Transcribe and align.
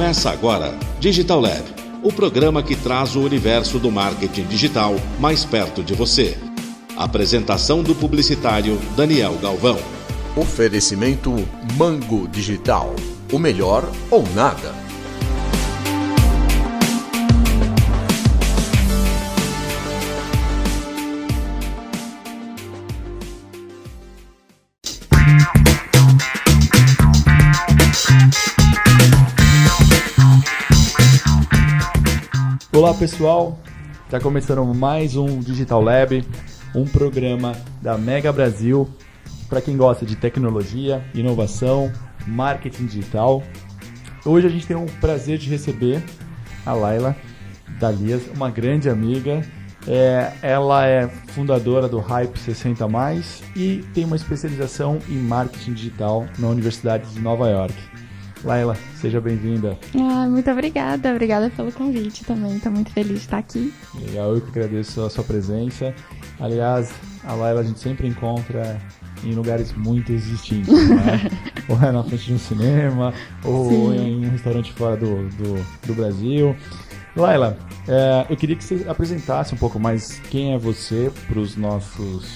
Começa 0.00 0.30
agora 0.30 0.74
Digital 0.98 1.38
Lab, 1.42 1.62
o 2.02 2.10
programa 2.10 2.62
que 2.62 2.74
traz 2.74 3.16
o 3.16 3.20
universo 3.20 3.78
do 3.78 3.90
marketing 3.90 4.44
digital 4.44 4.94
mais 5.18 5.44
perto 5.44 5.82
de 5.82 5.92
você. 5.92 6.38
Apresentação 6.96 7.82
do 7.82 7.94
publicitário 7.94 8.78
Daniel 8.96 9.34
Galvão. 9.42 9.76
Oferecimento 10.34 11.30
Mango 11.76 12.26
Digital. 12.28 12.96
O 13.30 13.38
melhor 13.38 13.86
ou 14.10 14.24
nada. 14.34 14.89
Olá 32.80 32.94
pessoal, 32.94 33.58
está 34.06 34.18
começando 34.18 34.64
mais 34.74 35.14
um 35.14 35.40
Digital 35.40 35.82
Lab, 35.82 36.24
um 36.74 36.86
programa 36.86 37.52
da 37.82 37.98
Mega 37.98 38.32
Brasil 38.32 38.88
para 39.50 39.60
quem 39.60 39.76
gosta 39.76 40.06
de 40.06 40.16
tecnologia, 40.16 41.04
inovação, 41.14 41.92
marketing 42.26 42.86
digital. 42.86 43.42
Hoje 44.24 44.46
a 44.46 44.50
gente 44.50 44.66
tem 44.66 44.78
o 44.78 44.86
prazer 44.98 45.36
de 45.36 45.50
receber 45.50 46.02
a 46.64 46.72
Laila 46.72 47.14
Dalias, 47.78 48.22
uma 48.34 48.48
grande 48.48 48.88
amiga. 48.88 49.46
É, 49.86 50.32
ela 50.40 50.86
é 50.86 51.06
fundadora 51.06 51.86
do 51.86 51.98
Hype 51.98 52.38
60 52.38 52.88
e 53.54 53.84
tem 53.92 54.06
uma 54.06 54.16
especialização 54.16 55.00
em 55.06 55.18
marketing 55.18 55.74
digital 55.74 56.26
na 56.38 56.48
Universidade 56.48 57.10
de 57.10 57.20
Nova 57.20 57.46
York. 57.46 57.74
Laila, 58.42 58.74
seja 58.94 59.20
bem-vinda. 59.20 59.78
Ah, 59.94 60.26
muito 60.28 60.50
obrigada, 60.50 61.10
obrigada 61.10 61.50
pelo 61.50 61.70
convite 61.72 62.24
também. 62.24 62.56
Estou 62.56 62.72
muito 62.72 62.90
feliz 62.90 63.12
de 63.12 63.24
estar 63.24 63.38
aqui. 63.38 63.72
Legal, 63.94 64.34
eu 64.34 64.40
que 64.40 64.48
agradeço 64.48 65.02
a 65.02 65.10
sua 65.10 65.24
presença. 65.24 65.94
Aliás, 66.38 66.90
a 67.24 67.34
Laila 67.34 67.60
a 67.60 67.64
gente 67.64 67.78
sempre 67.78 68.08
encontra 68.08 68.80
em 69.22 69.34
lugares 69.34 69.72
muito 69.74 70.16
distintos, 70.16 70.88
né? 70.88 71.30
ou 71.68 71.76
é 71.82 71.92
na 71.92 72.02
frente 72.02 72.26
de 72.26 72.32
um 72.34 72.38
cinema, 72.38 73.12
ou 73.44 73.68
Sim. 73.68 73.96
em 73.96 74.26
um 74.26 74.30
restaurante 74.30 74.72
fora 74.72 74.96
do, 74.96 75.28
do, 75.28 75.66
do 75.86 75.94
Brasil. 75.94 76.56
Laila, 77.14 77.58
é, 77.86 78.26
eu 78.30 78.36
queria 78.36 78.56
que 78.56 78.64
você 78.64 78.86
apresentasse 78.88 79.54
um 79.54 79.58
pouco 79.58 79.78
mais 79.78 80.18
quem 80.30 80.54
é 80.54 80.58
você 80.58 81.12
para 81.28 81.38
os 81.38 81.56
nossos, 81.56 82.26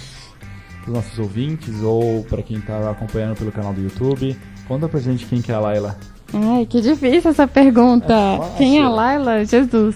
nossos 0.86 1.18
ouvintes 1.18 1.80
ou 1.80 2.24
para 2.24 2.42
quem 2.42 2.58
está 2.58 2.90
acompanhando 2.90 3.36
pelo 3.38 3.52
canal 3.52 3.72
do 3.72 3.80
YouTube. 3.80 4.36
Conta 4.66 4.88
pra 4.88 5.00
gente 5.00 5.26
quem 5.26 5.42
que 5.42 5.52
é 5.52 5.54
a 5.54 5.60
Laila. 5.60 5.96
Ai, 6.32 6.66
que 6.66 6.80
difícil 6.80 7.30
essa 7.30 7.46
pergunta. 7.46 8.12
É 8.12 8.56
quem 8.58 8.78
é 8.78 8.82
a 8.82 8.88
Laila? 8.88 9.44
Jesus. 9.44 9.94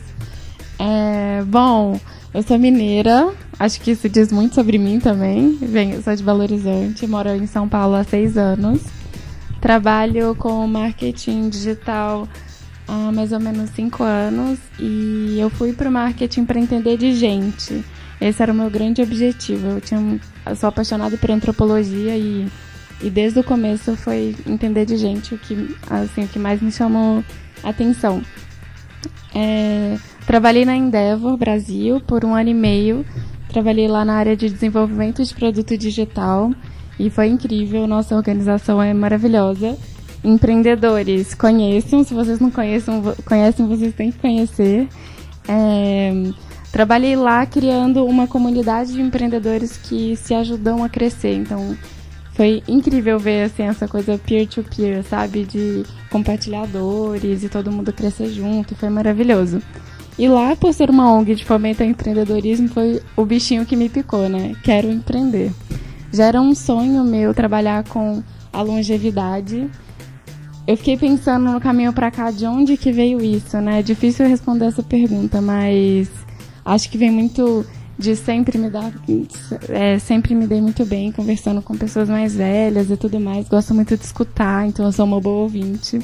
É, 0.78 1.42
bom, 1.44 1.98
eu 2.32 2.42
sou 2.42 2.58
mineira. 2.58 3.32
Acho 3.58 3.80
que 3.80 3.90
isso 3.90 4.08
diz 4.08 4.30
muito 4.30 4.54
sobre 4.54 4.78
mim 4.78 5.00
também. 5.00 5.58
Venho, 5.60 6.00
sou 6.02 6.14
de 6.14 6.22
Belo 6.22 6.40
Horizonte, 6.40 7.06
moro 7.06 7.30
em 7.30 7.46
São 7.46 7.68
Paulo 7.68 7.96
há 7.96 8.04
seis 8.04 8.36
anos. 8.38 8.82
Trabalho 9.60 10.36
com 10.36 10.64
marketing 10.68 11.48
digital 11.48 12.28
há 12.86 13.10
mais 13.12 13.32
ou 13.32 13.40
menos 13.40 13.70
cinco 13.70 14.04
anos 14.04 14.58
e 14.78 15.36
eu 15.38 15.50
fui 15.50 15.72
para 15.72 15.88
o 15.88 15.92
marketing 15.92 16.44
para 16.44 16.60
entender 16.60 16.96
de 16.96 17.12
gente. 17.14 17.84
Esse 18.20 18.42
era 18.42 18.52
o 18.52 18.54
meu 18.54 18.70
grande 18.70 19.02
objetivo. 19.02 19.66
Eu, 19.66 19.80
tinha, 19.80 20.20
eu 20.46 20.56
sou 20.56 20.68
apaixonada 20.68 21.16
por 21.16 21.30
antropologia 21.30 22.16
e 22.16 22.48
e 23.00 23.10
desde 23.10 23.38
o 23.38 23.44
começo 23.44 23.96
foi 23.96 24.34
entender 24.46 24.84
de 24.84 24.96
gente 24.96 25.34
o 25.34 25.38
que, 25.38 25.76
assim, 25.88 26.24
o 26.24 26.28
que 26.28 26.38
mais 26.38 26.60
me 26.60 26.72
chamou 26.72 27.24
atenção. 27.62 28.22
É, 29.34 29.96
trabalhei 30.26 30.64
na 30.64 30.74
Endeavor 30.74 31.36
Brasil 31.36 32.00
por 32.00 32.24
um 32.24 32.34
ano 32.34 32.50
e 32.50 32.54
meio. 32.54 33.06
Trabalhei 33.48 33.86
lá 33.86 34.04
na 34.04 34.14
área 34.14 34.36
de 34.36 34.50
desenvolvimento 34.50 35.24
de 35.24 35.32
produto 35.34 35.76
digital 35.78 36.52
e 36.98 37.08
foi 37.08 37.28
incrível. 37.28 37.86
Nossa 37.86 38.16
organização 38.16 38.82
é 38.82 38.92
maravilhosa. 38.92 39.76
Empreendedores, 40.24 41.34
conheçam. 41.34 42.02
Se 42.02 42.12
vocês 42.12 42.40
não 42.40 42.50
conhecem, 42.50 43.00
conhecem 43.24 43.68
vocês 43.68 43.94
têm 43.94 44.10
que 44.10 44.18
conhecer. 44.18 44.88
É, 45.48 46.12
trabalhei 46.72 47.14
lá 47.14 47.46
criando 47.46 48.04
uma 48.04 48.26
comunidade 48.26 48.92
de 48.92 49.00
empreendedores 49.00 49.76
que 49.76 50.16
se 50.16 50.34
ajudam 50.34 50.82
a 50.82 50.88
crescer. 50.88 51.34
Então, 51.36 51.76
foi 52.38 52.62
incrível 52.68 53.18
ver 53.18 53.46
assim, 53.46 53.64
essa 53.64 53.88
coisa 53.88 54.16
peer-to-peer, 54.16 54.98
-peer, 54.98 55.02
sabe? 55.02 55.44
De 55.44 55.82
compartilhadores 56.08 57.42
e 57.42 57.48
todo 57.48 57.72
mundo 57.72 57.92
crescer 57.92 58.28
junto. 58.28 58.76
Foi 58.76 58.88
maravilhoso. 58.88 59.60
E 60.16 60.28
lá, 60.28 60.54
por 60.54 60.72
ser 60.72 60.88
uma 60.88 61.12
ONG 61.12 61.34
de 61.34 61.44
fomento 61.44 61.82
ao 61.82 61.88
empreendedorismo, 61.88 62.68
foi 62.68 63.02
o 63.16 63.24
bichinho 63.24 63.66
que 63.66 63.74
me 63.74 63.88
picou, 63.88 64.28
né? 64.28 64.54
Quero 64.62 64.88
empreender. 64.88 65.50
Já 66.12 66.26
era 66.26 66.40
um 66.40 66.54
sonho 66.54 67.02
meu 67.02 67.34
trabalhar 67.34 67.82
com 67.82 68.22
a 68.52 68.62
longevidade. 68.62 69.68
Eu 70.64 70.76
fiquei 70.76 70.96
pensando 70.96 71.50
no 71.50 71.60
caminho 71.60 71.92
para 71.92 72.08
cá 72.08 72.30
de 72.30 72.46
onde 72.46 72.76
que 72.76 72.92
veio 72.92 73.20
isso, 73.20 73.60
né? 73.60 73.80
É 73.80 73.82
difícil 73.82 74.28
responder 74.28 74.66
essa 74.66 74.82
pergunta, 74.84 75.40
mas 75.40 76.08
acho 76.64 76.88
que 76.88 76.96
vem 76.96 77.10
muito 77.10 77.66
de 77.98 78.14
sempre 78.14 78.56
me 78.56 78.70
dar, 78.70 78.92
é, 79.68 79.98
sempre 79.98 80.32
me 80.34 80.46
dei 80.46 80.60
muito 80.60 80.84
bem 80.84 81.10
conversando 81.10 81.60
com 81.60 81.76
pessoas 81.76 82.08
mais 82.08 82.36
velhas 82.36 82.90
e 82.90 82.96
tudo 82.96 83.18
mais. 83.18 83.48
Gosto 83.48 83.74
muito 83.74 83.96
de 83.96 84.04
escutar, 84.04 84.66
então 84.68 84.86
eu 84.86 84.92
sou 84.92 85.04
uma 85.04 85.20
boa 85.20 85.42
ouvinte. 85.42 85.98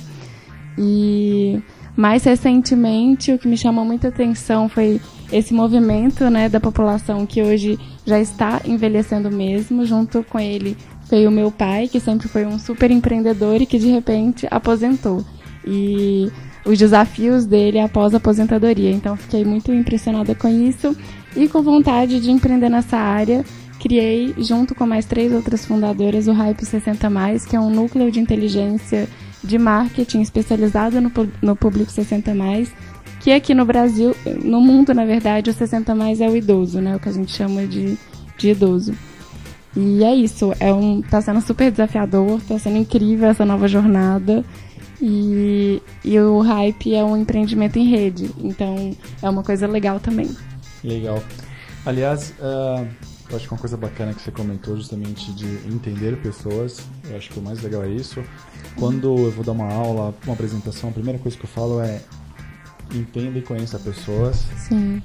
E 0.76 1.62
mais 1.96 2.24
recentemente, 2.24 3.32
o 3.32 3.38
que 3.38 3.46
me 3.46 3.56
chamou 3.56 3.84
muita 3.84 4.08
atenção 4.08 4.68
foi 4.68 5.00
esse 5.32 5.54
movimento, 5.54 6.28
né, 6.28 6.48
da 6.48 6.58
população 6.58 7.24
que 7.24 7.40
hoje 7.40 7.78
já 8.04 8.18
está 8.18 8.60
envelhecendo 8.64 9.30
mesmo. 9.30 9.86
Junto 9.86 10.24
com 10.24 10.40
ele 10.40 10.76
veio 11.08 11.28
o 11.28 11.32
meu 11.32 11.52
pai, 11.52 11.86
que 11.86 12.00
sempre 12.00 12.26
foi 12.26 12.44
um 12.44 12.58
super 12.58 12.90
empreendedor 12.90 13.62
e 13.62 13.66
que 13.66 13.78
de 13.78 13.86
repente 13.88 14.48
aposentou. 14.50 15.24
E 15.64 16.28
os 16.64 16.78
desafios 16.78 17.46
dele 17.46 17.78
após 17.78 18.14
a 18.14 18.16
aposentadoria. 18.16 18.90
Então 18.90 19.16
fiquei 19.16 19.44
muito 19.44 19.72
impressionada 19.72 20.34
com 20.34 20.48
isso 20.48 20.96
e 21.36 21.48
com 21.48 21.62
vontade 21.62 22.20
de 22.20 22.30
empreender 22.30 22.68
nessa 22.68 22.96
área, 22.96 23.44
criei, 23.80 24.34
junto 24.38 24.74
com 24.74 24.86
mais 24.86 25.04
três 25.04 25.32
outras 25.32 25.66
fundadoras, 25.66 26.26
o 26.28 26.32
Hype 26.32 26.64
60, 26.64 27.08
que 27.48 27.56
é 27.56 27.60
um 27.60 27.70
núcleo 27.70 28.10
de 28.10 28.20
inteligência 28.20 29.08
de 29.42 29.58
marketing 29.58 30.22
especializado 30.22 31.00
no, 31.00 31.10
no 31.42 31.54
público 31.54 31.90
60, 31.90 32.32
que 33.20 33.32
aqui 33.32 33.54
no 33.54 33.64
Brasil, 33.64 34.14
no 34.42 34.60
mundo, 34.60 34.94
na 34.94 35.04
verdade, 35.04 35.50
o 35.50 35.52
60 35.52 35.92
é 36.20 36.28
o 36.28 36.36
idoso, 36.36 36.80
né? 36.80 36.96
O 36.96 37.00
que 37.00 37.08
a 37.08 37.12
gente 37.12 37.32
chama 37.32 37.66
de, 37.66 37.96
de 38.38 38.50
idoso. 38.50 38.94
E 39.76 40.04
é 40.04 40.14
isso, 40.14 40.52
é 40.60 40.72
um, 40.72 41.02
tá 41.02 41.20
sendo 41.20 41.40
super 41.40 41.70
desafiador, 41.70 42.40
tá 42.46 42.58
sendo 42.58 42.76
incrível 42.76 43.28
essa 43.28 43.44
nova 43.44 43.66
jornada. 43.66 44.44
E, 45.00 45.82
e 46.04 46.18
o 46.18 46.40
Hype 46.40 46.94
é 46.94 47.04
um 47.04 47.16
empreendimento 47.16 47.78
em 47.78 47.84
rede, 47.84 48.30
então 48.38 48.92
é 49.20 49.28
uma 49.28 49.42
coisa 49.42 49.66
legal 49.66 49.98
também. 49.98 50.30
Legal. 50.84 51.22
Aliás, 51.86 52.34
uh, 52.38 52.86
eu 53.30 53.36
acho 53.36 53.48
que 53.48 53.54
uma 53.54 53.60
coisa 53.60 53.76
bacana 53.76 54.12
que 54.12 54.20
você 54.20 54.30
comentou 54.30 54.76
justamente 54.76 55.32
de 55.32 55.46
entender 55.66 56.16
pessoas, 56.18 56.80
eu 57.08 57.16
acho 57.16 57.30
que 57.30 57.38
o 57.38 57.42
mais 57.42 57.62
legal 57.62 57.82
é 57.82 57.88
isso. 57.88 58.22
Quando 58.76 59.16
eu 59.16 59.30
vou 59.30 59.44
dar 59.44 59.52
uma 59.52 59.72
aula, 59.72 60.14
uma 60.24 60.34
apresentação, 60.34 60.90
a 60.90 60.92
primeira 60.92 61.18
coisa 61.18 61.36
que 61.36 61.44
eu 61.44 61.48
falo 61.48 61.80
é 61.80 62.00
entenda 62.94 63.38
e 63.38 63.42
conheça 63.42 63.78
pessoas. 63.78 64.44
Sim. 64.56 65.02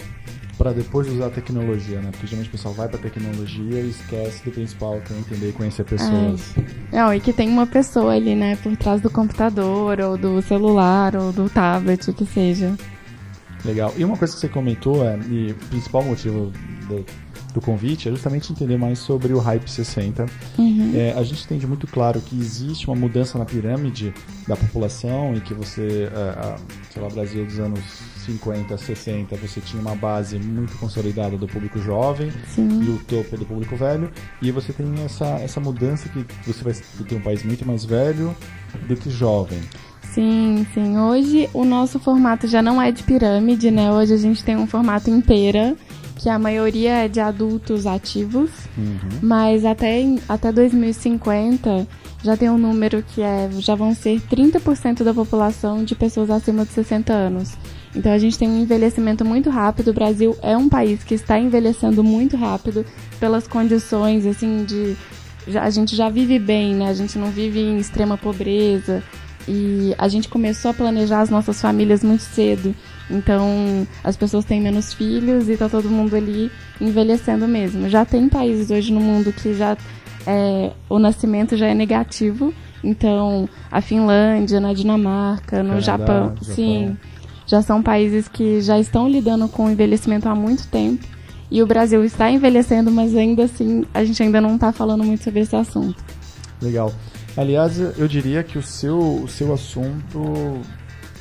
Para 0.58 0.74
depois 0.74 1.08
usar 1.08 1.28
a 1.28 1.30
tecnologia, 1.30 2.02
né? 2.02 2.12
Porque 2.12 2.28
geralmente 2.28 2.50
o 2.50 2.52
pessoal 2.52 2.74
vai 2.74 2.90
para 2.90 3.00
tecnologia 3.00 3.80
e 3.80 3.90
esquece 3.90 4.44
do 4.44 4.52
principal, 4.52 5.00
que 5.00 5.14
é 5.14 5.18
entender 5.18 5.50
e 5.50 5.54
conhecer 5.54 5.86
pessoas. 5.86 6.58
É. 6.92 6.98
Não, 6.98 7.14
e 7.14 7.22
que 7.22 7.32
tem 7.32 7.48
uma 7.48 7.66
pessoa 7.66 8.14
ali, 8.14 8.36
né, 8.36 8.58
por 8.58 8.76
trás 8.76 9.00
do 9.00 9.10
computador, 9.10 10.02
ou 10.02 10.18
do 10.18 10.42
celular, 10.42 11.16
ou 11.16 11.32
do 11.32 11.50
tablet, 11.50 12.10
o 12.10 12.14
que 12.14 12.26
seja. 12.26 12.76
Legal. 13.66 13.94
E 13.98 14.06
uma 14.06 14.18
coisa 14.18 14.34
que 14.34 14.40
você 14.40 14.48
comentou, 14.48 15.06
é, 15.06 15.18
e 15.30 15.52
o 15.52 15.56
principal 15.68 16.04
motivo 16.04 16.52
do, 16.88 17.06
do 17.54 17.62
convite 17.62 18.08
é 18.08 18.12
justamente 18.12 18.52
entender 18.52 18.78
mais 18.78 19.00
sobre 19.00 19.34
o 19.34 19.40
Hype 19.40 19.70
60. 19.70 20.26
Uhum. 20.58 20.94
É, 20.96 21.14
a 21.14 21.24
gente 21.24 21.44
entende 21.44 21.68
muito 21.68 21.88
claro 21.88 22.22
que 22.22 22.40
existe 22.40 22.88
uma 22.88 22.96
mudança 22.96 23.38
na 23.38 23.46
pirâmide 23.46 24.14
da 24.48 24.56
população 24.56 25.36
e 25.36 25.42
que 25.42 25.54
você, 25.54 26.10
é, 26.12 26.56
sei 26.92 27.02
lá, 27.02 27.10
Brasil 27.10 27.46
dos 27.46 27.60
anos 27.60 27.80
50, 28.26 28.78
60, 28.78 29.36
você 29.36 29.60
tinha 29.60 29.82
uma 29.82 29.96
base 29.96 30.38
muito 30.40 30.78
consolidada 30.78 31.38
do 31.38 31.48
público 31.48 31.80
jovem 31.80 32.32
Sim. 32.48 32.82
e 32.84 32.90
o 32.90 33.00
topo 33.00 33.38
do 33.38 33.46
público 33.46 33.76
velho. 33.76 34.12
E 34.42 34.52
você 34.52 34.72
tem 34.72 34.88
essa, 35.04 35.26
essa 35.40 35.60
mudança 35.60 36.08
que 36.10 36.26
você 36.46 36.64
vai 36.64 36.74
ter 37.08 37.16
um 37.16 37.22
país 37.22 37.44
muito 37.44 37.66
mais 37.66 37.84
velho 37.84 38.36
do 38.88 38.96
que 38.96 39.10
jovem. 39.10 39.60
Sim, 40.14 40.66
sim. 40.74 40.98
Hoje 40.98 41.50
o 41.54 41.64
nosso 41.64 42.00
formato 42.00 42.48
já 42.48 42.62
não 42.62 42.82
é 42.82 42.92
de 42.92 43.04
pirâmide, 43.04 43.70
né? 43.70 43.92
Hoje 43.92 44.14
a 44.14 44.18
gente 44.18 44.44
tem 44.44 44.58
um 44.58 44.68
formato 44.68 45.10
inteira. 45.10 45.76
que 46.18 46.28
a 46.28 46.38
maioria 46.38 47.06
é 47.06 47.08
de 47.08 47.22
adultos 47.22 47.88
ativos, 47.88 48.50
uhum. 48.78 49.20
mas 49.22 49.64
até, 49.64 50.04
até 50.28 50.52
2050 50.52 51.88
já 52.22 52.36
tem 52.36 52.50
um 52.50 52.58
número 52.58 53.02
que 53.02 53.22
é 53.22 53.50
já 53.60 53.74
vão 53.74 53.96
ser 53.96 54.20
30% 54.30 55.04
da 55.04 55.14
população 55.14 55.82
de 55.86 55.96
pessoas 55.96 56.30
acima 56.30 56.66
de 56.66 56.74
60 56.74 57.14
anos. 57.14 57.54
Então 57.96 58.12
a 58.12 58.18
gente 58.18 58.38
tem 58.38 58.50
um 58.50 58.60
envelhecimento 58.60 59.24
muito 59.24 59.50
rápido. 59.50 59.92
O 59.92 59.94
Brasil 59.94 60.36
é 60.42 60.58
um 60.58 60.68
país 60.68 61.06
que 61.06 61.16
está 61.16 61.40
envelhecendo 61.40 62.04
muito 62.04 62.36
rápido 62.36 62.86
pelas 63.18 63.48
condições 63.48 64.26
assim 64.26 64.66
de 64.66 64.98
a 65.58 65.70
gente 65.70 65.96
já 65.96 66.10
vive 66.10 66.38
bem, 66.38 66.76
né? 66.76 66.90
A 66.90 66.94
gente 66.94 67.18
não 67.18 67.32
vive 67.32 67.62
em 67.62 67.78
extrema 67.78 68.18
pobreza 68.18 69.02
e 69.52 69.96
a 69.98 70.08
gente 70.08 70.30
começou 70.30 70.70
a 70.70 70.74
planejar 70.76 71.22
as 71.22 71.30
nossas 71.32 71.60
famílias 71.60 72.04
muito 72.04 72.22
cedo. 72.22 72.76
Então, 73.10 73.88
as 74.04 74.16
pessoas 74.16 74.46
têm 74.46 74.62
menos 74.62 74.94
filhos 74.94 75.50
e 75.50 75.58
tá 75.58 75.68
todo 75.68 75.90
mundo 75.90 76.16
ali 76.16 76.52
envelhecendo 76.80 77.48
mesmo. 77.48 77.90
Já 77.90 78.06
tem 78.06 78.30
países 78.30 78.70
hoje 78.70 78.94
no 78.94 79.00
mundo 79.00 79.34
que 79.34 79.56
já 79.56 79.76
é, 80.28 80.72
o 80.88 81.00
nascimento 81.00 81.58
já 81.58 81.66
é 81.66 81.74
negativo. 81.74 82.54
Então, 82.84 83.50
a 83.72 83.82
Finlândia, 83.82 84.60
na 84.60 84.72
Dinamarca, 84.72 85.64
no 85.64 85.70
Canadá, 85.70 85.82
Japão, 85.82 86.36
Japão, 86.36 86.56
sim, 86.56 86.96
já 87.48 87.64
são 87.64 87.82
países 87.82 88.28
que 88.28 88.62
já 88.62 88.80
estão 88.80 89.10
lidando 89.10 89.48
com 89.50 89.66
o 89.66 89.72
envelhecimento 89.72 90.30
há 90.30 90.36
muito 90.36 90.68
tempo. 90.68 91.04
E 91.50 91.64
o 91.64 91.66
Brasil 91.66 92.04
está 92.04 92.30
envelhecendo, 92.30 92.92
mas 92.92 93.16
ainda 93.16 93.46
assim 93.46 93.84
a 93.92 94.04
gente 94.06 94.22
ainda 94.22 94.40
não 94.40 94.54
está 94.54 94.72
falando 94.72 95.04
muito 95.04 95.24
sobre 95.24 95.40
esse 95.40 95.56
assunto. 95.56 95.98
Legal. 96.62 96.94
Aliás, 97.40 97.80
eu 97.98 98.06
diria 98.06 98.44
que 98.44 98.58
o 98.58 98.62
seu, 98.62 99.00
o 99.00 99.28
seu 99.30 99.54
assunto 99.54 100.62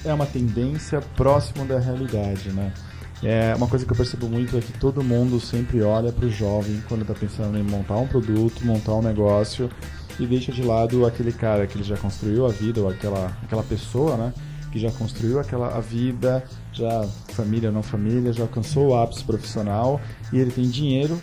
é 0.04 0.12
uma 0.12 0.26
tendência 0.26 1.00
próximo 1.16 1.64
da 1.64 1.78
realidade, 1.78 2.50
né? 2.50 2.74
É 3.22 3.54
uma 3.54 3.68
coisa 3.68 3.86
que 3.86 3.92
eu 3.92 3.96
percebo 3.96 4.28
muito 4.28 4.56
é 4.58 4.60
que 4.60 4.72
todo 4.80 5.00
mundo 5.00 5.38
sempre 5.38 5.80
olha 5.80 6.10
para 6.10 6.26
o 6.26 6.28
jovem 6.28 6.82
quando 6.88 7.02
está 7.02 7.14
pensando 7.14 7.56
em 7.56 7.62
montar 7.62 7.98
um 7.98 8.08
produto, 8.08 8.66
montar 8.66 8.94
um 8.94 9.02
negócio 9.02 9.70
e 10.18 10.26
deixa 10.26 10.50
de 10.50 10.60
lado 10.60 11.06
aquele 11.06 11.30
cara 11.30 11.68
que 11.68 11.76
ele 11.76 11.84
já 11.84 11.96
construiu 11.96 12.46
a 12.46 12.48
vida 12.48 12.80
ou 12.80 12.88
aquela, 12.88 13.26
aquela 13.44 13.62
pessoa, 13.62 14.16
né? 14.16 14.34
Que 14.72 14.80
já 14.80 14.90
construiu 14.90 15.38
aquela 15.38 15.76
a 15.76 15.80
vida, 15.80 16.42
já 16.72 17.06
família 17.28 17.68
ou 17.68 17.74
não 17.76 17.82
família, 17.84 18.32
já 18.32 18.42
alcançou 18.42 18.88
o 18.88 18.96
ápice 19.00 19.22
profissional 19.22 20.00
e 20.32 20.38
ele 20.40 20.50
tem 20.50 20.68
dinheiro 20.68 21.16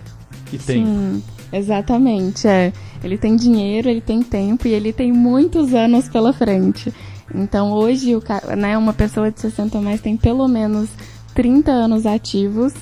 e 0.52 0.58
tempo. 0.58 0.88
Sim, 0.88 1.24
exatamente. 1.52 2.48
É. 2.48 2.72
Ele 3.04 3.18
tem 3.18 3.36
dinheiro, 3.36 3.90
ele 3.90 4.02
tem 4.02 4.22
tempo 4.22 4.68
e 4.68 4.74
ele 4.74 4.92
tem 4.92 5.12
muitos 5.12 5.74
anos 5.74 6.10
pela 6.10 6.34
frente. 6.34 6.94
Então 7.34 7.72
hoje 7.72 8.16
o, 8.16 8.22
né, 8.56 8.78
uma 8.78 8.94
pessoa 8.94 9.32
de 9.32 9.40
60 9.40 9.80
mais 9.82 10.02
tem 10.02 10.16
pelo 10.16 10.48
menos 10.48 10.90
30 11.34 11.72
anos 11.72 12.06
ativos 12.06 12.74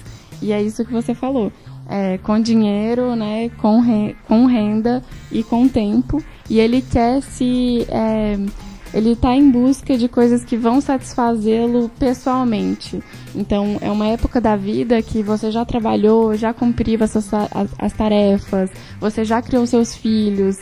e 0.42 0.52
é 0.52 0.62
isso 0.62 0.84
que 0.86 0.92
você 0.92 1.16
falou. 1.16 1.52
É, 1.90 2.18
com 2.20 2.40
dinheiro, 2.40 3.16
né, 3.16 3.50
com, 3.58 3.80
re, 3.80 4.16
com 4.28 4.46
renda 4.46 5.04
e 5.32 5.44
com 5.44 5.68
tempo. 5.68 6.24
E 6.50 6.60
ele 6.60 6.82
quer 6.82 7.22
se. 7.22 7.86
É, 7.90 8.38
ele 8.94 9.14
está 9.14 9.36
em 9.36 9.50
busca 9.50 9.98
de 9.98 10.08
coisas 10.08 10.44
que 10.46 10.56
vão 10.56 10.80
satisfazê-lo 10.80 11.90
pessoalmente. 11.98 13.02
Então, 13.36 13.78
é 13.82 13.90
uma 13.90 14.08
época 14.08 14.40
da 14.40 14.56
vida 14.56 15.02
que 15.02 15.24
você 15.24 15.50
já 15.50 15.66
trabalhou, 15.66 16.36
já 16.36 16.54
cumpriu 16.54 17.04
as, 17.04 17.12
suas, 17.12 17.34
as, 17.34 17.70
as 17.78 17.94
tarefas, 17.94 18.70
você 19.00 19.26
já 19.26 19.42
criou 19.42 19.66
seus 19.66 19.96
filhos, 19.96 20.60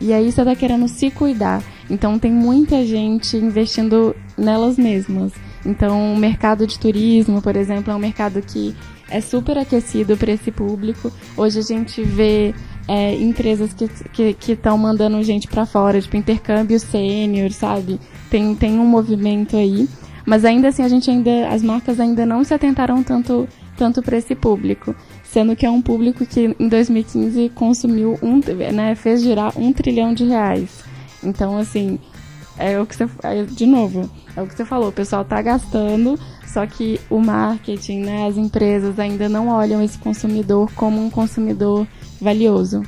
e 0.00 0.12
aí 0.12 0.30
você 0.30 0.42
está 0.42 0.54
querendo 0.54 0.86
se 0.88 1.10
cuidar. 1.10 1.62
Então, 1.88 2.18
tem 2.18 2.32
muita 2.32 2.84
gente 2.84 3.36
investindo 3.36 4.14
nelas 4.36 4.76
mesmas. 4.76 5.32
Então, 5.64 6.14
o 6.14 6.16
mercado 6.16 6.66
de 6.66 6.78
turismo, 6.78 7.40
por 7.42 7.56
exemplo, 7.56 7.92
é 7.92 7.96
um 7.96 7.98
mercado 7.98 8.40
que 8.42 8.74
é 9.10 9.20
super 9.20 9.58
aquecido 9.58 10.16
para 10.16 10.32
esse 10.32 10.50
público. 10.50 11.12
Hoje 11.36 11.58
a 11.58 11.62
gente 11.62 12.02
vê 12.02 12.54
é, 12.90 13.14
empresas 13.14 13.72
que 13.72 13.84
estão 13.84 14.08
que, 14.12 14.34
que 14.34 14.68
mandando 14.76 15.22
gente 15.22 15.46
para 15.46 15.64
fora, 15.64 16.02
tipo 16.02 16.16
intercâmbio 16.16 16.80
sênior, 16.80 17.52
sabe? 17.52 18.00
Tem, 18.28 18.52
tem 18.56 18.80
um 18.80 18.84
movimento 18.84 19.56
aí. 19.56 19.88
Mas 20.26 20.44
ainda 20.44 20.68
assim, 20.68 20.82
a 20.82 20.88
gente 20.88 21.08
ainda, 21.08 21.48
as 21.50 21.62
marcas 21.62 22.00
ainda 22.00 22.26
não 22.26 22.42
se 22.42 22.52
atentaram 22.52 23.00
tanto, 23.04 23.48
tanto 23.76 24.02
para 24.02 24.16
esse 24.16 24.34
público. 24.34 24.92
Sendo 25.22 25.54
que 25.54 25.64
é 25.64 25.70
um 25.70 25.80
público 25.80 26.26
que 26.26 26.56
em 26.58 26.68
2015 26.68 27.50
consumiu, 27.50 28.18
um, 28.20 28.40
né, 28.72 28.96
fez 28.96 29.22
girar 29.22 29.56
um 29.56 29.72
trilhão 29.72 30.12
de 30.12 30.24
reais. 30.24 30.82
Então, 31.22 31.56
assim, 31.58 31.96
é 32.58 32.80
o 32.80 32.84
que 32.84 32.96
você. 32.96 33.08
É, 33.22 33.44
de 33.44 33.66
novo, 33.66 34.10
é 34.34 34.42
o 34.42 34.48
que 34.48 34.54
você 34.56 34.64
falou, 34.64 34.88
o 34.88 34.92
pessoal 34.92 35.22
está 35.22 35.40
gastando, 35.40 36.18
só 36.44 36.66
que 36.66 37.00
o 37.08 37.20
marketing, 37.20 38.00
né, 38.00 38.26
as 38.26 38.36
empresas 38.36 38.98
ainda 38.98 39.28
não 39.28 39.46
olham 39.46 39.80
esse 39.80 39.96
consumidor 39.98 40.68
como 40.74 41.00
um 41.00 41.08
consumidor 41.08 41.86
valioso. 42.20 42.82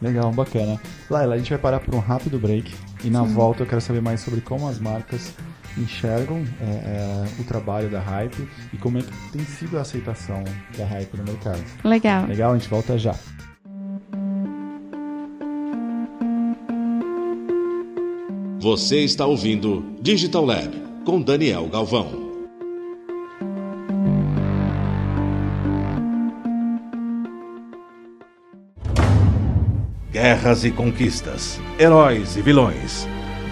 Legal, 0.00 0.32
bacana. 0.32 0.80
Laila, 1.08 1.34
a 1.34 1.38
gente 1.38 1.50
vai 1.50 1.58
parar 1.58 1.80
por 1.80 1.94
um 1.94 2.00
rápido 2.00 2.38
break 2.38 2.74
e 3.04 3.10
na 3.10 3.24
Sim. 3.26 3.34
volta 3.34 3.62
eu 3.62 3.66
quero 3.66 3.80
saber 3.80 4.02
mais 4.02 4.20
sobre 4.20 4.40
como 4.40 4.68
as 4.68 4.78
marcas 4.78 5.32
enxergam 5.78 6.44
é, 6.60 6.64
é, 6.64 7.24
o 7.40 7.44
trabalho 7.44 7.88
da 7.88 8.00
Hype 8.00 8.48
e 8.72 8.76
como 8.76 8.98
é 8.98 9.02
que 9.02 9.12
tem 9.32 9.44
sido 9.44 9.78
a 9.78 9.82
aceitação 9.82 10.42
da 10.76 10.84
Hype 10.84 11.16
no 11.16 11.24
mercado. 11.24 11.62
Legal. 11.84 12.26
Legal, 12.26 12.52
a 12.52 12.58
gente 12.58 12.68
volta 12.68 12.98
já. 12.98 13.14
Você 18.60 18.98
está 18.98 19.26
ouvindo 19.26 19.84
Digital 20.00 20.44
Lab 20.44 20.82
com 21.04 21.20
Daniel 21.20 21.68
Galvão. 21.68 22.21
Guerras 30.22 30.64
e 30.64 30.70
conquistas, 30.70 31.60
heróis 31.76 32.36
e 32.36 32.42
vilões, 32.42 33.08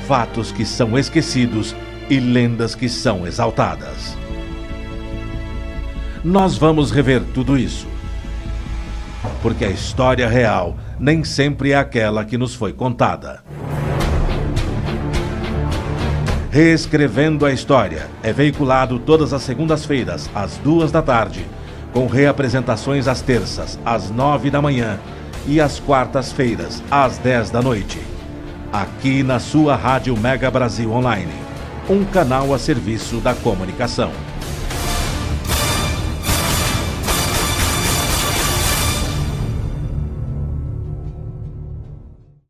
fatos 0.07 0.53
que 0.53 0.65
são 0.65 0.97
esquecidos 0.97 1.75
e 2.09 2.21
lendas 2.21 2.77
que 2.77 2.89
são 2.89 3.27
exaltadas. 3.27 4.17
Nós 6.23 6.57
vamos 6.57 6.93
rever 6.93 7.23
tudo 7.35 7.59
isso. 7.59 7.89
Porque 9.43 9.65
a 9.65 9.69
história 9.69 10.29
real 10.29 10.77
nem 10.97 11.25
sempre 11.25 11.73
é 11.73 11.75
aquela 11.75 12.25
que 12.25 12.39
nos 12.39 12.55
foi 12.55 12.73
contada. 12.73 13.43
Reescrevendo 16.53 17.47
a 17.47 17.53
História 17.53 18.09
é 18.23 18.33
veiculado 18.33 19.01
todas 19.01 19.33
as 19.33 19.43
segundas-feiras, 19.43 20.31
às 20.33 20.57
duas 20.59 20.93
da 20.93 21.03
tarde, 21.03 21.45
com 21.93 22.07
reapresentações 22.07 23.09
às 23.09 23.21
terças, 23.21 23.77
às 23.85 24.09
nove 24.09 24.53
da 24.53 24.63
manhã 24.63 25.01
e 25.47 25.61
às 25.61 25.81
quartas-feiras, 25.81 26.83
às 26.91 27.19
dez 27.19 27.51
da 27.51 27.63
noite. 27.63 28.01
Aqui 28.73 29.23
na 29.23 29.39
sua 29.39 29.75
Rádio 29.75 30.17
Mega 30.17 30.51
Brasil 30.51 30.93
Online, 30.93 31.33
um 31.89 32.05
canal 32.05 32.55
a 32.55 32.59
serviço 32.59 33.17
da 33.17 33.35
comunicação. 33.35 34.13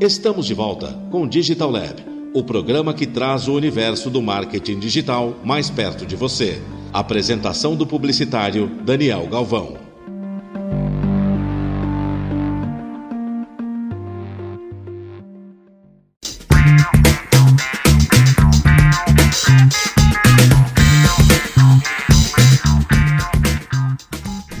Estamos 0.00 0.46
de 0.46 0.54
volta 0.54 0.94
com 1.10 1.28
Digital 1.28 1.70
Lab, 1.70 2.02
o 2.32 2.42
programa 2.42 2.94
que 2.94 3.06
traz 3.06 3.48
o 3.48 3.54
universo 3.54 4.08
do 4.08 4.22
marketing 4.22 4.78
digital 4.78 5.36
mais 5.44 5.68
perto 5.68 6.06
de 6.06 6.16
você. 6.16 6.58
Apresentação 6.90 7.76
do 7.76 7.86
publicitário 7.86 8.66
Daniel 8.82 9.28
Galvão. 9.28 9.76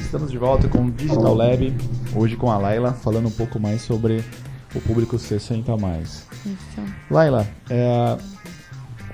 Estamos 0.02 0.30
de 0.30 0.36
volta 0.36 0.68
com 0.68 0.90
Digital 0.90 1.32
Lab, 1.32 1.74
hoje 2.14 2.36
com 2.36 2.50
a 2.50 2.58
Laila, 2.58 2.92
falando 2.92 3.28
um 3.28 3.32
pouco 3.32 3.58
mais 3.58 3.80
sobre 3.80 4.22
o 4.74 4.80
público 4.80 5.18
60 5.18 5.76
mais. 5.76 6.26
Isso. 6.46 6.82
Laila, 7.10 7.48
é, 7.68 8.18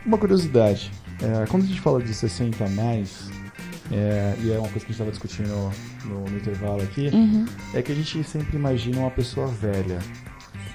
uma 0.04 0.18
curiosidade. 0.18 0.90
É, 1.20 1.46
quando 1.46 1.64
a 1.64 1.66
gente 1.66 1.80
fala 1.80 2.02
de 2.02 2.12
60 2.12 2.64
a 2.64 2.68
mais, 2.68 3.30
é, 3.90 4.36
e 4.42 4.52
é 4.52 4.58
uma 4.58 4.68
coisa 4.68 4.72
que 4.72 4.76
a 4.76 4.80
gente 4.80 4.90
estava 4.90 5.10
discutindo 5.10 5.48
no, 6.04 6.24
no, 6.24 6.36
intervalo 6.36 6.82
aqui, 6.82 7.08
Uhum. 7.08 7.46
é 7.74 7.82
que 7.82 7.92
a 7.92 7.94
gente 7.94 8.22
sempre 8.24 8.56
imagina 8.56 8.98
uma 8.98 9.10
pessoa 9.10 9.46
velha. 9.46 9.98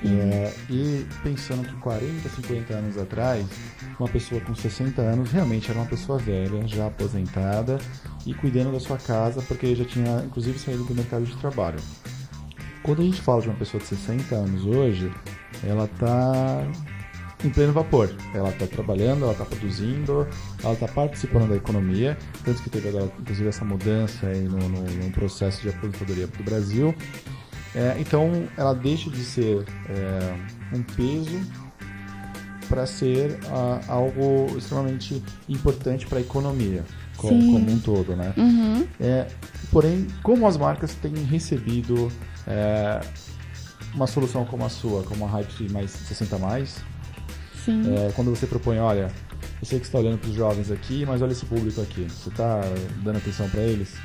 É, 0.04 0.52
e 0.68 1.06
pensando 1.22 1.68
que 1.68 1.76
40, 1.76 2.28
50 2.28 2.74
anos 2.74 2.98
atrás, 2.98 3.46
uma 4.00 4.10
pessoa 4.10 4.42
com 4.42 4.56
60 4.56 5.00
anos 5.00 5.32
realmente 5.32 5.70
era 5.70 5.80
uma 5.80 5.86
pessoa 5.86 6.18
velha, 6.18 6.68
já 6.68 6.88
aposentada 6.88 7.78
e 8.26 8.34
cuidando 8.34 8.72
da 8.72 8.80
sua 8.80 8.98
casa, 8.98 9.44
porque 9.44 9.76
já 9.76 9.86
tinha 9.86 10.24
inclusive 10.26 10.58
saído 10.58 10.84
do 10.86 10.96
mercado 10.96 11.24
de 11.24 11.36
trabalho. 11.38 11.78
Quando 12.84 13.02
a 13.02 13.06
gente 13.06 13.22
fala 13.22 13.42
de 13.42 13.48
uma 13.48 13.56
pessoa 13.58 13.82
de 13.82 13.88
60 13.88 14.34
anos 14.36 14.66
hoje, 14.66 15.12
ela 15.64 15.86
está 15.86 16.66
em 17.44 17.50
pleno 17.50 17.74
vapor. 17.74 18.10
Ela 18.34 18.50
está 18.50 18.66
trabalhando, 18.68 19.24
ela 19.24 19.32
está 19.34 19.46
produzindo, 19.46 20.28
ela 20.64 20.74
está 20.74 20.88
participando 20.88 21.50
da 21.50 21.56
economia, 21.56 22.18
tanto 22.44 22.62
que 22.64 22.70
teve 22.70 22.90
agora, 22.90 23.12
inclusive 23.20 23.50
essa 23.50 23.64
mudança 23.66 24.28
aí 24.28 24.42
no, 24.44 24.58
no, 24.58 24.82
no 24.84 25.12
processo 25.12 25.62
de 25.62 25.70
aposentadoria 25.70 26.28
do 26.28 26.44
Brasil. 26.44 26.94
É, 27.76 27.96
então 28.00 28.48
ela 28.58 28.74
deixa 28.74 29.10
de 29.10 29.24
ser 29.24 29.66
é, 29.90 30.76
um 30.76 30.82
peso 30.84 31.40
para 32.68 32.86
ser 32.86 33.38
ah, 33.50 33.80
algo 33.88 34.48
extremamente 34.58 35.22
importante 35.50 36.06
para 36.08 36.18
a 36.20 36.22
economia 36.22 36.84
co- 37.18 37.28
Sim. 37.30 37.52
como 37.52 37.72
um 37.72 37.80
todo, 37.80 38.16
né? 38.16 38.34
Uhum. 38.38 38.88
É, 39.00 39.28
porém, 39.72 40.08
como 40.22 40.48
as 40.48 40.58
marcas 40.58 40.94
têm 40.96 41.14
recebido 41.14 42.12
é, 42.46 43.00
uma 43.94 44.08
solução 44.08 44.46
como 44.46 44.66
a 44.66 44.70
sua, 44.70 45.04
como 45.04 45.26
a 45.26 45.30
Hype 45.30 45.72
mais 45.72 45.92
60 45.92 46.38
mais, 46.38 46.78
Sim. 47.66 47.82
é, 47.96 48.12
quando 48.12 48.30
você 48.30 48.46
propõe, 48.46 48.80
olha, 48.80 49.12
eu 49.62 49.66
sei 49.66 49.80
que 49.80 49.86
você 49.86 49.90
está 49.90 50.00
olhando 50.00 50.20
para 50.20 50.30
os 50.30 50.36
jovens 50.36 50.72
aqui, 50.72 51.06
mas 51.06 51.22
olha 51.22 51.32
esse 51.32 51.46
público 51.46 51.82
aqui, 51.82 52.08
você 52.10 52.30
está 52.30 52.62
dando 53.04 53.18
atenção 53.18 53.50
para 53.50 53.62
eles? 53.62 53.96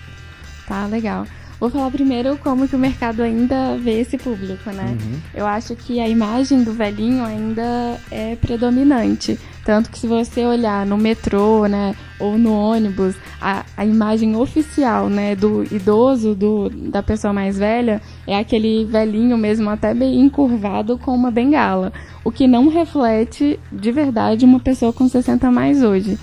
Tá, 0.67 0.87
legal. 0.87 1.27
Vou 1.59 1.71
falar 1.71 1.91
primeiro 1.91 2.37
como 2.39 2.69
que 2.69 2.77
o 2.77 2.79
mercado 2.79 3.23
ainda 3.23 3.79
vê 3.79 4.01
esse 4.01 4.19
público, 4.19 4.71
né? 4.71 4.97
Uhum. 5.01 5.21
Eu 5.33 5.47
acho 5.47 5.75
que 5.75 5.99
a 6.01 6.09
imagem 6.09 6.63
do 6.63 6.73
velhinho 6.73 7.25
ainda 7.25 7.99
é 8.11 8.37
predominante. 8.37 9.39
Tanto 9.67 9.91
que 9.91 9.99
se 9.99 10.07
você 10.07 10.47
olhar 10.47 10.87
no 10.87 10.97
metrô, 10.97 11.67
né, 11.67 11.97
ou 12.21 12.39
no 12.39 12.53
ônibus, 12.53 13.17
a, 13.41 13.65
a 13.77 13.85
imagem 13.85 14.37
oficial, 14.37 15.09
né, 15.09 15.35
do 15.35 15.65
idoso, 15.75 16.37
do, 16.37 16.71
da 16.71 17.03
pessoa 17.03 17.33
mais 17.33 17.59
velha, 17.59 18.01
é 18.29 18.39
aquele 18.39 18.85
velhinho 18.85 19.37
mesmo, 19.37 19.69
até 19.69 19.93
bem 19.93 20.21
encurvado 20.21 20.97
com 20.97 21.13
uma 21.13 21.33
bengala. 21.33 21.93
O 22.23 22.31
que 22.31 22.47
não 22.47 22.69
reflete 22.69 23.59
de 23.73 23.91
verdade 23.91 24.45
uma 24.45 24.61
pessoa 24.61 24.93
com 24.93 25.09
60 25.09 25.49
a 25.49 25.51
mais 25.51 25.83
hoje. 25.83 26.17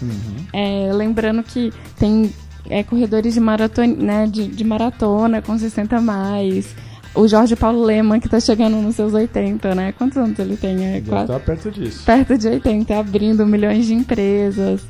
É, 0.54 0.90
lembrando 0.94 1.44
que 1.44 1.74
tem 2.00 2.32
é, 2.70 2.82
corredores 2.82 3.34
de 3.34 3.42
maratona, 3.42 3.94
né, 3.94 4.26
de, 4.26 4.48
de 4.48 4.64
maratona 4.64 5.42
com 5.42 5.58
60 5.58 5.98
a 5.98 6.02
mais. 6.02 6.74
O 7.16 7.28
Jorge 7.28 7.56
Paulo 7.56 7.84
Leman, 7.84 8.20
que 8.20 8.28
tá 8.28 8.40
chegando 8.40 8.76
nos 8.78 8.96
seus 8.96 9.14
80, 9.14 9.76
né? 9.76 9.92
Quantos 9.92 10.18
anos 10.18 10.38
ele 10.40 10.58
tem? 10.58 10.84
É, 10.96 11.02
quase- 11.02 11.26
está 11.32 11.40
perto 11.40 11.70
disso. 11.72 12.04
perto 12.06 12.38
de 12.38 12.48
80, 12.48 12.98
abrindo 12.98 13.46
milhões 13.46 13.86
de 13.86 13.94
empresas. 13.94 14.82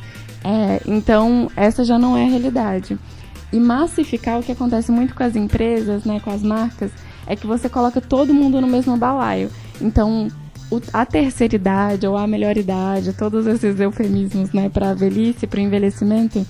É, 0.43 0.81
então, 0.87 1.49
essa 1.55 1.83
já 1.83 1.97
não 1.99 2.15
é 2.15 2.23
a 2.25 2.29
realidade. 2.29 2.97
E 3.51 3.59
massificar, 3.59 4.39
o 4.39 4.43
que 4.43 4.51
acontece 4.53 4.91
muito 4.91 5.13
com 5.13 5.23
as 5.23 5.35
empresas, 5.35 6.05
né, 6.05 6.19
com 6.23 6.31
as 6.31 6.41
marcas, 6.41 6.91
é 7.27 7.35
que 7.35 7.45
você 7.45 7.67
coloca 7.67 7.99
todo 7.99 8.33
mundo 8.33 8.59
no 8.61 8.67
mesmo 8.67 8.95
balaio. 8.97 9.49
Então, 9.81 10.27
a 10.93 11.05
terceira 11.05 11.55
idade 11.55 12.07
ou 12.07 12.17
a 12.17 12.25
melhor 12.25 12.57
idade, 12.57 13.13
todos 13.13 13.45
esses 13.47 13.79
eufemismos, 13.79 14.51
né, 14.53 14.69
para 14.69 14.91
a 14.91 14.93
velhice, 14.93 15.45
para 15.45 15.59
o 15.59 15.61
envelhecimento, 15.61 16.45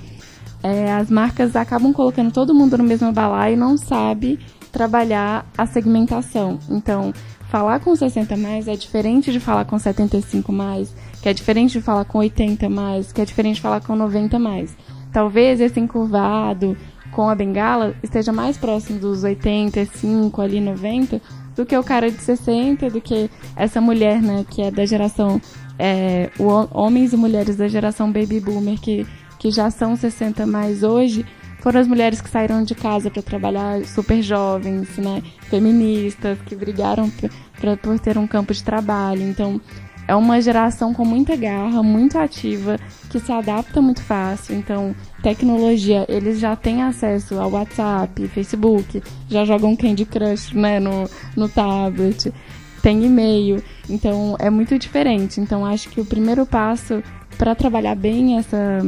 é, 0.62 0.94
as 0.94 1.10
marcas 1.10 1.56
acabam 1.56 1.92
colocando 1.92 2.32
todo 2.32 2.54
mundo 2.54 2.78
no 2.78 2.84
mesmo 2.84 3.12
balaio 3.12 3.56
e 3.56 3.58
não 3.58 3.78
sabe 3.78 4.40
trabalhar 4.74 5.46
a 5.56 5.66
segmentação. 5.66 6.60
Então, 6.70 7.14
falar 7.48 7.80
com 7.80 7.96
60 7.96 8.36
mais 8.36 8.68
é 8.68 8.76
diferente 8.76 9.32
de 9.32 9.40
falar 9.40 9.64
com 9.64 9.78
75 9.78 10.52
mais, 10.52 10.94
que 11.22 11.30
é 11.30 11.34
diferente 11.34 11.74
de 11.74 11.82
falar 11.82 12.04
com 12.04 12.18
80 12.18 12.68
mais, 12.68 13.14
que 13.14 13.22
é 13.22 13.26
diferente 13.26 13.56
de 13.56 13.62
falar 13.62 13.80
com 13.80 13.96
90 13.96 14.38
mais. 14.40 14.76
Talvez 15.14 15.62
esse 15.62 15.80
encurvado 15.80 16.76
com 17.12 17.30
a 17.30 17.36
bengala 17.36 17.96
esteja 18.02 18.34
mais 18.34 18.58
próximo 18.58 19.00
dos 19.00 19.24
85 19.24 20.42
ali 20.42 20.60
90 20.60 21.22
do 21.56 21.64
que 21.64 21.78
o 21.78 21.84
cara 21.84 22.10
de 22.10 22.20
60, 22.20 22.90
do 22.90 23.00
que 23.00 23.30
essa 23.56 23.80
mulher, 23.80 24.20
né, 24.20 24.44
que 24.50 24.64
é 24.64 24.72
da 24.72 24.84
geração 24.88 25.40
é, 25.78 26.32
homens 26.72 27.14
e 27.14 27.18
mulheres 27.18 27.56
da 27.56 27.68
geração 27.68 28.12
baby 28.12 28.40
boomer 28.40 28.80
que 28.82 29.06
que 29.44 29.52
já 29.52 29.70
são 29.70 29.94
60 29.94 30.48
mais 30.48 30.84
hoje, 30.84 31.26
foram 31.64 31.80
as 31.80 31.88
mulheres 31.88 32.20
que 32.20 32.30
saíram 32.30 32.62
de 32.62 32.76
casa 32.76 33.10
para 33.10 33.22
trabalhar 33.22 33.84
super 33.86 34.22
jovens, 34.22 34.98
né, 34.98 35.24
feministas, 35.50 36.38
que 36.46 36.56
brigaram 36.56 37.10
p- 37.10 37.30
pra, 37.60 37.78
por 37.78 37.98
ter 37.98 38.18
um 38.18 38.28
campo 38.28 38.54
de 38.54 38.62
trabalho. 38.62 39.22
Então, 39.24 39.62
é 40.06 40.14
uma 40.14 40.42
geração 40.42 40.94
com 40.94 41.06
muita 41.06 41.38
garra, 41.38 41.82
muito 41.82 42.18
ativa, 42.20 42.78
que 43.10 43.18
se 43.18 43.32
adapta 43.32 43.82
muito 43.82 44.02
fácil. 44.02 44.54
Então, 44.58 44.94
tecnologia, 45.22 46.06
eles 46.10 46.38
já 46.38 46.54
têm 46.54 46.84
acesso 46.84 47.40
ao 47.40 47.52
WhatsApp, 47.52 48.28
Facebook, 48.28 49.02
já 49.30 49.46
jogam 49.46 49.74
Candy 49.78 50.04
Crush 50.04 50.54
né, 50.54 50.82
no, 50.82 51.10
no 51.38 51.48
tablet, 51.48 52.34
tem 52.82 53.06
e-mail. 53.06 53.64
Então, 53.90 54.36
é 54.38 54.50
muito 54.50 54.78
diferente. 54.78 55.40
Então, 55.40 55.66
acho 55.66 55.88
que 55.88 56.02
o 56.02 56.06
primeiro 56.06 56.46
passo 56.46 57.02
para 57.38 57.56
trabalhar 57.56 57.96
bem 57.96 58.38
essa, 58.38 58.80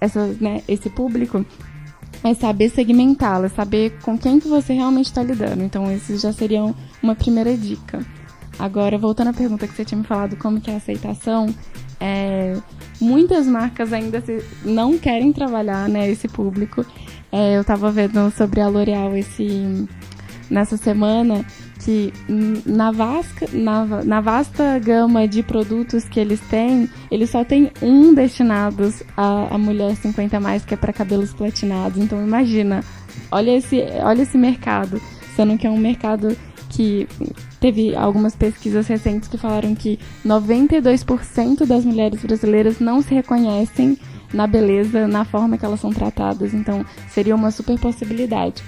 essa, 0.00 0.28
né, 0.40 0.62
esse 0.68 0.88
público 0.88 1.44
é 2.24 2.34
saber 2.34 2.68
segmentá-la, 2.70 3.48
saber 3.48 3.98
com 4.02 4.16
quem 4.16 4.38
que 4.38 4.48
você 4.48 4.72
realmente 4.72 5.06
está 5.06 5.22
lidando. 5.22 5.62
Então, 5.62 5.90
esses 5.90 6.20
já 6.20 6.32
seriam 6.32 6.74
uma 7.02 7.14
primeira 7.14 7.56
dica. 7.56 8.04
Agora, 8.58 8.96
voltando 8.98 9.28
à 9.28 9.32
pergunta 9.32 9.66
que 9.66 9.74
você 9.74 9.84
tinha 9.84 9.98
me 9.98 10.04
falado, 10.06 10.36
como 10.36 10.60
que 10.60 10.70
é 10.70 10.74
a 10.74 10.76
aceitação, 10.76 11.52
é, 11.98 12.56
muitas 13.00 13.46
marcas 13.46 13.92
ainda 13.92 14.20
se- 14.20 14.44
não 14.64 14.98
querem 14.98 15.32
trabalhar 15.32 15.88
né, 15.88 16.08
esse 16.10 16.28
público. 16.28 16.84
É, 17.30 17.56
eu 17.56 17.62
estava 17.62 17.90
vendo 17.90 18.30
sobre 18.30 18.60
a 18.60 18.68
L'Oréal 18.68 19.16
esse 19.16 19.88
nessa 20.50 20.76
semana 20.76 21.44
que 21.84 22.12
na, 22.64 22.92
na, 23.52 24.04
na 24.04 24.20
vasta 24.20 24.78
gama 24.78 25.26
de 25.26 25.42
produtos 25.42 26.04
que 26.04 26.20
eles 26.20 26.40
têm, 26.42 26.88
eles 27.10 27.30
só 27.30 27.44
têm 27.44 27.70
um 27.82 28.14
destinados 28.14 29.02
à, 29.16 29.58
mulher 29.58 29.96
50 29.96 30.36
a 30.36 30.40
mais, 30.40 30.64
que 30.64 30.74
é 30.74 30.76
para 30.76 30.92
cabelos 30.92 31.32
platinados. 31.32 31.98
Então 31.98 32.22
imagina, 32.22 32.84
olha 33.30 33.56
esse, 33.56 33.80
olha 34.02 34.22
esse 34.22 34.38
mercado, 34.38 35.00
sendo 35.34 35.58
que 35.58 35.66
é 35.66 35.70
um 35.70 35.78
mercado 35.78 36.36
que 36.68 37.06
teve 37.60 37.94
algumas 37.94 38.34
pesquisas 38.34 38.86
recentes 38.86 39.28
que 39.28 39.36
falaram 39.36 39.74
que 39.74 39.98
92% 40.24 41.66
das 41.66 41.84
mulheres 41.84 42.22
brasileiras 42.22 42.78
não 42.78 43.02
se 43.02 43.12
reconhecem 43.12 43.98
na 44.32 44.46
beleza, 44.46 45.06
na 45.06 45.24
forma 45.24 45.58
que 45.58 45.64
elas 45.64 45.80
são 45.80 45.92
tratadas. 45.92 46.54
Então 46.54 46.86
seria 47.08 47.34
uma 47.34 47.50
super 47.50 47.78
possibilidade. 47.78 48.62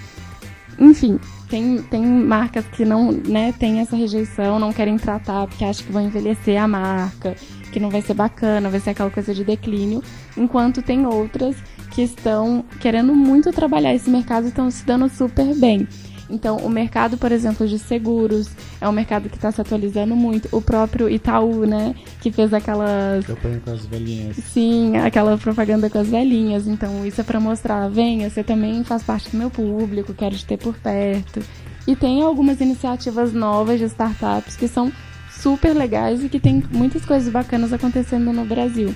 Enfim, 0.77 1.17
tem, 1.55 1.81
tem 1.83 2.05
marcas 2.05 2.65
que 2.67 2.83
não 2.83 3.13
né, 3.13 3.53
tem 3.57 3.79
essa 3.79 3.95
rejeição, 3.95 4.59
não 4.59 4.73
querem 4.73 4.97
tratar 4.97 5.47
porque 5.47 5.63
acham 5.63 5.85
que 5.85 5.91
vão 5.91 6.01
envelhecer 6.01 6.61
a 6.61 6.67
marca, 6.67 7.33
que 7.71 7.79
não 7.79 7.89
vai 7.89 8.01
ser 8.01 8.13
bacana, 8.13 8.69
vai 8.69 8.81
ser 8.81 8.89
aquela 8.89 9.09
coisa 9.09 9.33
de 9.33 9.45
declínio, 9.45 10.03
enquanto 10.35 10.81
tem 10.81 11.05
outras 11.05 11.55
que 11.91 12.01
estão 12.01 12.65
querendo 12.81 13.15
muito 13.15 13.53
trabalhar 13.53 13.95
esse 13.95 14.09
mercado 14.09 14.45
e 14.45 14.49
estão 14.49 14.69
se 14.69 14.85
dando 14.85 15.07
super 15.07 15.55
bem. 15.55 15.87
Então, 16.29 16.57
o 16.57 16.69
mercado, 16.69 17.17
por 17.17 17.31
exemplo, 17.31 17.67
de 17.67 17.77
seguros 17.77 18.49
é 18.81 18.89
um 18.89 18.91
mercado 18.91 19.29
que 19.29 19.35
está 19.35 19.51
se 19.51 19.61
atualizando 19.61 20.15
muito. 20.15 20.49
O 20.51 20.61
próprio 20.61 21.09
Itaú, 21.09 21.65
né, 21.65 21.93
que 22.21 22.31
fez 22.31 22.53
aquelas 22.53 23.25
Campanha 23.25 23.61
com 23.63 23.71
as 23.71 23.85
velhinhas. 23.85 24.35
Sim, 24.37 24.97
aquela 24.97 25.37
propaganda 25.37 25.89
com 25.89 25.99
as 25.99 26.09
velhinhas. 26.09 26.67
Então, 26.67 27.05
isso 27.05 27.21
é 27.21 27.23
pra 27.23 27.39
mostrar, 27.39 27.87
venha, 27.89 28.29
você 28.29 28.43
também 28.43 28.83
faz 28.83 29.03
parte 29.03 29.29
do 29.29 29.37
meu 29.37 29.49
público, 29.49 30.13
quero 30.13 30.35
te 30.35 30.45
ter 30.45 30.57
por 30.57 30.75
perto. 30.75 31.41
E 31.87 31.95
tem 31.95 32.23
algumas 32.23 32.59
iniciativas 32.59 33.31
novas 33.31 33.79
de 33.79 33.85
startups 33.85 34.55
que 34.55 34.67
são 34.67 34.91
super 35.29 35.75
legais 35.75 36.23
e 36.23 36.29
que 36.29 36.39
tem 36.39 36.63
muitas 36.71 37.05
coisas 37.05 37.31
bacanas 37.31 37.71
acontecendo 37.71 38.33
no 38.33 38.45
Brasil. 38.45 38.95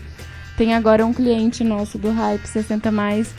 Tem 0.57 0.73
agora 0.73 1.05
um 1.05 1.13
cliente 1.13 1.63
nosso 1.63 1.97
do 1.97 2.11
Hype 2.11 2.45
60 2.45 2.91
mais 2.91 3.33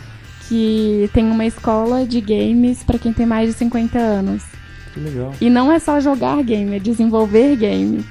que 0.50 1.08
tem 1.14 1.30
uma 1.30 1.46
escola 1.46 2.04
de 2.04 2.20
games 2.20 2.82
para 2.82 2.98
quem 2.98 3.12
tem 3.12 3.24
mais 3.24 3.48
de 3.48 3.54
50 3.56 3.96
anos. 3.96 4.42
Que 4.92 4.98
legal. 4.98 5.32
E 5.40 5.48
não 5.48 5.70
é 5.70 5.78
só 5.78 6.00
jogar 6.00 6.42
game, 6.42 6.74
é 6.74 6.80
desenvolver 6.80 7.54
game. 7.54 8.04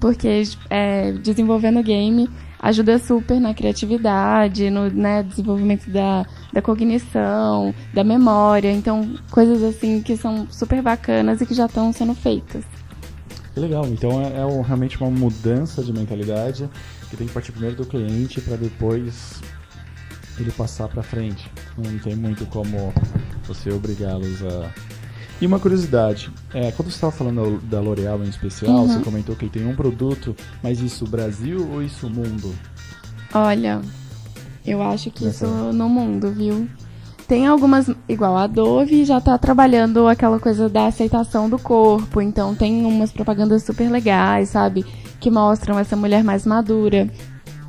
Porque 0.00 0.42
é, 0.68 1.12
desenvolvendo 1.12 1.80
game 1.80 2.28
ajuda 2.58 2.98
super 2.98 3.40
na 3.40 3.54
criatividade, 3.54 4.68
no 4.68 4.90
né, 4.90 5.22
desenvolvimento 5.22 5.88
da, 5.88 6.26
da 6.52 6.60
cognição, 6.60 7.72
da 7.94 8.02
memória. 8.02 8.72
Então, 8.72 9.08
coisas 9.30 9.62
assim 9.62 10.02
que 10.02 10.16
são 10.16 10.48
super 10.50 10.82
bacanas 10.82 11.40
e 11.40 11.46
que 11.46 11.54
já 11.54 11.66
estão 11.66 11.92
sendo 11.92 12.16
feitas. 12.16 12.64
Que 13.54 13.60
legal. 13.60 13.86
Então 13.86 14.20
é, 14.20 14.38
é 14.38 14.62
realmente 14.66 15.00
uma 15.00 15.10
mudança 15.10 15.84
de 15.84 15.92
mentalidade 15.92 16.68
Porque 17.00 17.16
tem 17.16 17.28
que 17.28 17.32
partir 17.32 17.52
primeiro 17.52 17.76
do 17.76 17.86
cliente 17.86 18.40
para 18.40 18.56
depois 18.56 19.40
ele 20.42 20.50
passar 20.52 20.88
para 20.88 21.02
frente. 21.02 21.50
Não 21.76 21.98
tem 21.98 22.14
muito 22.16 22.46
como 22.46 22.92
você 23.46 23.70
obrigá-los 23.70 24.42
a. 24.44 24.70
E 25.40 25.46
uma 25.46 25.60
curiosidade, 25.60 26.30
é, 26.52 26.72
quando 26.72 26.90
você 26.90 26.96
estava 26.96 27.12
falando 27.12 27.60
da 27.62 27.80
L'Oréal 27.80 28.18
em 28.24 28.28
especial, 28.28 28.78
Uhum. 28.78 28.88
você 28.88 28.98
comentou 29.04 29.36
que 29.36 29.48
tem 29.48 29.64
um 29.66 29.76
produto, 29.76 30.34
mas 30.62 30.80
isso 30.80 31.06
Brasil 31.06 31.68
ou 31.72 31.80
isso 31.82 32.10
mundo? 32.10 32.52
Olha, 33.32 33.80
eu 34.66 34.82
acho 34.82 35.10
que 35.10 35.24
Nessa- 35.26 35.46
isso 35.46 35.54
no 35.72 35.88
mundo, 35.88 36.30
viu? 36.32 36.68
Tem 37.28 37.46
algumas, 37.46 37.90
igual 38.08 38.36
a 38.38 38.46
Dove 38.46 39.04
já 39.04 39.20
tá 39.20 39.36
trabalhando 39.36 40.08
aquela 40.08 40.40
coisa 40.40 40.68
da 40.68 40.86
aceitação 40.86 41.48
do 41.48 41.58
corpo, 41.58 42.22
então 42.22 42.54
tem 42.54 42.84
umas 42.86 43.12
propagandas 43.12 43.62
super 43.62 43.88
legais, 43.90 44.48
sabe? 44.48 44.84
Que 45.20 45.30
mostram 45.30 45.78
essa 45.78 45.94
mulher 45.94 46.24
mais 46.24 46.46
madura. 46.46 47.08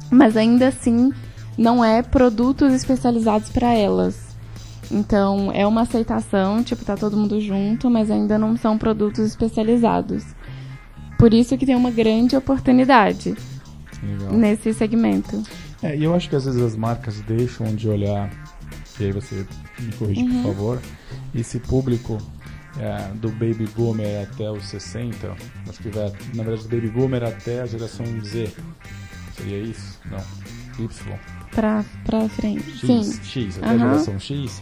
Mas 0.09 0.37
ainda 0.37 0.69
assim, 0.69 1.11
não 1.59 1.83
é 1.83 2.01
produtos 2.01 2.73
especializados 2.73 3.49
para 3.49 3.73
elas. 3.73 4.29
Então, 4.89 5.51
é 5.53 5.67
uma 5.67 5.81
aceitação, 5.81 6.63
tipo, 6.63 6.85
tá 6.85 6.95
todo 6.95 7.17
mundo 7.17 7.39
junto, 7.41 7.89
mas 7.89 8.09
ainda 8.09 8.39
não 8.39 8.55
são 8.55 8.77
produtos 8.77 9.25
especializados. 9.25 10.23
Por 11.17 11.33
isso 11.33 11.57
que 11.57 11.65
tem 11.65 11.75
uma 11.75 11.91
grande 11.91 12.35
oportunidade 12.35 13.35
Legal. 14.01 14.31
nesse 14.31 14.73
segmento. 14.73 15.43
É, 15.83 15.95
e 15.97 16.05
eu 16.05 16.15
acho 16.15 16.29
que 16.29 16.35
às 16.35 16.45
vezes 16.45 16.61
as 16.61 16.75
marcas 16.77 17.19
deixam 17.21 17.75
de 17.75 17.89
olhar, 17.89 18.31
e 18.97 19.03
aí 19.03 19.11
você 19.11 19.45
me 19.79 19.91
corrige 19.93 20.21
Uhum. 20.23 20.43
por 20.43 20.53
favor, 20.53 20.81
esse 21.35 21.59
público 21.59 22.17
é, 22.79 23.11
do 23.15 23.29
baby 23.31 23.67
boomer 23.75 24.23
até 24.23 24.49
os 24.49 24.65
60, 24.65 25.35
acho 25.67 25.79
que 25.79 25.89
vai, 25.89 26.11
na 26.33 26.43
verdade, 26.43 26.67
do 26.67 26.75
baby 26.75 26.89
boomer 26.89 27.23
até 27.23 27.61
a 27.61 27.65
geração 27.65 28.05
Z. 28.23 28.49
Seria 29.35 29.59
isso? 29.59 29.99
Não. 30.09 30.23
Y. 30.83 31.38
Pra, 31.51 31.83
pra 32.05 32.29
frente. 32.29 32.69
X, 32.71 32.79
Sim. 32.81 33.23
X, 33.23 33.57
até 33.57 33.67
a 33.67 33.69
Aham. 33.71 33.79
geração 33.79 34.19
X, 34.19 34.61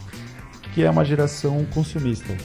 que 0.74 0.82
é 0.82 0.90
uma 0.90 1.04
geração 1.04 1.64
consumista. 1.66 2.36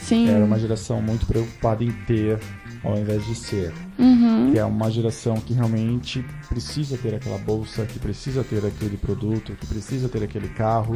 Sim. 0.00 0.28
Era 0.28 0.44
uma 0.44 0.58
geração 0.58 1.00
muito 1.00 1.26
preocupada 1.26 1.82
em 1.82 1.92
ter 2.06 2.38
ao 2.84 2.98
invés 2.98 3.24
de 3.24 3.34
ser. 3.34 3.72
Uhum. 3.98 4.52
Que 4.52 4.58
é 4.58 4.64
uma 4.64 4.90
geração 4.90 5.36
que 5.36 5.54
realmente 5.54 6.24
precisa 6.48 6.98
ter 6.98 7.14
aquela 7.14 7.38
bolsa, 7.38 7.86
que 7.86 7.98
precisa 7.98 8.44
ter 8.44 8.64
aquele 8.64 8.96
produto, 8.96 9.56
que 9.58 9.66
precisa 9.66 10.08
ter 10.08 10.22
aquele 10.22 10.48
carro 10.48 10.94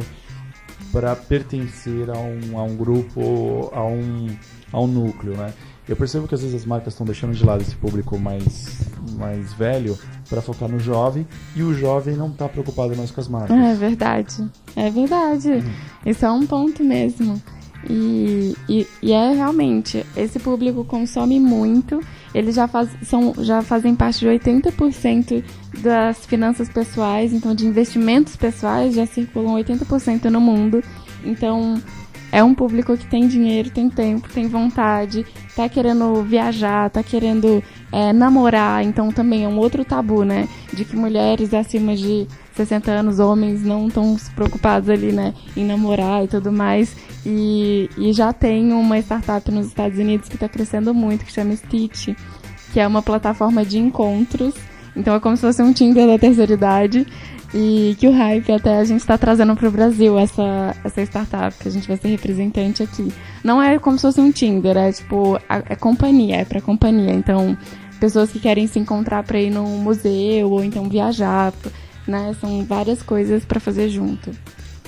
para 0.91 1.15
pertencer 1.15 2.09
a 2.09 2.17
um, 2.17 2.57
a 2.57 2.63
um 2.63 2.75
grupo, 2.75 3.69
a 3.73 3.83
um, 3.83 4.27
a 4.71 4.79
um 4.79 4.87
núcleo, 4.87 5.35
né? 5.35 5.53
Eu 5.87 5.95
percebo 5.95 6.27
que 6.27 6.35
às 6.35 6.41
vezes 6.41 6.55
as 6.55 6.65
marcas 6.65 6.93
estão 6.93 7.05
deixando 7.05 7.33
de 7.33 7.43
lado 7.43 7.61
esse 7.61 7.75
público 7.75 8.17
mais, 8.19 8.77
mais 9.17 9.51
velho 9.53 9.97
para 10.29 10.41
focar 10.41 10.69
no 10.69 10.79
jovem 10.79 11.27
e 11.55 11.63
o 11.63 11.73
jovem 11.73 12.15
não 12.15 12.27
está 12.27 12.47
preocupado 12.47 12.95
mais 12.95 13.11
com 13.11 13.19
as 13.19 13.27
marcas. 13.27 13.57
É 13.57 13.73
verdade. 13.73 14.49
É 14.75 14.89
verdade. 14.89 15.63
Isso 16.05 16.25
é 16.25 16.31
um 16.31 16.45
ponto 16.45 16.83
mesmo. 16.83 17.41
E, 17.89 18.55
e, 18.67 18.87
e 19.01 19.11
é 19.13 19.33
realmente, 19.33 20.05
esse 20.15 20.39
público 20.39 20.83
consome 20.83 21.39
muito. 21.39 22.01
Eles 22.33 22.55
já, 22.55 22.67
faz, 22.67 22.89
são, 23.03 23.33
já 23.39 23.61
fazem 23.61 23.95
parte 23.95 24.19
de 24.19 24.27
80% 24.27 25.43
das 25.81 26.25
finanças 26.25 26.69
pessoais, 26.69 27.33
então 27.33 27.55
de 27.55 27.65
investimentos 27.65 28.35
pessoais 28.35 28.93
já 28.93 29.05
circulam 29.05 29.55
80% 29.55 30.25
no 30.25 30.41
mundo. 30.41 30.83
Então 31.23 31.81
é 32.31 32.43
um 32.43 32.53
público 32.53 32.95
que 32.95 33.07
tem 33.07 33.27
dinheiro, 33.27 33.69
tem 33.69 33.89
tempo, 33.89 34.29
tem 34.29 34.47
vontade, 34.47 35.25
tá 35.55 35.67
querendo 35.67 36.23
viajar, 36.23 36.89
tá 36.89 37.01
querendo 37.01 37.63
é, 37.91 38.13
namorar. 38.13 38.83
Então 38.83 39.11
também 39.11 39.43
é 39.43 39.47
um 39.47 39.57
outro 39.57 39.83
tabu, 39.83 40.23
né? 40.23 40.47
De 40.71 40.85
que 40.85 40.95
mulheres 40.95 41.53
acima 41.53 41.95
de 41.95 42.27
60 42.53 42.91
anos, 42.91 43.19
homens, 43.19 43.63
não 43.63 43.87
estão 43.87 44.15
preocupados 44.35 44.89
ali, 44.89 45.11
né? 45.11 45.33
Em 45.57 45.65
namorar 45.65 46.23
e 46.23 46.27
tudo 46.27 46.51
mais. 46.51 46.95
E, 47.25 47.89
e 47.97 48.13
já 48.13 48.31
tem 48.31 48.73
uma 48.73 48.99
startup 48.99 49.51
nos 49.51 49.67
Estados 49.67 49.97
Unidos 49.97 50.29
que 50.29 50.35
está 50.35 50.47
crescendo 50.47 50.93
muito, 50.93 51.25
que 51.25 51.33
chama 51.33 51.55
Stitch, 51.55 52.09
que 52.71 52.79
é 52.79 52.87
uma 52.87 53.01
plataforma 53.01 53.65
de 53.65 53.79
encontros. 53.79 54.53
Então 54.95 55.15
é 55.15 55.19
como 55.19 55.35
se 55.35 55.41
fosse 55.41 55.61
um 55.61 55.73
Tinder 55.73 56.07
da 56.07 56.19
terceira 56.19 56.53
idade. 56.53 57.07
E 57.53 57.95
que 57.99 58.07
o 58.07 58.11
hype 58.11 58.51
até 58.51 58.77
a 58.77 58.83
gente 58.83 58.99
está 58.99 59.17
trazendo 59.17 59.55
para 59.55 59.67
o 59.67 59.71
Brasil 59.71 60.19
essa, 60.19 60.75
essa 60.83 61.01
startup, 61.01 61.57
que 61.57 61.67
a 61.67 61.71
gente 61.71 61.87
vai 61.87 61.97
ser 61.97 62.09
representante 62.09 62.83
aqui. 62.83 63.11
Não 63.43 63.61
é 63.61 63.79
como 63.79 63.97
se 63.97 64.03
fosse 64.03 64.21
um 64.21 64.31
Tinder, 64.31 64.77
é 64.77 64.91
tipo, 64.91 65.39
é 65.49 65.75
companhia, 65.75 66.37
é 66.37 66.45
para 66.45 66.61
companhia. 66.61 67.11
Então, 67.11 67.57
pessoas 67.99 68.29
que 68.29 68.39
querem 68.39 68.67
se 68.67 68.77
encontrar 68.77 69.23
para 69.23 69.39
ir 69.39 69.49
num 69.49 69.79
museu 69.79 70.51
ou 70.51 70.63
então 70.63 70.87
viajar, 70.87 71.51
né? 72.07 72.35
São 72.39 72.63
várias 72.65 73.01
coisas 73.01 73.43
para 73.45 73.59
fazer 73.59 73.89
junto. 73.89 74.31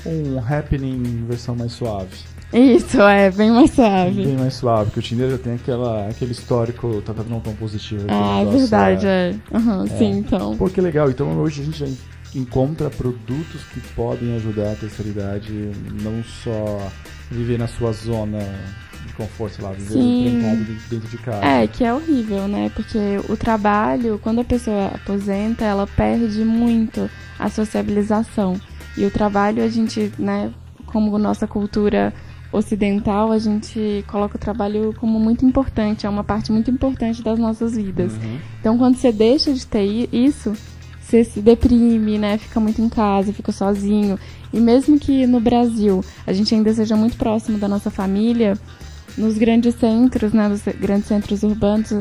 Um 0.06 0.38
happening 0.39 1.26
versão 1.28 1.56
mais 1.56 1.71
suave. 1.71 2.15
Isso, 2.54 3.00
é 3.02 3.32
bem 3.32 3.50
mais 3.50 3.71
suave. 3.71 4.26
Bem 4.26 4.36
mais 4.36 4.56
suave, 4.56 4.86
porque 4.86 5.00
o 5.00 5.04
Tinder 5.04 5.32
já 5.32 5.38
tem 5.38 5.54
aquela, 5.54 6.10
aquele 6.10 6.34
histórico, 6.34 7.02
tá, 7.02 7.13
tá 7.13 7.24
não 7.24 7.39
tão 7.39 7.56
positivo. 7.56 8.06
Ah, 8.10 8.41
é 8.41 8.45
verdade, 8.45 9.08
é. 9.08 9.36
é. 9.52 9.58
Aham, 9.58 9.88
Sim, 9.88 10.17
então. 10.19 10.58
Pô, 10.58 10.69
que 10.69 10.82
legal. 10.82 11.10
Então 11.10 11.32
hoje 11.39 11.62
a 11.62 11.65
gente 11.65 11.80
já 11.80 11.88
encontra 12.34 12.89
produtos 12.89 13.62
que 13.74 13.80
podem 13.96 14.36
ajudar 14.36 14.72
a 14.72 14.76
terceira 14.76 15.12
idade 15.12 15.72
não 16.02 16.24
só 16.24 16.89
viver 17.30 17.58
na 17.58 17.67
sua 17.67 17.91
zona 17.91 18.39
de 19.08 19.13
conforto, 19.13 19.62
lá, 19.62 19.72
viver 19.72 19.94
trancado 20.39 20.63
de- 20.63 20.74
dentro 20.89 21.10
de 21.10 21.17
casa. 21.17 21.46
É, 21.46 21.67
que 21.67 21.84
é 21.84 21.94
horrível, 21.94 22.48
né? 22.48 22.72
Porque 22.76 22.98
o 23.30 23.36
trabalho, 23.36 24.20
quando 24.22 24.39
a 24.39 24.44
pessoa 24.44 24.88
aposenta, 24.88 25.65
ela 25.65 25.88
perde 25.88 26.44
muito 26.46 27.10
a 27.39 27.50
sociabilização. 27.50 28.60
E 28.98 29.06
o 29.06 29.12
trabalho, 29.12 29.63
a 29.63 29.67
gente, 29.67 30.12
né, 30.20 30.52
como 30.86 31.17
nossa 31.17 31.48
cultura 31.48 32.13
ocidental, 32.52 33.32
a 33.32 33.39
gente 33.39 34.04
coloca 34.08 34.36
o 34.36 34.39
trabalho 34.39 34.94
como 35.00 35.20
muito 35.20 35.46
importante, 35.46 36.06
é 36.06 36.10
uma 36.10 36.24
parte 36.24 36.52
muito 36.52 36.70
importante 36.70 37.24
das 37.24 37.39
nossas 37.39 37.76
vidas. 37.78 38.12
Uhum. 38.13 38.38
Então, 38.60 38.78
quando 38.78 38.98
você 38.98 39.12
deixa 39.12 39.54
de 39.54 39.65
ter 39.65 40.10
isso, 40.13 40.54
você 41.12 41.26
se 41.26 41.41
deprime, 41.41 42.17
né? 42.17 42.38
Fica 42.38 42.60
muito 42.60 42.82
em 42.82 42.88
casa, 42.88 43.34
fica 43.34 43.52
sozinho. 43.52 44.17
E 44.54 44.60
mesmo 44.60 44.97
que 44.97 45.28
no 45.28 45.41
Brasil 45.41 46.04
a 46.26 46.32
gente 46.32 46.56
ainda 46.56 46.74
seja 46.74 46.95
muito 46.95 47.17
próximo 47.17 47.58
da 47.58 47.67
nossa 47.67 47.91
família, 47.91 48.58
nos 49.17 49.38
grandes 49.38 49.76
centros, 49.76 50.32
né? 50.32 50.47
Nos 50.47 50.62
grandes 50.80 51.08
centros 51.08 51.43
urbanos, 51.43 51.91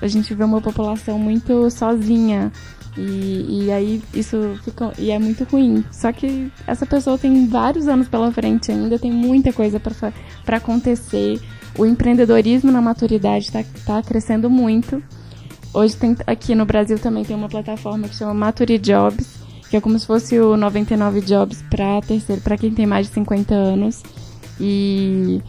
a 0.00 0.06
gente 0.06 0.32
vê 0.34 0.44
uma 0.44 0.60
população 0.60 1.18
muito 1.18 1.68
sozinha. 1.70 2.52
E, 2.96 3.64
e 3.64 3.72
aí 3.72 4.02
isso 4.14 4.36
fica. 4.64 4.92
E 4.98 5.10
é 5.10 5.18
muito 5.18 5.42
ruim. 5.44 5.84
Só 5.90 6.12
que 6.12 6.50
essa 6.64 6.86
pessoa 6.86 7.18
tem 7.18 7.48
vários 7.48 7.88
anos 7.88 8.08
pela 8.08 8.30
frente 8.30 8.70
ainda, 8.70 8.98
tem 8.98 9.10
muita 9.10 9.52
coisa 9.52 9.80
para 9.80 10.56
acontecer. 10.56 11.40
O 11.76 11.84
empreendedorismo 11.84 12.70
na 12.70 12.80
maturidade 12.80 13.46
está 13.46 13.64
tá 13.84 14.02
crescendo 14.02 14.48
muito. 14.48 15.02
Hoje 15.72 15.96
tem 15.96 16.16
aqui 16.26 16.54
no 16.54 16.66
Brasil 16.66 16.98
também 16.98 17.24
tem 17.24 17.36
uma 17.36 17.48
plataforma 17.48 18.08
que 18.08 18.16
chama 18.16 18.34
Maturi 18.34 18.78
Jobs, 18.78 19.38
que 19.68 19.76
é 19.76 19.80
como 19.80 19.98
se 19.98 20.06
fosse 20.06 20.38
o 20.38 20.56
99 20.56 21.20
Jobs 21.20 21.62
para 21.70 22.00
terceiro, 22.00 22.42
para 22.42 22.58
quem 22.58 22.72
tem 22.72 22.86
mais 22.86 23.06
de 23.06 23.14
50 23.14 23.54
anos. 23.54 24.02
E, 24.58 25.40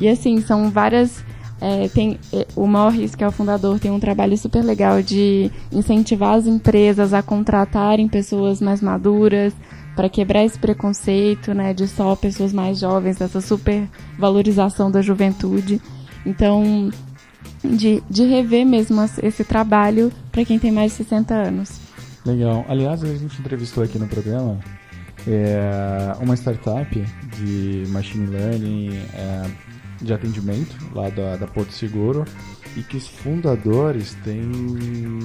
e 0.00 0.08
assim, 0.08 0.40
são 0.40 0.70
várias. 0.70 1.22
é, 1.60 1.88
tem 1.88 2.18
é, 2.32 2.46
o 2.56 2.66
Morris, 2.66 3.14
que 3.14 3.22
é 3.22 3.28
o 3.28 3.32
fundador, 3.32 3.78
tem 3.78 3.90
um 3.90 4.00
trabalho 4.00 4.36
super 4.38 4.64
legal 4.64 5.02
de 5.02 5.50
incentivar 5.70 6.36
as 6.36 6.46
empresas 6.46 7.12
a 7.12 7.22
contratarem 7.22 8.08
pessoas 8.08 8.62
mais 8.62 8.80
maduras 8.80 9.52
para 9.94 10.08
quebrar 10.08 10.44
esse 10.44 10.58
preconceito, 10.58 11.54
né, 11.54 11.72
de 11.72 11.86
só 11.86 12.14
pessoas 12.16 12.52
mais 12.52 12.78
jovens, 12.78 13.16
dessa 13.16 13.40
super 13.40 13.88
valorização 14.18 14.90
da 14.90 15.00
juventude. 15.00 15.80
Então, 16.24 16.90
de, 17.64 18.02
de 18.08 18.24
rever 18.24 18.64
mesmo 18.66 19.02
esse 19.22 19.44
trabalho 19.44 20.12
para 20.30 20.44
quem 20.44 20.58
tem 20.58 20.70
mais 20.70 20.92
de 20.92 20.98
60 20.98 21.34
anos. 21.34 21.80
Legal. 22.24 22.64
Aliás, 22.68 23.02
a 23.04 23.06
gente 23.06 23.40
entrevistou 23.40 23.84
aqui 23.84 23.98
no 23.98 24.08
programa 24.08 24.58
é, 25.26 26.12
uma 26.20 26.34
startup 26.34 27.04
de 27.36 27.84
machine 27.88 28.26
learning 28.26 28.96
é, 29.14 29.50
de 30.00 30.12
atendimento 30.12 30.76
lá 30.94 31.08
da, 31.08 31.36
da 31.36 31.46
Porto 31.46 31.72
Seguro 31.72 32.24
e 32.76 32.82
que 32.82 32.96
os 32.96 33.08
fundadores 33.08 34.14
têm 34.22 34.50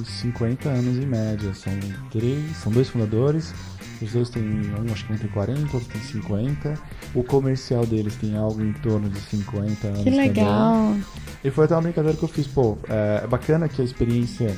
50 0.05 0.69
anos 0.69 0.97
em 0.97 1.05
média. 1.05 1.53
São 1.53 1.73
três, 2.09 2.57
são 2.57 2.71
dois 2.71 2.89
fundadores. 2.89 3.53
Os 4.01 4.13
dois 4.13 4.29
têm, 4.29 4.43
um 4.43 4.91
acho 4.91 5.05
que 5.05 5.13
um 5.13 5.17
tem 5.17 5.29
40, 5.29 5.61
outro 5.75 5.89
tem 5.89 6.01
50. 6.01 6.77
O 7.13 7.23
comercial 7.23 7.85
deles 7.85 8.15
tem 8.15 8.35
algo 8.35 8.61
em 8.61 8.73
torno 8.73 9.09
de 9.09 9.19
50 9.19 9.87
anos 9.87 10.03
Que 10.03 10.09
legal! 10.09 10.95
E 11.43 11.51
foi 11.51 11.65
até 11.65 11.75
uma 11.75 11.81
brincadeira 11.81 12.17
que 12.17 12.23
eu 12.23 12.29
fiz, 12.29 12.47
pô, 12.47 12.77
é, 12.89 13.21
é 13.23 13.27
bacana 13.27 13.67
que 13.69 13.81
a 13.81 13.85
experiência 13.85 14.55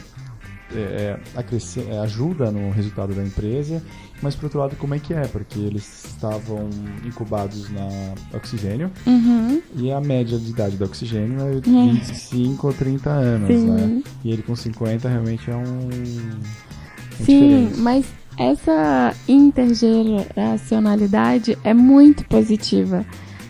é, 0.76 1.18
é, 1.36 1.92
é, 1.92 2.00
ajuda 2.00 2.52
no 2.52 2.72
resultado 2.72 3.14
da 3.14 3.24
empresa, 3.24 3.82
mas 4.22 4.36
por 4.36 4.46
outro 4.46 4.60
lado, 4.60 4.76
como 4.76 4.96
é 4.96 5.00
que 5.00 5.14
é? 5.14 5.28
Porque 5.28 5.60
eles 5.60 6.06
estavam 6.06 6.70
incubados 7.06 7.70
na 7.70 7.88
Oxigênio 8.34 8.90
Uhum, 9.06 9.62
e 9.76 9.92
a 9.92 10.02
média 10.02 10.38
de 10.38 10.50
idade 10.50 10.78
da 10.78 10.86
Oxigênio 10.86 11.40
é 11.42 11.60
de 11.60 11.70
É. 11.70 11.92
25 11.92 12.68
ou 12.68 12.74
30 12.74 13.10
anos, 13.10 13.48
Sim. 13.48 13.70
né? 13.70 14.04
E 14.24 14.32
ele 14.32 14.42
com 14.42 14.56
50 14.56 15.08
realmente 15.08 15.50
é 15.50 15.56
um. 15.56 15.90
Sim, 17.24 17.72
mas 17.78 18.06
essa 18.38 19.14
intergeracionalidade 19.28 21.58
é 21.64 21.74
muito 21.74 22.24
positiva. 22.26 23.04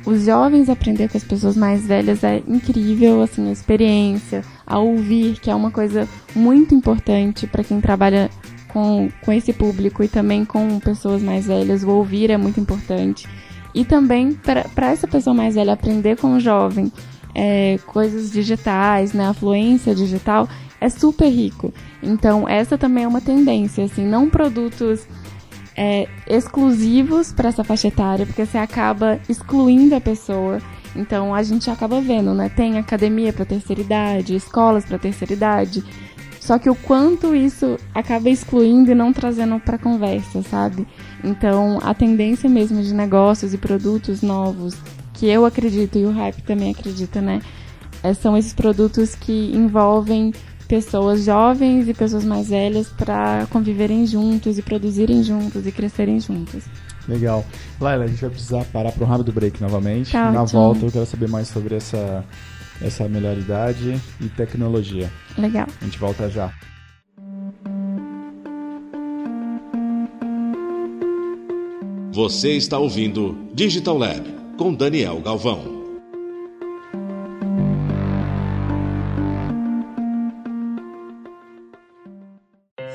Os 0.05 0.25
jovens 0.25 0.69
aprender 0.69 1.09
com 1.09 1.17
as 1.17 1.23
pessoas 1.23 1.55
mais 1.55 1.87
velhas 1.87 2.21
é 2.23 2.43
incrível, 2.47 3.21
assim, 3.21 3.47
a 3.47 3.53
experiência, 3.53 4.43
a 4.67 4.77
ouvir, 4.77 5.39
que 5.39 5.49
é 5.49 5.55
uma 5.55 5.71
coisa 5.71 6.07
muito 6.35 6.75
importante 6.75 7.47
para 7.47 7.63
quem 7.63 7.79
trabalha 7.79 8.29
com, 8.67 9.09
com 9.21 9.31
esse 9.31 9.53
público 9.53 10.03
e 10.03 10.09
também 10.09 10.43
com 10.43 10.77
pessoas 10.79 11.21
mais 11.21 11.47
velhas. 11.47 11.83
O 11.83 11.89
ouvir 11.89 12.31
é 12.31 12.37
muito 12.37 12.59
importante. 12.59 13.29
E 13.73 13.85
também, 13.85 14.33
para 14.33 14.91
essa 14.91 15.07
pessoa 15.07 15.33
mais 15.33 15.55
velha 15.55 15.71
aprender 15.73 16.17
com 16.17 16.35
o 16.35 16.39
jovem 16.39 16.91
é, 17.33 17.79
coisas 17.87 18.31
digitais, 18.31 19.13
né, 19.13 19.27
a 19.27 19.33
fluência 19.33 19.95
digital, 19.95 20.47
é 20.83 20.89
super 20.89 21.29
rico. 21.29 21.73
Então, 22.01 22.47
essa 22.47 22.77
também 22.77 23.05
é 23.05 23.07
uma 23.07 23.21
tendência, 23.21 23.85
assim, 23.85 24.05
não 24.05 24.29
produtos 24.29 25.07
é, 25.77 26.09
exclusivos 26.27 27.31
para 27.31 27.47
essa 27.47 27.63
faixa 27.63 27.87
etária, 27.87 28.25
porque 28.25 28.45
você 28.45 28.57
acaba 28.57 29.17
excluindo 29.29 29.95
a 29.95 30.01
pessoa. 30.01 30.59
Então, 30.93 31.33
a 31.33 31.41
gente 31.41 31.69
acaba 31.69 32.01
vendo, 32.01 32.33
né? 32.33 32.49
Tem 32.49 32.77
academia 32.77 33.31
para 33.31 33.45
terceira 33.45 33.81
idade, 33.81 34.35
escolas 34.35 34.83
para 34.83 34.99
terceira 34.99 35.33
idade. 35.33 35.81
Só 36.41 36.59
que 36.59 36.69
o 36.69 36.75
quanto 36.75 37.33
isso 37.33 37.79
acaba 37.95 38.29
excluindo 38.29 38.91
e 38.91 38.95
não 38.95 39.13
trazendo 39.13 39.57
para 39.61 39.77
conversa, 39.77 40.41
sabe? 40.43 40.85
Então, 41.23 41.79
a 41.81 41.93
tendência 41.93 42.49
mesmo 42.49 42.83
de 42.83 42.93
negócios 42.93 43.53
e 43.53 43.57
produtos 43.57 44.21
novos, 44.21 44.75
que 45.13 45.27
eu 45.27 45.45
acredito 45.45 45.97
e 45.97 46.05
o 46.05 46.11
Hype 46.11 46.41
também 46.43 46.71
acredita, 46.71 47.21
né? 47.21 47.41
É, 48.03 48.13
são 48.13 48.37
esses 48.37 48.53
produtos 48.53 49.15
que 49.15 49.51
envolvem 49.55 50.33
pessoas 50.67 51.23
jovens 51.23 51.87
e 51.87 51.93
pessoas 51.93 52.23
mais 52.23 52.49
velhas 52.49 52.87
para 52.89 53.45
conviverem 53.49 54.05
juntos 54.05 54.57
e 54.57 54.61
produzirem 54.61 55.23
juntos 55.23 55.65
e 55.67 55.71
crescerem 55.71 56.19
juntos. 56.19 56.63
Legal. 57.07 57.45
Laila, 57.79 58.05
a 58.05 58.07
gente 58.07 58.21
vai 58.21 58.29
precisar 58.29 58.63
parar 58.65 58.91
para 58.91 59.03
um 59.03 59.07
rápido 59.07 59.31
break 59.31 59.61
novamente. 59.61 60.11
Tá 60.11 60.31
Na 60.31 60.43
ótimo. 60.43 60.61
volta 60.61 60.85
eu 60.85 60.91
quero 60.91 61.05
saber 61.05 61.27
mais 61.27 61.47
sobre 61.49 61.75
essa, 61.75 62.23
essa 62.81 63.07
melhor 63.09 63.37
idade 63.37 63.99
e 64.21 64.29
tecnologia. 64.29 65.11
Legal. 65.37 65.67
A 65.81 65.85
gente 65.85 65.97
volta 65.99 66.29
já. 66.29 66.51
Você 72.11 72.51
está 72.51 72.77
ouvindo 72.77 73.35
Digital 73.53 73.97
Lab 73.97 74.23
com 74.57 74.73
Daniel 74.73 75.19
Galvão. 75.19 75.82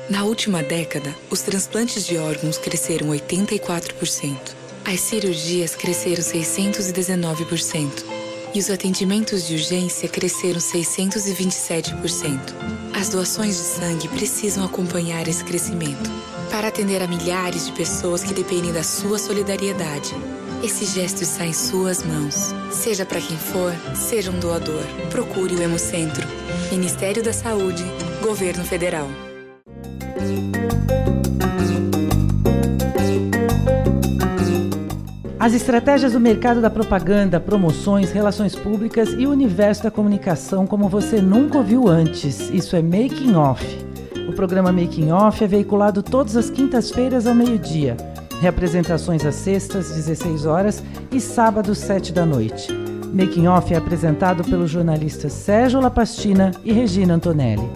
Na 0.09 0.23
última 0.23 0.63
década, 0.63 1.15
os 1.29 1.41
transplantes 1.41 2.03
de 2.03 2.17
órgãos 2.17 2.57
cresceram 2.57 3.09
84%. 3.09 4.35
As 4.83 4.99
cirurgias 5.01 5.75
cresceram 5.75 6.23
619%. 6.23 8.03
E 8.51 8.59
os 8.59 8.71
atendimentos 8.71 9.45
de 9.45 9.53
urgência 9.53 10.09
cresceram 10.09 10.59
627%. 10.59 12.39
As 12.91 13.09
doações 13.09 13.57
de 13.57 13.61
sangue 13.61 14.07
precisam 14.07 14.65
acompanhar 14.65 15.27
esse 15.27 15.43
crescimento 15.43 16.09
para 16.49 16.69
atender 16.69 17.03
a 17.03 17.07
milhares 17.07 17.67
de 17.67 17.71
pessoas 17.73 18.23
que 18.23 18.33
dependem 18.33 18.73
da 18.73 18.81
sua 18.81 19.19
solidariedade. 19.19 20.15
Esse 20.63 20.85
gesto 20.85 21.21
está 21.21 21.45
em 21.45 21.53
suas 21.53 22.01
mãos. 22.03 22.55
Seja 22.71 23.05
para 23.05 23.21
quem 23.21 23.37
for, 23.37 23.71
seja 23.95 24.31
um 24.31 24.39
doador. 24.39 24.83
Procure 25.11 25.55
o 25.55 25.61
Hemocentro. 25.61 26.27
Ministério 26.71 27.21
da 27.21 27.31
Saúde, 27.31 27.83
Governo 28.23 28.65
Federal. 28.65 29.28
As 35.39 35.53
estratégias 35.53 36.11
do 36.11 36.19
mercado 36.19 36.61
da 36.61 36.69
propaganda, 36.69 37.39
promoções, 37.39 38.11
relações 38.11 38.55
públicas 38.55 39.09
e 39.17 39.25
o 39.25 39.31
universo 39.31 39.83
da 39.83 39.89
comunicação 39.89 40.67
como 40.67 40.89
você 40.89 41.21
nunca 41.21 41.57
ouviu 41.57 41.87
antes. 41.87 42.49
Isso 42.49 42.75
é 42.75 42.81
Making 42.81 43.35
Off. 43.35 43.65
O 44.27 44.33
programa 44.33 44.71
Making 44.71 45.11
Off 45.11 45.41
é 45.41 45.47
veiculado 45.47 46.03
todas 46.03 46.35
as 46.35 46.49
quintas-feiras 46.49 47.25
ao 47.25 47.33
meio-dia. 47.33 47.95
Reapresentações 48.41 49.25
às 49.25 49.35
sextas, 49.35 49.89
16 49.89 50.45
horas 50.45 50.83
e 51.11 51.21
sábados, 51.21 51.77
7 51.77 52.11
da 52.11 52.25
noite. 52.25 52.67
Making 53.13 53.47
Off 53.47 53.73
é 53.73 53.77
apresentado 53.77 54.43
pelos 54.43 54.69
jornalistas 54.69 55.31
Sérgio 55.31 55.79
Lapastina 55.79 56.51
e 56.63 56.73
Regina 56.73 57.15
Antonelli. 57.15 57.67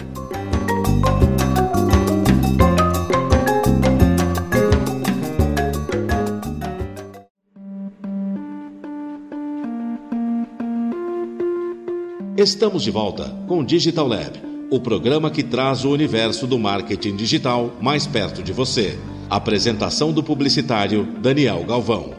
Estamos 12.44 12.84
de 12.84 12.92
volta 12.92 13.30
com 13.48 13.64
Digital 13.64 14.06
Lab, 14.06 14.38
o 14.70 14.78
programa 14.78 15.32
que 15.32 15.42
traz 15.42 15.86
o 15.86 15.92
universo 15.92 16.46
do 16.46 16.60
marketing 16.60 17.16
digital 17.16 17.72
mais 17.80 18.06
perto 18.06 18.44
de 18.44 18.52
você. 18.52 19.00
Apresentação 19.30 20.12
do 20.12 20.22
publicitário 20.22 21.06
Daniel 21.22 21.64
Galvão. 21.64 22.14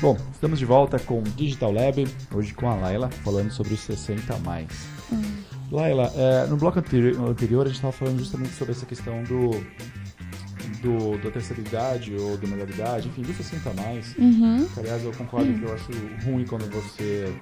Bom, 0.00 0.16
estamos 0.32 0.60
de 0.60 0.64
volta 0.64 1.00
com 1.00 1.20
Digital 1.24 1.72
Lab, 1.72 2.06
hoje 2.32 2.54
com 2.54 2.70
a 2.70 2.76
Laila, 2.76 3.10
falando 3.24 3.50
sobre 3.50 3.74
os 3.74 3.80
60 3.80 4.38
mais. 4.38 4.99
Laila, 5.70 6.12
é, 6.16 6.46
no 6.46 6.56
bloco 6.56 6.78
anteri- 6.78 7.16
anterior 7.16 7.62
a 7.62 7.68
gente 7.68 7.76
estava 7.76 7.92
falando 7.92 8.18
justamente 8.18 8.52
sobre 8.54 8.72
essa 8.72 8.84
questão 8.86 9.22
do, 9.24 9.50
do 10.82 11.18
da 11.22 11.30
terceira 11.30 11.60
idade 11.60 12.14
ou 12.16 12.36
da 12.36 12.46
melhor 12.48 12.68
idade, 12.68 13.08
enfim, 13.08 13.22
do 13.22 13.32
60 13.32 13.72
mais. 13.74 14.14
Uhum. 14.16 14.66
Que, 14.74 14.80
aliás, 14.80 15.04
eu 15.04 15.12
concordo 15.12 15.52
que 15.52 15.62
eu 15.62 15.72
acho 15.74 15.90
ruim 16.24 16.44
quando 16.44 16.68
você 16.70 17.32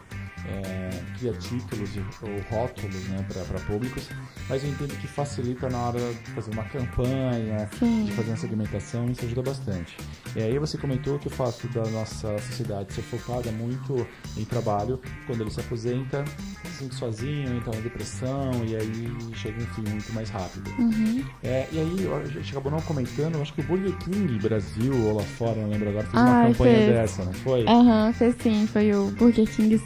é, 0.46 0.90
cria 1.18 1.32
títulos 1.32 1.90
ou 2.22 2.40
rótulos 2.50 3.04
né, 3.08 3.24
para 3.28 3.60
públicos, 3.60 4.08
mas 4.48 4.62
eu 4.62 4.70
entendo 4.70 4.98
que 5.00 5.06
facilita 5.06 5.68
na 5.68 5.78
hora 5.78 5.98
de 5.98 6.30
fazer 6.32 6.50
uma 6.52 6.64
campanha, 6.64 7.68
Sim. 7.78 8.04
de 8.04 8.12
fazer 8.12 8.30
uma 8.30 8.36
segmentação, 8.36 9.10
isso 9.10 9.24
ajuda 9.24 9.42
bastante. 9.42 9.96
E 10.36 10.42
aí 10.42 10.58
você 10.58 10.78
comentou 10.78 11.18
que 11.18 11.26
o 11.26 11.30
fato 11.30 11.66
da 11.68 11.84
nossa 11.90 12.38
sociedade 12.38 12.92
ser 12.92 13.02
focada 13.02 13.50
muito 13.52 14.06
em 14.36 14.44
trabalho, 14.44 15.00
quando 15.26 15.40
ele 15.42 15.50
se 15.50 15.60
aposenta, 15.60 16.24
se 16.64 16.78
sente 16.78 16.94
sozinho, 16.94 17.56
entra 17.56 17.74
na 17.74 17.80
depressão 17.80 18.50
e 18.66 18.76
aí 18.76 19.34
chega 19.34 19.60
um 19.62 19.66
fim 19.66 19.82
muito 19.90 20.12
mais 20.12 20.30
rápido. 20.30 20.70
Uhum. 20.78 21.24
É, 21.42 21.66
e 21.72 21.78
aí 21.78 22.08
a 22.12 22.26
gente 22.26 22.50
acabou 22.50 22.70
não 22.70 22.80
comentando, 22.82 23.40
acho 23.40 23.52
que 23.52 23.60
o 23.60 23.64
Burger 23.64 23.96
King 23.98 24.38
Brasil 24.38 24.94
ou 25.06 25.16
lá 25.16 25.22
fora, 25.22 25.60
não 25.60 25.70
lembro 25.70 25.88
agora, 25.88 26.06
fez 26.06 26.22
uma 26.22 26.32
Ai, 26.32 26.52
campanha 26.52 26.76
fez. 26.76 26.86
dessa, 26.86 27.24
não 27.24 27.32
foi? 27.32 27.66
Aham, 27.66 28.12
fez 28.12 28.34
sim. 28.40 28.66
Foi 28.66 28.92
o 28.92 29.06
Burger 29.12 29.46
King 29.48 29.78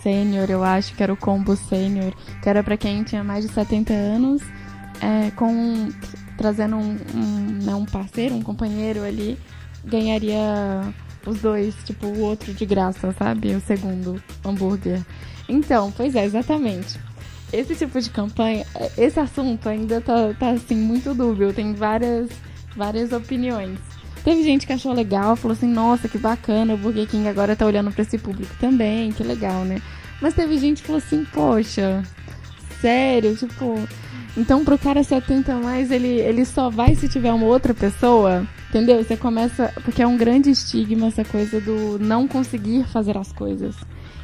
Senior, 0.42 0.50
eu 0.50 0.64
acho 0.64 0.94
que 0.94 1.02
era 1.02 1.12
o 1.12 1.16
combo 1.16 1.56
Senior, 1.56 2.12
que 2.42 2.48
era 2.48 2.62
pra 2.62 2.76
quem 2.76 3.02
tinha 3.02 3.22
mais 3.22 3.46
de 3.46 3.52
70 3.52 3.92
anos, 3.92 4.42
é, 5.00 5.30
com 5.32 5.88
trazendo 6.36 6.76
um, 6.76 6.96
um, 7.14 7.58
né, 7.62 7.74
um 7.74 7.84
parceiro, 7.84 8.34
um 8.34 8.42
companheiro 8.42 9.02
ali, 9.04 9.38
ganharia 9.84 10.92
os 11.26 11.40
dois, 11.40 11.74
tipo, 11.84 12.06
o 12.06 12.20
outro 12.20 12.52
de 12.52 12.66
graça, 12.66 13.12
sabe? 13.12 13.54
O 13.54 13.60
segundo 13.60 14.22
hambúrguer. 14.44 15.00
Então, 15.48 15.92
pois 15.92 16.16
é, 16.16 16.24
exatamente. 16.24 16.98
Esse 17.52 17.74
tipo 17.76 18.00
de 18.00 18.10
campanha, 18.10 18.64
esse 18.96 19.20
assunto 19.20 19.68
ainda 19.68 20.00
tá, 20.00 20.34
tá 20.38 20.50
assim, 20.50 20.74
muito 20.74 21.14
dúbio, 21.14 21.52
tem 21.52 21.74
várias, 21.74 22.30
várias 22.74 23.12
opiniões. 23.12 23.78
Teve 24.24 24.42
gente 24.42 24.66
que 24.66 24.72
achou 24.72 24.92
legal, 24.92 25.36
falou 25.36 25.52
assim, 25.52 25.66
nossa, 25.66 26.08
que 26.08 26.16
bacana, 26.16 26.74
o 26.74 26.78
Burger 26.78 27.06
King 27.06 27.28
agora 27.28 27.54
tá 27.54 27.66
olhando 27.66 27.92
pra 27.92 28.02
esse 28.02 28.16
público 28.16 28.54
também, 28.58 29.12
que 29.12 29.22
legal, 29.22 29.64
né? 29.64 29.82
Mas 30.22 30.34
teve 30.34 30.56
gente 30.56 30.80
que 30.80 30.86
falou 30.86 31.02
assim, 31.04 31.26
poxa, 31.32 32.02
sério, 32.80 33.36
tipo. 33.36 33.76
Então 34.34 34.64
pro 34.64 34.78
cara 34.78 35.02
70 35.02 35.52
a 35.52 35.58
mais, 35.58 35.90
ele, 35.90 36.08
ele 36.08 36.44
só 36.46 36.70
vai 36.70 36.94
se 36.94 37.06
tiver 37.06 37.32
uma 37.32 37.44
outra 37.44 37.74
pessoa, 37.74 38.46
entendeu? 38.70 39.02
Você 39.02 39.16
começa. 39.16 39.70
Porque 39.84 40.00
é 40.00 40.06
um 40.06 40.16
grande 40.16 40.48
estigma 40.48 41.08
essa 41.08 41.24
coisa 41.24 41.60
do 41.60 41.98
não 41.98 42.28
conseguir 42.28 42.84
fazer 42.84 43.18
as 43.18 43.32
coisas. 43.32 43.76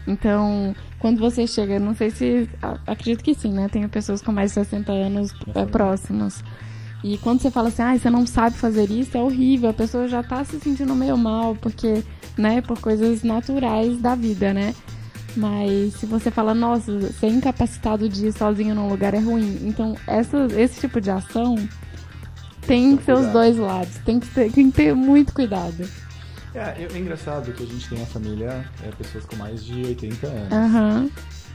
Então, 0.06 0.74
quando 0.98 1.18
você 1.18 1.46
chega, 1.46 1.78
não 1.78 1.94
sei 1.94 2.10
se. 2.10 2.48
Acredito 2.86 3.24
que 3.24 3.34
sim, 3.34 3.52
né? 3.52 3.68
Tenho 3.68 3.88
pessoas 3.88 4.22
com 4.22 4.32
mais 4.32 4.52
de 4.52 4.54
60 4.54 4.92
anos 4.92 5.34
é, 5.54 5.66
próximas. 5.66 6.42
E 7.02 7.18
quando 7.18 7.40
você 7.40 7.50
fala 7.50 7.68
assim, 7.68 7.82
ah, 7.82 7.96
você 7.96 8.08
não 8.08 8.26
sabe 8.26 8.56
fazer 8.56 8.90
isso, 8.90 9.16
é 9.16 9.20
horrível, 9.20 9.70
a 9.70 9.74
pessoa 9.74 10.08
já 10.08 10.22
tá 10.22 10.44
se 10.44 10.58
sentindo 10.58 10.96
meio 10.96 11.16
mal, 11.16 11.54
porque, 11.54 12.02
né, 12.36 12.60
por 12.60 12.80
coisas 12.80 13.22
naturais 13.22 14.00
da 14.00 14.16
vida, 14.16 14.52
né? 14.52 14.74
Mas 15.36 15.94
se 15.94 16.06
você 16.06 16.30
fala, 16.30 16.54
nossa, 16.54 17.12
ser 17.12 17.28
incapacitado 17.28 18.08
de 18.08 18.26
ir 18.26 18.32
sozinho 18.32 18.74
num 18.74 18.88
lugar 18.88 19.14
é 19.14 19.18
ruim. 19.18 19.60
Então, 19.62 19.96
essa, 20.06 20.46
esse 20.56 20.80
tipo 20.80 21.00
de 21.00 21.10
ação 21.10 21.56
tem 22.66 22.96
que 22.96 23.04
ser 23.04 23.14
os 23.14 23.26
dois 23.28 23.56
lados. 23.56 23.96
Tem 24.04 24.18
que, 24.18 24.26
ter, 24.28 24.52
tem 24.52 24.70
que 24.70 24.76
ter 24.76 24.94
muito 24.94 25.32
cuidado. 25.32 25.88
É, 26.54 26.86
é 26.92 26.98
engraçado 26.98 27.52
que 27.52 27.62
a 27.62 27.66
gente 27.66 27.88
tem 27.88 27.98
uma 27.98 28.06
família, 28.06 28.64
é, 28.82 28.90
pessoas 28.90 29.24
com 29.26 29.36
mais 29.36 29.64
de 29.64 29.84
80 29.84 30.26
anos. 30.26 30.52
Aham. 30.52 31.10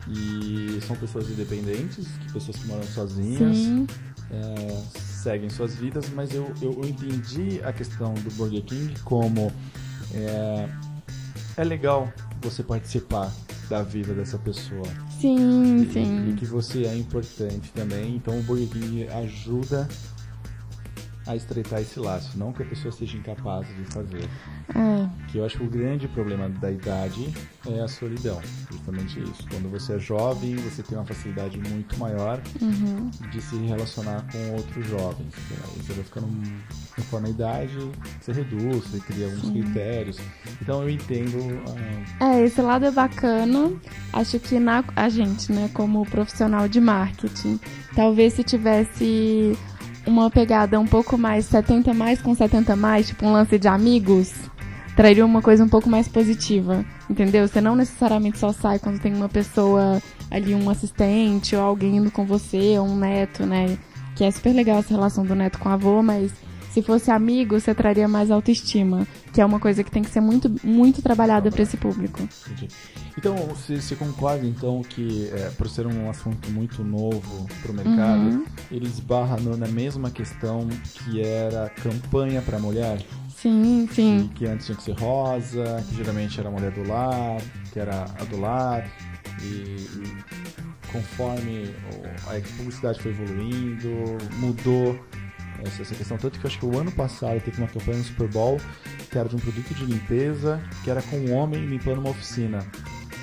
E 0.07 0.79
são 0.85 0.95
pessoas 0.95 1.29
independentes, 1.29 2.07
que 2.25 2.33
pessoas 2.33 2.57
que 2.57 2.67
moram 2.67 2.83
sozinhas, 2.83 3.87
é, 4.29 4.83
seguem 4.95 5.49
suas 5.49 5.75
vidas, 5.75 6.09
mas 6.09 6.33
eu, 6.33 6.51
eu, 6.61 6.73
eu 6.73 6.85
entendi 6.85 7.61
a 7.63 7.71
questão 7.71 8.13
do 8.13 8.29
Burger 8.31 8.63
King 8.63 8.93
como 9.03 9.51
é, 10.13 10.69
é 11.57 11.63
legal 11.63 12.11
você 12.41 12.61
participar 12.61 13.31
da 13.69 13.81
vida 13.83 14.13
dessa 14.13 14.37
pessoa. 14.37 14.83
Sim, 15.19 15.81
E, 15.81 15.83
e 15.85 15.93
sim. 15.93 16.35
que 16.37 16.45
você 16.45 16.85
é 16.85 16.95
importante 16.95 17.71
também. 17.73 18.15
Então 18.15 18.37
o 18.39 18.43
Burger 18.43 18.67
King 18.69 19.07
ajuda 19.07 19.87
a 21.25 21.35
estreitar 21.35 21.79
esse 21.81 21.99
laço, 21.99 22.37
não 22.37 22.51
que 22.51 22.63
a 22.63 22.65
pessoa 22.65 22.91
seja 22.91 23.17
incapaz 23.17 23.65
de 23.67 23.83
fazer. 23.93 24.27
É. 24.75 25.29
Que 25.31 25.37
eu 25.37 25.45
acho 25.45 25.57
que 25.57 25.63
o 25.63 25.69
grande 25.69 26.07
problema 26.07 26.49
da 26.49 26.69
idade 26.71 27.33
é 27.65 27.79
a 27.81 27.87
solidão, 27.87 28.41
justamente 28.71 29.19
isso. 29.21 29.45
Quando 29.49 29.69
você 29.71 29.93
é 29.93 29.99
jovem, 29.99 30.55
você 30.57 30.83
tem 30.83 30.97
uma 30.97 31.05
facilidade 31.05 31.57
muito 31.59 31.97
maior 31.97 32.41
Uhum. 32.61 33.09
de 33.31 33.41
se 33.41 33.55
relacionar 33.57 34.25
com 34.31 34.55
outros 34.55 34.85
jovens. 34.87 35.33
Você 35.77 35.93
vai 35.93 36.03
ficando 36.03 36.27
conforme 36.95 37.27
a 37.27 37.31
idade, 37.31 37.77
você 38.21 38.31
reduz, 38.33 38.83
você 38.87 38.99
cria 38.99 39.25
alguns 39.25 39.49
critérios. 39.49 40.17
Então 40.61 40.81
eu 40.83 40.89
entendo. 40.89 41.37
ah, 42.19 42.35
É, 42.35 42.43
esse 42.43 42.61
lado 42.61 42.85
é 42.85 42.91
bacana. 42.91 43.71
Acho 44.11 44.39
que 44.39 44.59
na, 44.59 44.83
a 44.95 45.09
gente, 45.09 45.51
né, 45.51 45.69
como 45.73 46.05
profissional 46.05 46.67
de 46.67 46.79
marketing, 46.81 47.59
talvez 47.95 48.33
se 48.33 48.43
tivesse 48.43 49.57
uma 50.05 50.29
pegada 50.29 50.79
um 50.79 50.85
pouco 50.85 51.17
mais 51.17 51.45
70 51.45 51.93
mais 51.93 52.21
com 52.21 52.35
70 52.35 52.75
mais, 52.75 53.07
tipo 53.07 53.25
um 53.25 53.33
lance 53.33 53.57
de 53.57 53.67
amigos, 53.67 54.33
traria 54.95 55.25
uma 55.25 55.41
coisa 55.41 55.63
um 55.63 55.69
pouco 55.69 55.89
mais 55.89 56.07
positiva, 56.07 56.85
entendeu? 57.09 57.47
Você 57.47 57.61
não 57.61 57.75
necessariamente 57.75 58.37
só 58.37 58.51
sai 58.51 58.79
quando 58.79 58.99
tem 58.99 59.13
uma 59.13 59.29
pessoa 59.29 60.01
ali, 60.29 60.53
um 60.53 60.69
assistente 60.69 61.55
ou 61.55 61.61
alguém 61.61 61.97
indo 61.97 62.11
com 62.11 62.25
você, 62.25 62.77
ou 62.77 62.87
um 62.87 62.97
neto, 62.97 63.45
né? 63.45 63.77
Que 64.15 64.23
é 64.23 64.31
super 64.31 64.53
legal 64.53 64.79
essa 64.79 64.93
relação 64.93 65.25
do 65.25 65.35
neto 65.35 65.59
com 65.59 65.69
o 65.69 65.71
avô, 65.71 66.03
mas 66.03 66.31
se 66.73 66.81
fosse 66.81 67.11
amigo, 67.11 67.59
você 67.59 67.73
traria 67.75 68.07
mais 68.07 68.31
autoestima, 68.31 69.05
que 69.31 69.39
é 69.39 69.45
uma 69.45 69.59
coisa 69.59 69.83
que 69.83 69.91
tem 69.91 70.01
que 70.01 70.09
ser 70.09 70.21
muito, 70.21 70.51
muito 70.63 71.01
trabalhada 71.03 71.51
para 71.51 71.61
esse 71.61 71.77
público. 71.77 72.19
entendi. 72.47 72.67
Então, 73.15 73.35
você, 73.35 73.79
você 73.79 73.95
concorda 73.95 74.43
então 74.45 74.81
que, 74.81 75.29
é, 75.31 75.49
por 75.51 75.69
ser 75.69 75.85
um 75.85 76.09
assunto 76.09 76.49
muito 76.49 76.83
novo 76.83 77.47
para 77.61 77.71
o 77.71 77.75
mercado, 77.75 78.23
Uhum. 78.23 78.45
ele 78.71 78.87
esbarra 78.87 79.37
na 79.57 79.67
mesma 79.67 80.09
questão 80.09 80.67
que 80.83 81.21
era 81.21 81.69
campanha 81.69 82.41
para 82.41 82.57
mulher? 82.57 82.99
Sim, 83.35 83.87
sim. 83.91 84.29
que 84.33 84.45
antes 84.45 84.65
tinha 84.65 84.75
que 84.77 84.83
ser 84.83 84.93
rosa, 84.97 85.83
que 85.89 85.95
geralmente 85.95 86.39
era 86.39 86.49
a 86.49 86.51
mulher 86.51 86.71
do 86.71 86.87
lar, 86.87 87.41
que 87.71 87.79
era 87.79 88.05
a 88.19 88.23
do 88.23 88.39
lar, 88.39 88.89
e, 89.41 89.45
e 89.45 90.23
conforme 90.91 91.73
a 92.27 92.39
publicidade 92.57 92.99
foi 93.01 93.11
evoluindo, 93.11 93.89
mudou 94.37 94.97
essa, 95.65 95.81
essa 95.81 95.95
questão. 95.95 96.17
Tanto 96.17 96.39
que 96.39 96.45
eu 96.45 96.49
acho 96.49 96.59
que 96.59 96.65
o 96.65 96.77
ano 96.77 96.91
passado 96.91 97.39
teve 97.41 97.57
uma 97.59 97.67
campanha 97.67 97.97
no 97.97 98.03
Super 98.03 98.27
Bowl 98.27 98.59
que 99.09 99.17
era 99.17 99.29
de 99.29 99.35
um 99.35 99.39
produto 99.39 99.73
de 99.73 99.85
limpeza, 99.85 100.61
que 100.83 100.89
era 100.89 101.01
com 101.03 101.17
um 101.17 101.33
homem 101.33 101.65
limpando 101.65 101.99
uma 101.99 102.09
oficina, 102.09 102.59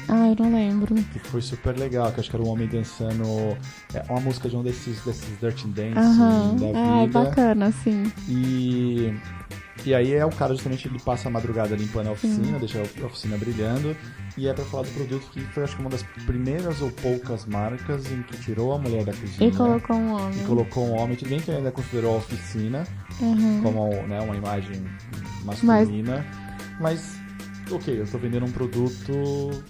Ah, 0.08 0.28
eu 0.28 0.36
não 0.44 0.52
lembro. 0.54 0.94
que 0.94 1.18
foi 1.18 1.40
super 1.42 1.76
legal, 1.76 2.10
que 2.12 2.18
eu 2.18 2.20
acho 2.20 2.30
que 2.30 2.36
era 2.36 2.44
um 2.44 2.48
homem 2.48 2.66
dançando 2.68 3.24
é, 3.94 4.02
uma 4.08 4.20
música 4.20 4.48
de 4.48 4.56
um 4.56 4.62
desses, 4.62 5.00
desses 5.04 5.38
Dirty 5.40 5.66
Dance 5.68 5.98
Aham. 5.98 6.56
da 6.56 6.66
Ah, 6.78 7.02
é 7.02 7.06
vida. 7.06 7.20
bacana, 7.24 7.72
sim. 7.72 8.12
E, 8.28 9.12
e 9.84 9.94
aí 9.94 10.12
é 10.12 10.24
o 10.24 10.30
cara 10.30 10.52
justamente 10.54 10.86
ele 10.88 10.98
passa 10.98 11.28
a 11.28 11.30
madrugada 11.30 11.74
limpando 11.74 12.08
a 12.08 12.12
oficina, 12.12 12.58
deixa 12.58 12.78
a 12.80 13.06
oficina 13.06 13.36
brilhando. 13.36 13.96
E 14.36 14.46
é 14.48 14.52
pra 14.54 14.64
falar 14.64 14.84
do 14.84 14.90
produto 14.90 15.26
que 15.32 15.40
foi 15.40 15.64
acho 15.64 15.74
que 15.76 15.80
uma 15.82 15.90
das 15.90 16.02
primeiras 16.24 16.80
ou 16.80 16.90
poucas 16.90 17.44
marcas 17.46 18.10
em 18.10 18.22
que 18.22 18.36
tirou 18.38 18.72
a 18.72 18.78
mulher 18.78 19.04
da 19.04 19.12
cozinha. 19.12 19.48
E 19.48 19.52
colocou 19.54 19.96
um 19.96 20.12
homem. 20.14 20.40
e 20.40 20.44
colocou 20.44 20.86
um 20.86 20.92
homem, 20.98 21.16
tudo 21.16 21.28
bem 21.28 21.40
que 21.40 21.50
ainda 21.50 21.70
considerou 21.70 22.14
a 22.14 22.18
oficina 22.18 22.86
Uhum. 23.20 23.60
como 23.62 23.90
né, 24.06 24.20
uma 24.20 24.36
imagem 24.36 24.82
masculina. 25.44 26.24
Mas, 26.80 27.18
ok, 27.70 28.00
eu 28.00 28.06
tô 28.06 28.18
vendendo 28.18 28.46
um 28.46 28.50
produto 28.52 29.12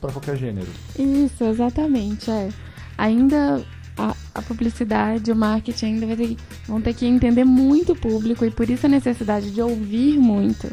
pra 0.00 0.12
qualquer 0.12 0.36
gênero. 0.36 0.68
Isso, 0.98 1.42
exatamente, 1.44 2.30
é. 2.30 2.48
Ainda 2.96 3.64
a, 4.08 4.14
a 4.34 4.42
publicidade, 4.42 5.30
o 5.32 5.36
marketing 5.36 5.86
ainda 5.86 6.06
vai 6.06 6.16
ter, 6.16 6.36
vão 6.66 6.80
ter 6.80 6.94
que 6.94 7.06
entender 7.06 7.44
muito 7.44 7.92
o 7.92 7.96
público 7.96 8.44
e 8.44 8.50
por 8.50 8.68
isso 8.68 8.86
a 8.86 8.88
necessidade 8.88 9.50
de 9.50 9.60
ouvir 9.60 10.18
muito. 10.18 10.70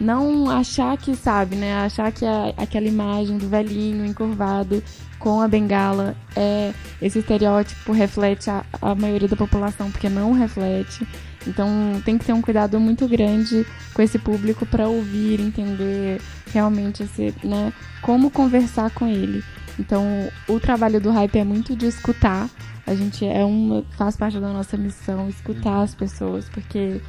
Não 0.00 0.50
achar 0.50 0.96
que 0.96 1.14
sabe, 1.14 1.54
né? 1.54 1.74
Achar 1.74 2.10
que 2.10 2.24
a- 2.24 2.52
aquela 2.56 2.86
imagem 2.86 3.38
do 3.38 3.48
velhinho 3.48 4.04
encurvado 4.04 4.82
com 5.18 5.40
a 5.40 5.46
bengala 5.46 6.16
é 6.34 6.72
esse 7.00 7.20
estereótipo 7.20 7.92
reflete 7.92 8.50
a, 8.50 8.64
a 8.80 8.94
maioria 8.94 9.28
da 9.28 9.36
população, 9.36 9.90
porque 9.90 10.08
não 10.08 10.32
reflete. 10.32 11.06
Então 11.46 11.68
tem 12.04 12.18
que 12.18 12.24
ter 12.24 12.32
um 12.32 12.42
cuidado 12.42 12.80
muito 12.80 13.06
grande 13.06 13.64
com 13.94 14.02
esse 14.02 14.18
público 14.18 14.64
para 14.66 14.88
ouvir, 14.88 15.40
entender 15.40 16.20
realmente 16.52 17.02
esse, 17.04 17.32
né, 17.44 17.72
como 18.00 18.30
conversar 18.30 18.90
com 18.90 19.06
ele. 19.06 19.42
Então 19.78 20.04
o 20.48 20.60
trabalho 20.60 21.00
do 21.00 21.10
hype 21.10 21.38
é 21.38 21.44
muito 21.44 21.74
de 21.74 21.86
escutar. 21.86 22.48
A 22.86 22.94
gente 22.94 23.24
é 23.24 23.44
uma 23.44 23.82
faz 23.96 24.16
parte 24.16 24.38
da 24.38 24.48
nossa 24.48 24.76
missão 24.76 25.28
escutar 25.28 25.82
as 25.82 25.94
pessoas, 25.94 26.48
porque 26.48 27.00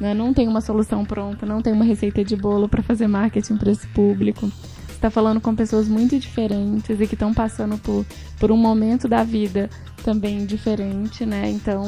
né, 0.00 0.12
não 0.12 0.34
tem 0.34 0.48
uma 0.48 0.60
solução 0.60 1.04
pronta, 1.04 1.46
não 1.46 1.62
tem 1.62 1.72
uma 1.72 1.84
receita 1.84 2.24
de 2.24 2.36
bolo 2.36 2.68
para 2.68 2.82
fazer 2.82 3.06
marketing 3.06 3.56
para 3.56 3.70
esse 3.70 3.86
público. 3.88 4.50
Você 4.86 4.94
está 4.94 5.10
falando 5.10 5.40
com 5.40 5.54
pessoas 5.54 5.88
muito 5.88 6.18
diferentes 6.18 7.00
e 7.00 7.06
que 7.06 7.14
estão 7.14 7.32
passando 7.32 7.78
por, 7.78 8.04
por 8.38 8.50
um 8.50 8.56
momento 8.56 9.08
da 9.08 9.24
vida 9.24 9.70
também 10.04 10.44
diferente, 10.44 11.24
né? 11.24 11.50
Então 11.50 11.84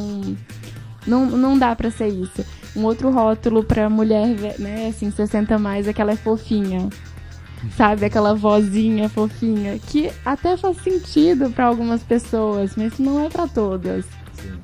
não, 1.06 1.26
não 1.26 1.58
dá 1.58 1.74
pra 1.74 1.90
ser 1.90 2.08
isso. 2.08 2.44
Um 2.74 2.84
outro 2.84 3.10
rótulo 3.10 3.64
pra 3.64 3.88
mulher, 3.88 4.58
né, 4.58 4.88
assim, 4.88 5.10
60 5.10 5.54
a 5.54 5.58
mais 5.58 5.88
é 5.88 5.92
que 5.92 6.02
ela 6.02 6.12
é 6.12 6.16
fofinha. 6.16 6.88
Sabe, 7.76 8.04
aquela 8.04 8.34
vozinha 8.34 9.08
fofinha, 9.08 9.78
que 9.78 10.10
até 10.24 10.56
faz 10.56 10.76
sentido 10.82 11.50
pra 11.50 11.66
algumas 11.66 12.02
pessoas, 12.02 12.76
mas 12.76 12.98
não 12.98 13.24
é 13.24 13.28
pra 13.28 13.46
todas. 13.46 14.04
Sim. 14.34 14.58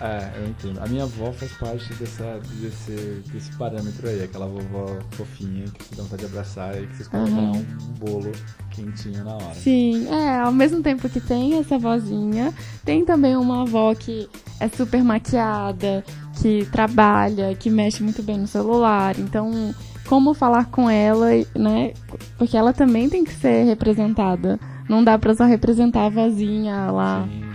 É, 0.00 0.30
eu 0.38 0.48
entendo. 0.48 0.80
A 0.82 0.86
minha 0.86 1.02
avó 1.02 1.30
faz 1.30 1.52
parte 1.52 1.92
dessa, 1.94 2.40
desse, 2.54 3.22
desse 3.30 3.52
parâmetro 3.56 4.08
aí, 4.08 4.22
aquela 4.22 4.46
vovó 4.46 4.98
fofinha 5.10 5.64
que 5.64 5.84
você 5.84 5.94
dá 5.94 6.02
vontade 6.02 6.22
de 6.22 6.26
abraçar 6.26 6.82
e 6.82 6.86
que 6.86 6.96
vocês 6.96 7.10
Aham. 7.12 7.52
dar 7.52 7.58
um 7.58 7.64
bolo 7.98 8.32
quentinho 8.70 9.22
na 9.22 9.34
hora. 9.34 9.54
Sim, 9.54 10.08
é, 10.08 10.38
ao 10.40 10.52
mesmo 10.52 10.82
tempo 10.82 11.06
que 11.06 11.20
tem 11.20 11.58
essa 11.58 11.78
vozinha, 11.78 12.54
tem 12.82 13.04
também 13.04 13.36
uma 13.36 13.62
avó 13.62 13.94
que 13.94 14.26
é 14.58 14.68
super 14.68 15.04
maquiada, 15.04 16.02
que 16.40 16.64
trabalha, 16.72 17.54
que 17.54 17.68
mexe 17.68 18.02
muito 18.02 18.22
bem 18.22 18.38
no 18.38 18.46
celular. 18.46 19.18
Então, 19.18 19.74
como 20.10 20.34
falar 20.34 20.64
com 20.66 20.90
ela, 20.90 21.28
né? 21.54 21.92
Porque 22.36 22.56
ela 22.56 22.72
também 22.72 23.08
tem 23.08 23.22
que 23.22 23.32
ser 23.32 23.62
representada. 23.62 24.58
Não 24.88 25.04
dá 25.04 25.16
pra 25.16 25.36
só 25.36 25.44
representar 25.44 26.06
a 26.06 26.08
vozinha 26.08 26.90
lá. 26.90 27.28
Sim. 27.30 27.49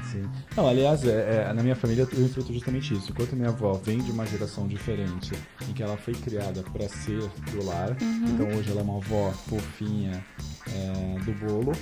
Não, 0.55 0.67
aliás, 0.69 1.03
é, 1.03 1.47
é, 1.49 1.53
na 1.53 1.61
minha 1.61 1.75
família 1.75 2.07
eu 2.13 2.25
enfrento 2.25 2.53
justamente 2.53 2.93
isso. 2.93 3.11
Enquanto 3.11 3.35
minha 3.35 3.49
avó 3.49 3.73
vem 3.73 3.97
de 3.99 4.09
uma 4.11 4.25
geração 4.25 4.65
diferente, 4.67 5.33
em 5.67 5.73
que 5.73 5.83
ela 5.83 5.97
foi 5.97 6.13
criada 6.13 6.63
para 6.71 6.87
ser 6.87 7.19
do 7.51 7.65
lar, 7.65 7.95
então 8.01 8.47
hoje 8.57 8.71
ela 8.71 8.79
é 8.79 8.83
uma 8.83 8.97
avó 8.97 9.31
fofinha 9.31 10.23
é, 10.67 11.19
do 11.25 11.33
bolo. 11.33 11.73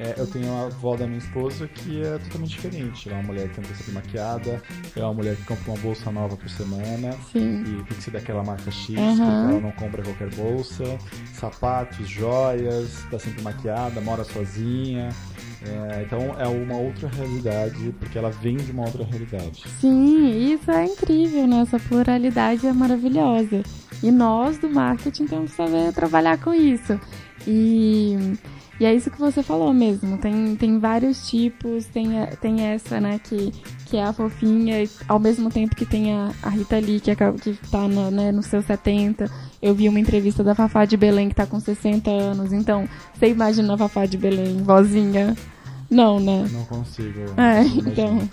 É, 0.00 0.14
eu 0.16 0.26
tenho 0.28 0.52
a 0.52 0.66
avó 0.66 0.96
da 0.96 1.06
minha 1.06 1.18
esposa 1.18 1.66
que 1.68 2.02
é 2.02 2.18
totalmente 2.18 2.50
diferente. 2.50 3.08
Ela 3.08 3.18
é 3.18 3.20
uma 3.20 3.26
mulher 3.28 3.48
que 3.48 3.54
tenta 3.60 3.74
ser 3.74 3.90
maquiada, 3.92 4.62
é 4.96 5.00
uma 5.00 5.14
mulher 5.14 5.36
que 5.36 5.42
compra 5.44 5.72
uma 5.72 5.78
bolsa 5.80 6.10
nova 6.10 6.36
por 6.36 6.48
semana, 6.48 7.12
Sim. 7.32 7.62
e 7.62 7.82
tem 7.84 7.96
que 7.96 8.02
ser 8.02 8.10
daquela 8.12 8.42
marca 8.44 8.70
X, 8.70 8.96
Uhum. 8.96 9.16
porque 9.16 9.22
ela 9.22 9.60
não 9.60 9.72
compra 9.72 10.02
qualquer 10.02 10.32
bolsa, 10.34 10.84
sapatos, 11.34 12.08
joias, 12.08 13.04
tá 13.10 13.18
sempre 13.18 13.42
maquiada, 13.42 14.00
mora 14.00 14.24
sozinha. 14.24 15.08
É, 15.62 16.02
então 16.02 16.20
é 16.38 16.46
uma 16.46 16.76
outra 16.76 17.08
realidade, 17.08 17.94
porque 17.98 18.16
ela 18.16 18.30
vem 18.30 18.56
de 18.56 18.70
uma 18.70 18.84
outra 18.84 19.04
realidade. 19.04 19.64
Sim, 19.80 20.52
isso 20.52 20.70
é 20.70 20.84
incrível, 20.84 21.46
né? 21.46 21.60
Essa 21.60 21.78
pluralidade 21.78 22.66
é 22.66 22.72
maravilhosa. 22.72 23.62
E 24.02 24.10
nós 24.10 24.58
do 24.58 24.70
marketing 24.70 25.26
temos 25.26 25.50
que 25.50 25.56
saber 25.56 25.92
trabalhar 25.92 26.38
com 26.38 26.54
isso. 26.54 26.98
E, 27.46 28.16
e 28.80 28.84
é 28.84 28.94
isso 28.94 29.10
que 29.10 29.18
você 29.18 29.42
falou 29.42 29.72
mesmo. 29.74 30.18
Tem, 30.18 30.54
tem 30.56 30.78
vários 30.78 31.28
tipos, 31.28 31.86
tem, 31.86 32.10
tem 32.40 32.62
essa, 32.66 33.00
né, 33.00 33.18
que, 33.22 33.52
que 33.86 33.96
é 33.96 34.04
a 34.04 34.12
fofinha, 34.12 34.88
ao 35.08 35.18
mesmo 35.18 35.50
tempo 35.50 35.74
que 35.74 35.84
tem 35.86 36.12
a, 36.14 36.30
a 36.42 36.48
Rita 36.48 36.78
Lee, 36.78 37.00
que, 37.00 37.10
acaba- 37.10 37.38
que 37.38 37.54
tá 37.70 37.88
no, 37.88 38.10
né, 38.10 38.30
nos 38.32 38.46
seus 38.46 38.64
70. 38.66 39.30
Eu 39.60 39.74
vi 39.74 39.88
uma 39.88 39.98
entrevista 39.98 40.44
da 40.44 40.54
Fafá 40.54 40.84
de 40.84 40.96
Belém, 40.96 41.28
que 41.28 41.34
tá 41.34 41.46
com 41.46 41.58
60 41.58 42.10
anos. 42.10 42.52
Então, 42.52 42.88
você 43.14 43.28
imagina 43.28 43.74
a 43.74 43.78
Fafá 43.78 44.06
de 44.06 44.16
Belém, 44.16 44.62
vozinha? 44.62 45.36
Não, 45.90 46.20
né? 46.20 46.46
Não 46.52 46.64
consigo. 46.66 47.20
É, 47.36 47.62
então. 47.62 48.28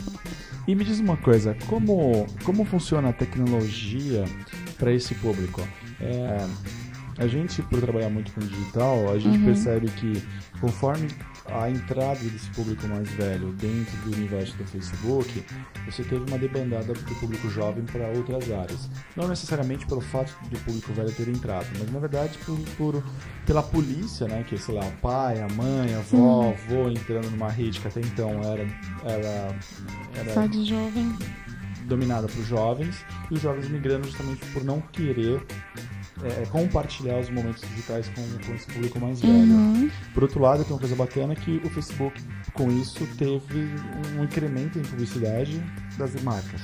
E 0.68 0.74
me 0.76 0.84
diz 0.84 1.00
uma 1.00 1.16
coisa, 1.16 1.56
como, 1.68 2.26
como 2.44 2.66
funciona 2.66 3.10
a 3.10 3.14
tecnologia 3.14 4.26
para 4.78 4.92
esse 4.92 5.14
público? 5.16 5.62
É, 6.02 6.46
a 7.18 7.28
gente, 7.28 7.62
por 7.64 7.80
trabalhar 7.80 8.10
muito 8.10 8.32
com 8.34 8.42
digital, 8.42 9.10
a 9.10 9.18
gente 9.18 9.38
uhum. 9.38 9.46
percebe 9.46 9.90
que 9.92 10.22
conforme 10.60 11.08
a 11.48 11.70
entrada 11.70 12.20
desse 12.20 12.50
público 12.50 12.88
mais 12.88 13.08
velho 13.12 13.52
dentro 13.54 13.96
do 14.04 14.16
universo 14.16 14.58
do 14.58 14.66
Facebook, 14.66 15.46
você 15.86 16.04
teve 16.04 16.26
uma 16.28 16.38
debandada 16.38 16.94
do 16.94 17.16
público 17.16 17.50
jovem 17.50 17.86
para 17.86 18.08
outras 18.10 18.52
áreas. 18.52 18.90
Não 19.16 19.28
necessariamente 19.28 19.86
pelo 19.86 20.02
fato 20.02 20.34
do 20.50 20.60
público 20.60 20.92
velho 20.94 21.12
ter 21.12 21.28
entrado, 21.30 21.68
mas 21.80 21.92
na 21.92 22.00
verdade 22.00 22.38
por, 22.40 22.60
por 22.78 23.04
pela 23.46 23.62
polícia, 23.62 24.28
né? 24.28 24.44
Que, 24.48 24.58
sei 24.58 24.76
lá, 24.76 24.86
o 24.86 24.92
pai, 24.94 25.42
a 25.42 25.48
mãe, 25.50 25.94
a 25.94 26.00
avó, 26.00 26.50
avô 26.50 26.90
entrando 26.90 27.30
numa 27.30 27.50
rede 27.50 27.80
que 27.80 27.88
até 27.88 28.02
então 28.02 28.32
era. 28.44 28.68
era, 29.04 29.56
era 30.16 30.34
Só 30.34 30.48
de 30.48 30.66
jovem. 30.66 31.16
Dominada 31.86 32.28
por 32.28 32.44
jovens, 32.44 33.06
e 33.30 33.36
os 33.36 33.42
jovens 33.42 33.70
migrando 33.70 34.08
justamente 34.08 34.44
por 34.48 34.64
não 34.64 34.82
querer 34.82 35.46
é, 36.24 36.44
é, 36.44 36.46
compartilhar 36.46 37.20
os 37.20 37.30
momentos 37.30 37.62
digitais 37.70 38.10
com, 38.10 38.46
com 38.46 38.54
esse 38.54 38.68
público 38.68 39.00
mais 39.00 39.22
velho. 39.22 39.34
Uhum. 39.34 39.92
Por 40.14 40.24
outro 40.24 40.42
lado, 40.42 40.64
tem 40.64 40.74
uma 40.74 40.80
coisa 40.80 40.96
bacana 40.96 41.36
que 41.36 41.58
o 41.64 41.70
Facebook, 41.70 42.22
com 42.54 42.72
isso, 42.72 43.06
teve 43.18 43.70
um 44.18 44.24
incremento 44.24 44.80
em 44.80 44.82
publicidade 44.82 45.62
das 45.98 46.16
marcas. 46.24 46.62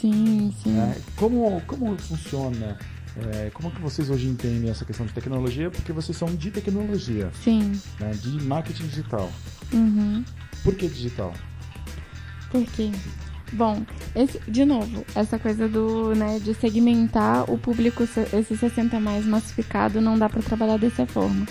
Sim, 0.00 0.54
sim. 0.62 0.78
É, 0.78 0.96
como, 1.16 1.60
como 1.66 1.96
funciona 1.98 2.78
é, 3.16 3.50
como 3.50 3.70
que 3.70 3.80
vocês 3.80 4.10
hoje 4.10 4.26
entendem 4.26 4.70
essa 4.70 4.84
questão 4.84 5.06
de 5.06 5.12
tecnologia? 5.12 5.70
Porque 5.70 5.92
vocês 5.92 6.16
são 6.16 6.34
de 6.34 6.50
tecnologia. 6.50 7.30
Sim. 7.42 7.80
Né, 8.00 8.10
de 8.10 8.42
marketing 8.44 8.86
digital. 8.86 9.30
Uhum. 9.72 10.24
Por 10.64 10.74
que 10.74 10.88
digital? 10.88 11.32
Por 12.50 12.64
quê? 12.66 12.90
Bom, 13.54 13.82
esse, 14.16 14.40
de 14.48 14.64
novo, 14.64 15.04
essa 15.14 15.38
coisa 15.38 15.68
do, 15.68 16.12
né, 16.12 16.40
de 16.42 16.52
segmentar 16.54 17.48
o 17.48 17.56
público, 17.56 18.02
esse 18.02 18.56
60 18.56 18.98
mais 18.98 19.24
massificado, 19.24 20.00
não 20.00 20.18
dá 20.18 20.28
para 20.28 20.42
trabalhar 20.42 20.76
dessa 20.76 21.06
forma. 21.06 21.46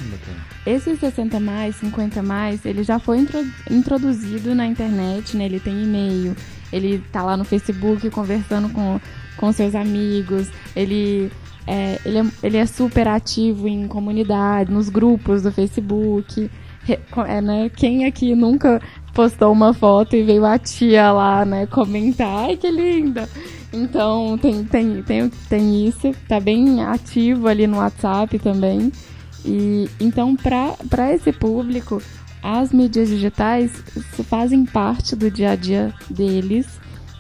Esse 0.66 0.98
60 0.98 1.40
mais, 1.40 1.78
50 1.78 2.22
mais, 2.22 2.66
ele 2.66 2.84
já 2.84 3.00
foi 3.00 3.26
introduzido 3.72 4.54
na 4.54 4.68
internet, 4.68 5.38
né? 5.38 5.46
Ele 5.46 5.62
tem 5.62 5.82
e-mail, 5.82 6.36
ele 6.74 7.00
tá 7.10 7.24
lá 7.24 7.38
no 7.38 7.46
Facebook 7.46 8.10
conversando 8.10 8.68
com, 8.68 9.00
com 9.38 9.54
seus 9.54 9.74
amigos, 9.74 10.50
ele 10.76 11.32
é, 11.66 12.00
ele, 12.04 12.18
é, 12.18 12.26
ele 12.44 12.58
é 12.58 12.66
super 12.66 13.08
ativo 13.08 13.66
em 13.66 13.88
comunidade, 13.88 14.70
nos 14.70 14.90
grupos 14.90 15.44
do 15.44 15.54
Facebook. 15.54 16.52
É, 17.28 17.40
né? 17.40 17.70
Quem 17.70 18.04
aqui 18.04 18.36
nunca 18.36 18.82
postou 19.14 19.52
uma 19.52 19.74
foto 19.74 20.16
e 20.16 20.24
veio 20.24 20.46
a 20.46 20.58
tia 20.58 21.12
lá, 21.12 21.46
né, 21.46 21.66
comentar, 21.68 22.46
ai 22.46 22.58
que 22.58 22.70
linda. 22.70 23.30
Então 23.72 24.38
tem, 24.38 24.64
tem, 24.64 25.02
tem, 25.02 25.30
tem 25.50 25.88
isso, 25.88 26.12
tá 26.28 26.40
bem 26.40 26.84
ativo 26.84 27.48
ali 27.48 27.66
no 27.66 27.78
WhatsApp 27.78 28.38
também. 28.40 28.92
E 29.46 29.90
então 30.00 30.36
para 30.36 31.14
esse 31.14 31.32
público, 31.32 32.02
as 32.42 32.72
mídias 32.72 33.10
digitais 33.10 33.72
fazem 34.30 34.66
parte 34.66 35.16
do 35.16 35.30
dia 35.32 35.52
a 35.52 35.56
dia 35.56 35.94
deles 36.10 36.68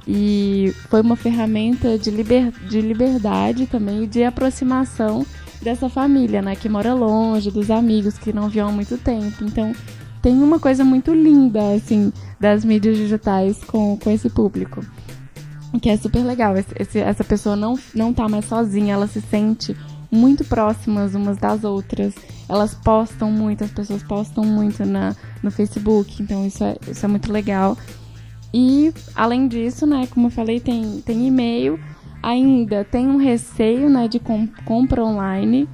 e 0.08 0.74
foi 0.90 1.02
uma 1.02 1.16
ferramenta 1.16 1.98
de, 1.98 2.12
liber, 2.12 2.52
de 2.68 2.82
liberdade 2.82 3.66
também 3.68 4.04
e 4.04 4.08
de 4.08 4.24
aproximação 4.24 5.26
dessa 5.62 5.88
família, 5.88 6.42
né, 6.42 6.56
que 6.56 6.68
mora 6.68 6.94
longe, 6.94 7.50
dos 7.50 7.72
amigos 7.72 8.18
que 8.18 8.34
não 8.34 8.50
viam 8.50 8.68
há 8.68 8.72
muito 8.72 8.98
tempo. 8.98 9.44
Então, 9.46 9.74
tem 10.24 10.42
uma 10.42 10.58
coisa 10.58 10.86
muito 10.86 11.14
linda, 11.14 11.74
assim, 11.74 12.14
das 12.40 12.64
mídias 12.64 12.96
digitais 12.96 13.62
com, 13.66 13.98
com 13.98 14.10
esse 14.10 14.30
público. 14.30 14.84
Que 15.82 15.90
é 15.90 15.98
super 15.98 16.24
legal. 16.24 16.56
Esse, 16.56 17.00
essa 17.00 17.26
pessoa 17.26 17.58
não, 17.58 17.78
não 17.94 18.14
tá 18.14 18.30
mais 18.30 18.46
sozinha, 18.46 18.94
ela 18.94 19.06
se 19.06 19.20
sente 19.20 19.76
muito 20.10 20.46
próximas 20.46 21.14
umas 21.14 21.38
das 21.38 21.66
outras. 21.66 22.14
Elas 22.48 22.74
postam 22.74 23.30
muito, 23.30 23.66
as 23.66 23.72
pessoas 23.72 24.02
postam 24.02 24.46
muito 24.46 24.86
na, 24.86 25.14
no 25.42 25.52
Facebook, 25.52 26.24
então 26.24 26.48
isso 26.48 26.64
é, 26.64 26.78
isso 26.88 27.06
é 27.06 27.10
muito 27.10 27.30
legal. 27.30 27.78
E, 28.54 28.94
além 29.14 29.50
disso, 29.50 29.86
né, 29.86 30.08
como 30.08 30.28
eu 30.28 30.32
falei, 30.32 30.62
tem, 30.62 31.02
tem 31.02 31.28
e-mail, 31.28 31.78
ainda 32.22 32.86
tem 32.86 33.08
um 33.08 33.18
receio, 33.18 33.90
né, 33.90 34.08
de 34.08 34.20
com, 34.20 34.48
compra 34.64 35.04
online, 35.04 35.68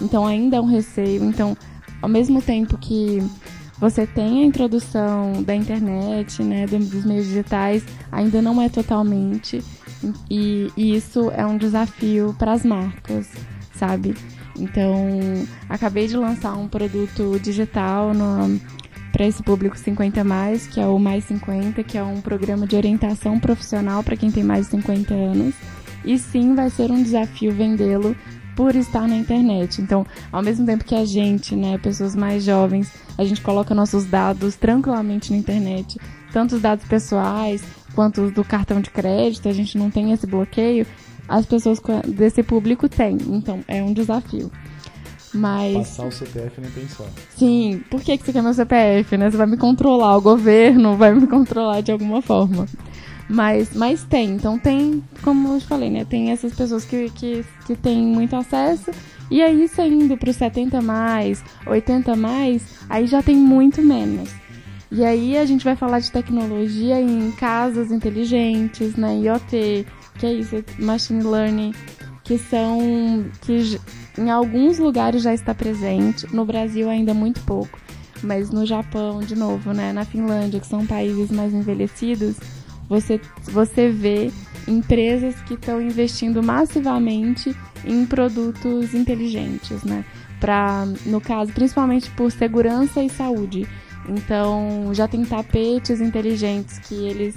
então 0.00 0.24
ainda 0.24 0.58
é 0.58 0.60
um 0.60 0.66
receio. 0.66 1.24
Então, 1.24 1.56
ao 2.00 2.08
mesmo 2.08 2.40
tempo 2.40 2.78
que 2.78 3.20
você 3.78 4.06
tem 4.06 4.42
a 4.42 4.46
introdução 4.46 5.42
da 5.42 5.54
internet, 5.54 6.42
né, 6.42 6.66
dos 6.66 7.04
meios 7.04 7.26
digitais, 7.26 7.84
ainda 8.10 8.40
não 8.40 8.60
é 8.60 8.68
totalmente. 8.68 9.62
E, 10.30 10.70
isso 10.76 11.30
é 11.30 11.44
um 11.44 11.56
desafio 11.56 12.34
para 12.38 12.52
as 12.52 12.64
marcas, 12.64 13.28
sabe? 13.74 14.14
Então, 14.58 15.46
acabei 15.68 16.06
de 16.06 16.16
lançar 16.16 16.56
um 16.56 16.68
produto 16.68 17.38
digital 17.40 18.12
para 19.12 19.26
esse 19.26 19.42
público 19.42 19.76
50 19.76 20.24
mais, 20.24 20.66
que 20.66 20.80
é 20.80 20.86
o 20.86 20.98
Mais 20.98 21.24
50, 21.24 21.82
que 21.82 21.98
é 21.98 22.02
um 22.02 22.20
programa 22.20 22.66
de 22.66 22.76
orientação 22.76 23.38
profissional 23.38 24.02
para 24.02 24.16
quem 24.16 24.30
tem 24.30 24.44
mais 24.44 24.66
de 24.66 24.72
50 24.72 25.14
anos. 25.14 25.54
E 26.04 26.18
sim, 26.18 26.54
vai 26.54 26.70
ser 26.70 26.90
um 26.90 27.02
desafio 27.02 27.52
vendê-lo 27.52 28.14
por 28.56 28.74
estar 28.74 29.06
na 29.06 29.16
internet. 29.16 29.80
Então, 29.80 30.04
ao 30.32 30.42
mesmo 30.42 30.64
tempo 30.66 30.82
que 30.82 30.94
a 30.94 31.04
gente, 31.04 31.54
né, 31.54 31.78
pessoas 31.78 32.16
mais 32.16 32.42
jovens, 32.42 32.90
a 33.16 33.24
gente 33.24 33.42
coloca 33.42 33.74
nossos 33.74 34.06
dados 34.06 34.56
tranquilamente 34.56 35.30
na 35.30 35.36
internet, 35.36 36.00
tanto 36.32 36.56
os 36.56 36.62
dados 36.62 36.84
pessoais 36.86 37.62
quanto 37.94 38.22
os 38.22 38.32
do 38.32 38.42
cartão 38.42 38.80
de 38.80 38.90
crédito, 38.90 39.48
a 39.48 39.52
gente 39.52 39.78
não 39.78 39.90
tem 39.90 40.12
esse 40.12 40.26
bloqueio, 40.26 40.86
as 41.28 41.44
pessoas 41.44 41.80
desse 42.08 42.42
público 42.42 42.88
têm. 42.88 43.18
Então, 43.28 43.60
é 43.68 43.82
um 43.82 43.92
desafio. 43.92 44.50
Mas... 45.34 45.74
Passar 45.74 46.06
o 46.06 46.12
CPF 46.12 46.60
nem 46.60 46.70
pensar. 46.70 47.04
Sim, 47.36 47.82
por 47.90 48.00
que, 48.00 48.16
que 48.16 48.24
você 48.24 48.32
quer 48.32 48.42
meu 48.42 48.54
CPF, 48.54 49.16
né? 49.18 49.30
Você 49.30 49.36
vai 49.36 49.46
me 49.46 49.56
controlar, 49.56 50.16
o 50.16 50.20
governo 50.20 50.96
vai 50.96 51.12
me 51.12 51.26
controlar 51.28 51.82
de 51.82 51.92
alguma 51.92 52.22
forma. 52.22 52.66
Mas, 53.28 53.74
mas 53.74 54.04
tem, 54.04 54.30
então 54.30 54.58
tem, 54.58 55.02
como 55.22 55.54
eu 55.54 55.60
falei, 55.60 55.90
né? 55.90 56.04
Tem 56.04 56.30
essas 56.30 56.54
pessoas 56.54 56.84
que, 56.84 57.10
que, 57.10 57.44
que 57.66 57.74
têm 57.74 58.00
muito 58.02 58.36
acesso. 58.36 58.90
E 59.30 59.42
aí, 59.42 59.66
saindo 59.66 60.16
para 60.16 60.30
os 60.30 60.36
70 60.36 60.80
mais, 60.80 61.42
80 61.66 62.14
mais, 62.14 62.62
aí 62.88 63.06
já 63.06 63.22
tem 63.22 63.34
muito 63.36 63.82
menos. 63.82 64.30
E 64.90 65.04
aí 65.04 65.36
a 65.36 65.44
gente 65.44 65.64
vai 65.64 65.74
falar 65.74 65.98
de 65.98 66.12
tecnologia 66.12 67.00
em 67.00 67.32
casas 67.32 67.90
inteligentes, 67.90 68.94
né? 68.94 69.18
IoT, 69.18 69.84
que 70.18 70.26
é 70.26 70.32
isso, 70.32 70.64
machine 70.78 71.24
learning, 71.24 71.74
que 72.22 72.38
são 72.38 72.78
que 73.42 73.80
em 74.16 74.30
alguns 74.30 74.78
lugares 74.78 75.22
já 75.22 75.34
está 75.34 75.52
presente, 75.52 76.32
no 76.34 76.44
Brasil 76.44 76.88
ainda 76.88 77.12
muito 77.12 77.40
pouco, 77.42 77.78
mas 78.22 78.50
no 78.50 78.64
Japão, 78.64 79.20
de 79.20 79.36
novo, 79.36 79.72
né, 79.72 79.92
na 79.92 80.04
Finlândia, 80.04 80.60
que 80.60 80.66
são 80.66 80.86
países 80.86 81.30
mais 81.30 81.52
envelhecidos, 81.52 82.36
você, 82.88 83.20
você 83.44 83.88
vê 83.88 84.30
empresas 84.66 85.40
que 85.42 85.54
estão 85.54 85.80
investindo 85.80 86.42
massivamente 86.42 87.54
em 87.84 88.04
produtos 88.04 88.94
inteligentes, 88.94 89.82
né? 89.84 90.04
Pra, 90.40 90.84
no 91.06 91.20
caso, 91.20 91.52
principalmente 91.52 92.10
por 92.10 92.30
segurança 92.30 93.02
e 93.02 93.08
saúde. 93.08 93.66
Então, 94.08 94.90
já 94.92 95.08
tem 95.08 95.24
tapetes 95.24 96.00
inteligentes 96.00 96.78
que 96.78 96.94
eles 96.94 97.34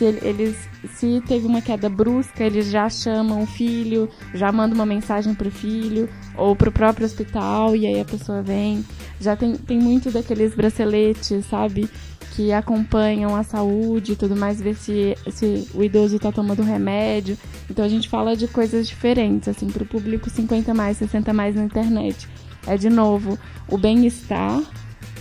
se 0.00 0.04
eles 0.04 0.56
se 0.94 1.22
teve 1.26 1.46
uma 1.46 1.60
queda 1.60 1.90
brusca, 1.90 2.42
eles 2.42 2.70
já 2.70 2.88
chamam 2.88 3.42
o 3.42 3.46
filho, 3.46 4.08
já 4.32 4.50
mandam 4.50 4.74
uma 4.74 4.86
mensagem 4.86 5.34
pro 5.34 5.50
filho 5.50 6.08
ou 6.34 6.56
pro 6.56 6.72
próprio 6.72 7.04
hospital 7.04 7.76
e 7.76 7.86
aí 7.86 8.00
a 8.00 8.04
pessoa 8.04 8.40
vem. 8.40 8.82
Já 9.20 9.36
tem, 9.36 9.54
tem 9.56 9.78
muito 9.78 10.10
daqueles 10.10 10.54
braceletes, 10.54 11.44
sabe? 11.44 11.86
Que 12.30 12.52
acompanham 12.52 13.34
a 13.34 13.42
saúde 13.42 14.12
e 14.12 14.16
tudo 14.16 14.36
mais, 14.36 14.60
ver 14.60 14.74
se, 14.74 15.16
se 15.30 15.68
o 15.74 15.82
idoso 15.82 16.16
está 16.16 16.30
tomando 16.30 16.62
remédio. 16.62 17.36
Então 17.68 17.84
a 17.84 17.88
gente 17.88 18.08
fala 18.08 18.36
de 18.36 18.46
coisas 18.46 18.88
diferentes, 18.88 19.48
assim, 19.48 19.68
para 19.68 19.82
o 19.82 19.86
público 19.86 20.30
50 20.30 20.72
mais, 20.72 20.96
60 20.98 21.32
mais 21.32 21.54
na 21.54 21.64
internet. 21.64 22.28
É 22.66 22.76
de 22.76 22.88
novo 22.88 23.38
o 23.68 23.76
bem-estar, 23.76 24.60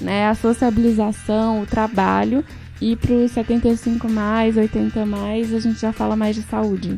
né, 0.02 0.28
a 0.28 0.36
sociabilização, 0.36 1.62
o 1.62 1.66
trabalho. 1.66 2.44
E 2.82 2.96
para 2.96 3.12
os 3.12 3.32
75 3.32 4.10
mais, 4.10 4.56
80 4.56 5.06
mais, 5.06 5.54
a 5.54 5.60
gente 5.60 5.82
já 5.82 5.92
fala 5.92 6.16
mais 6.16 6.36
de 6.36 6.44
saúde, 6.44 6.98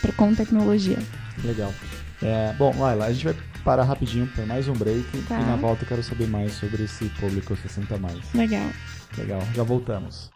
pra, 0.00 0.12
com 0.12 0.34
tecnologia. 0.34 0.98
Legal. 1.44 1.72
É, 2.20 2.52
bom, 2.58 2.74
Laila, 2.76 3.06
a 3.06 3.12
gente 3.12 3.24
vai 3.24 3.36
parar 3.64 3.84
rapidinho 3.84 4.26
para 4.26 4.44
mais 4.44 4.66
um 4.66 4.72
break 4.72 5.04
tá. 5.28 5.38
e 5.38 5.44
na 5.44 5.56
volta 5.56 5.84
eu 5.84 5.88
quero 5.88 6.02
saber 6.02 6.26
mais 6.26 6.52
sobre 6.54 6.82
esse 6.82 7.04
público 7.20 7.56
60 7.56 7.96
mais. 7.98 8.18
Legal. 8.34 8.66
Legal, 9.18 9.42
já 9.54 9.62
voltamos. 9.62 10.30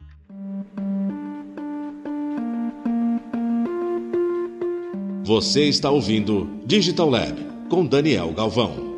Você 5.25 5.65
está 5.65 5.91
ouvindo 5.91 6.61
Digital 6.67 7.09
Lab 7.09 7.35
com 7.71 7.87
Daniel 7.87 8.33
Galvão. 8.33 8.95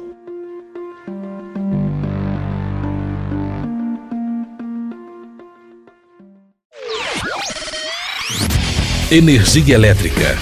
Energia 9.09 9.77
elétrica. 9.77 10.37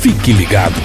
Fique 0.00 0.32
ligado. 0.32 0.80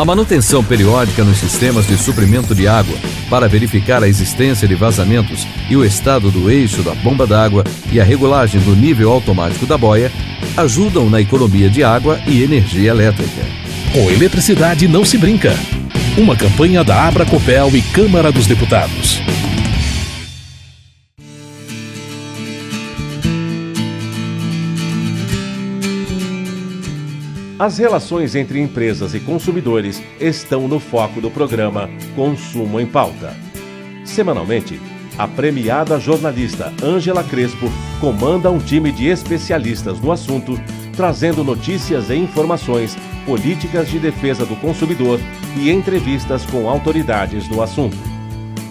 A 0.00 0.04
manutenção 0.06 0.64
periódica 0.64 1.22
nos 1.22 1.36
sistemas 1.36 1.86
de 1.86 1.94
suprimento 1.98 2.54
de 2.54 2.66
água 2.66 2.96
para 3.28 3.46
verificar 3.46 4.02
a 4.02 4.08
existência 4.08 4.66
de 4.66 4.74
vazamentos 4.74 5.46
e 5.68 5.76
o 5.76 5.84
estado 5.84 6.30
do 6.30 6.50
eixo 6.50 6.82
da 6.82 6.94
bomba 6.94 7.26
d'água 7.26 7.64
e 7.92 8.00
a 8.00 8.02
regulagem 8.02 8.62
do 8.62 8.74
nível 8.74 9.12
automático 9.12 9.66
da 9.66 9.76
boia 9.76 10.10
ajudam 10.56 11.10
na 11.10 11.20
economia 11.20 11.68
de 11.68 11.84
água 11.84 12.18
e 12.26 12.42
energia 12.42 12.92
elétrica. 12.92 13.42
Com 13.92 14.10
eletricidade 14.10 14.88
não 14.88 15.04
se 15.04 15.18
brinca. 15.18 15.54
Uma 16.16 16.34
campanha 16.34 16.82
da 16.82 17.06
Abra 17.06 17.26
Copel 17.26 17.68
e 17.74 17.82
Câmara 17.82 18.32
dos 18.32 18.46
Deputados. 18.46 19.20
As 27.60 27.76
relações 27.76 28.34
entre 28.34 28.58
empresas 28.58 29.12
e 29.12 29.20
consumidores 29.20 30.02
estão 30.18 30.66
no 30.66 30.80
foco 30.80 31.20
do 31.20 31.30
programa 31.30 31.90
Consumo 32.16 32.80
em 32.80 32.86
Pauta. 32.86 33.36
Semanalmente, 34.02 34.80
a 35.18 35.28
premiada 35.28 36.00
jornalista 36.00 36.72
Ângela 36.82 37.22
Crespo 37.22 37.70
comanda 38.00 38.50
um 38.50 38.58
time 38.58 38.90
de 38.90 39.08
especialistas 39.08 40.00
no 40.00 40.10
assunto, 40.10 40.58
trazendo 40.96 41.44
notícias 41.44 42.08
e 42.08 42.14
informações, 42.14 42.96
políticas 43.26 43.90
de 43.90 43.98
defesa 43.98 44.46
do 44.46 44.56
consumidor 44.56 45.20
e 45.54 45.70
entrevistas 45.70 46.46
com 46.46 46.66
autoridades 46.66 47.46
no 47.46 47.60
assunto. 47.60 47.98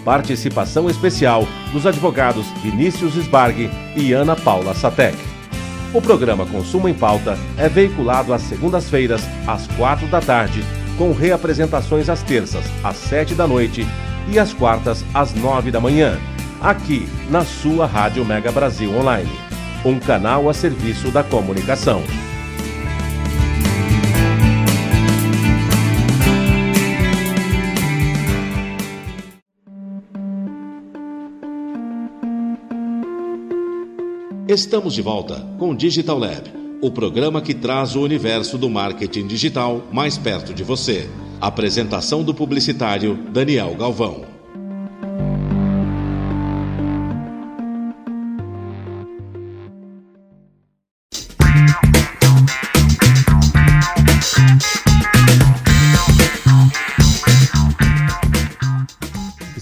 Participação 0.03 0.89
especial 0.89 1.47
dos 1.71 1.85
advogados 1.85 2.47
Vinícius 2.63 3.13
Sbarg 3.13 3.69
e 3.95 4.13
Ana 4.13 4.35
Paula 4.35 4.73
Satec. 4.73 5.28
O 5.91 5.99
programa 5.99 6.45
Consumo 6.45 6.87
em 6.87 6.93
Pauta 6.93 7.35
é 7.57 7.67
veiculado 7.67 8.31
às 8.31 8.43
segundas-feiras, 8.43 9.23
às 9.47 9.65
quatro 9.69 10.05
da 10.07 10.21
tarde, 10.21 10.63
com 10.97 11.11
reapresentações 11.11 12.09
às 12.09 12.21
terças, 12.21 12.63
às 12.83 12.95
sete 12.95 13.33
da 13.33 13.47
noite 13.47 13.87
e 14.31 14.37
às 14.37 14.53
quartas, 14.53 15.03
às 15.15 15.33
nove 15.33 15.71
da 15.71 15.79
manhã, 15.79 16.19
aqui 16.61 17.09
na 17.31 17.43
sua 17.43 17.87
Rádio 17.87 18.23
Mega 18.23 18.51
Brasil 18.51 18.95
Online, 18.95 19.31
um 19.83 19.97
canal 19.97 20.47
a 20.47 20.53
serviço 20.53 21.09
da 21.09 21.23
comunicação. 21.23 22.03
Estamos 34.49 34.95
de 34.95 35.03
volta 35.03 35.45
com 35.59 35.75
Digital 35.75 36.17
Lab, 36.17 36.51
o 36.81 36.89
programa 36.89 37.39
que 37.39 37.53
traz 37.53 37.95
o 37.95 38.01
universo 38.01 38.57
do 38.57 38.67
marketing 38.67 39.27
digital 39.27 39.83
mais 39.91 40.17
perto 40.17 40.55
de 40.55 40.63
você. 40.63 41.07
Apresentação 41.39 42.23
do 42.23 42.33
publicitário 42.33 43.13
Daniel 43.31 43.75
Galvão. 43.75 44.28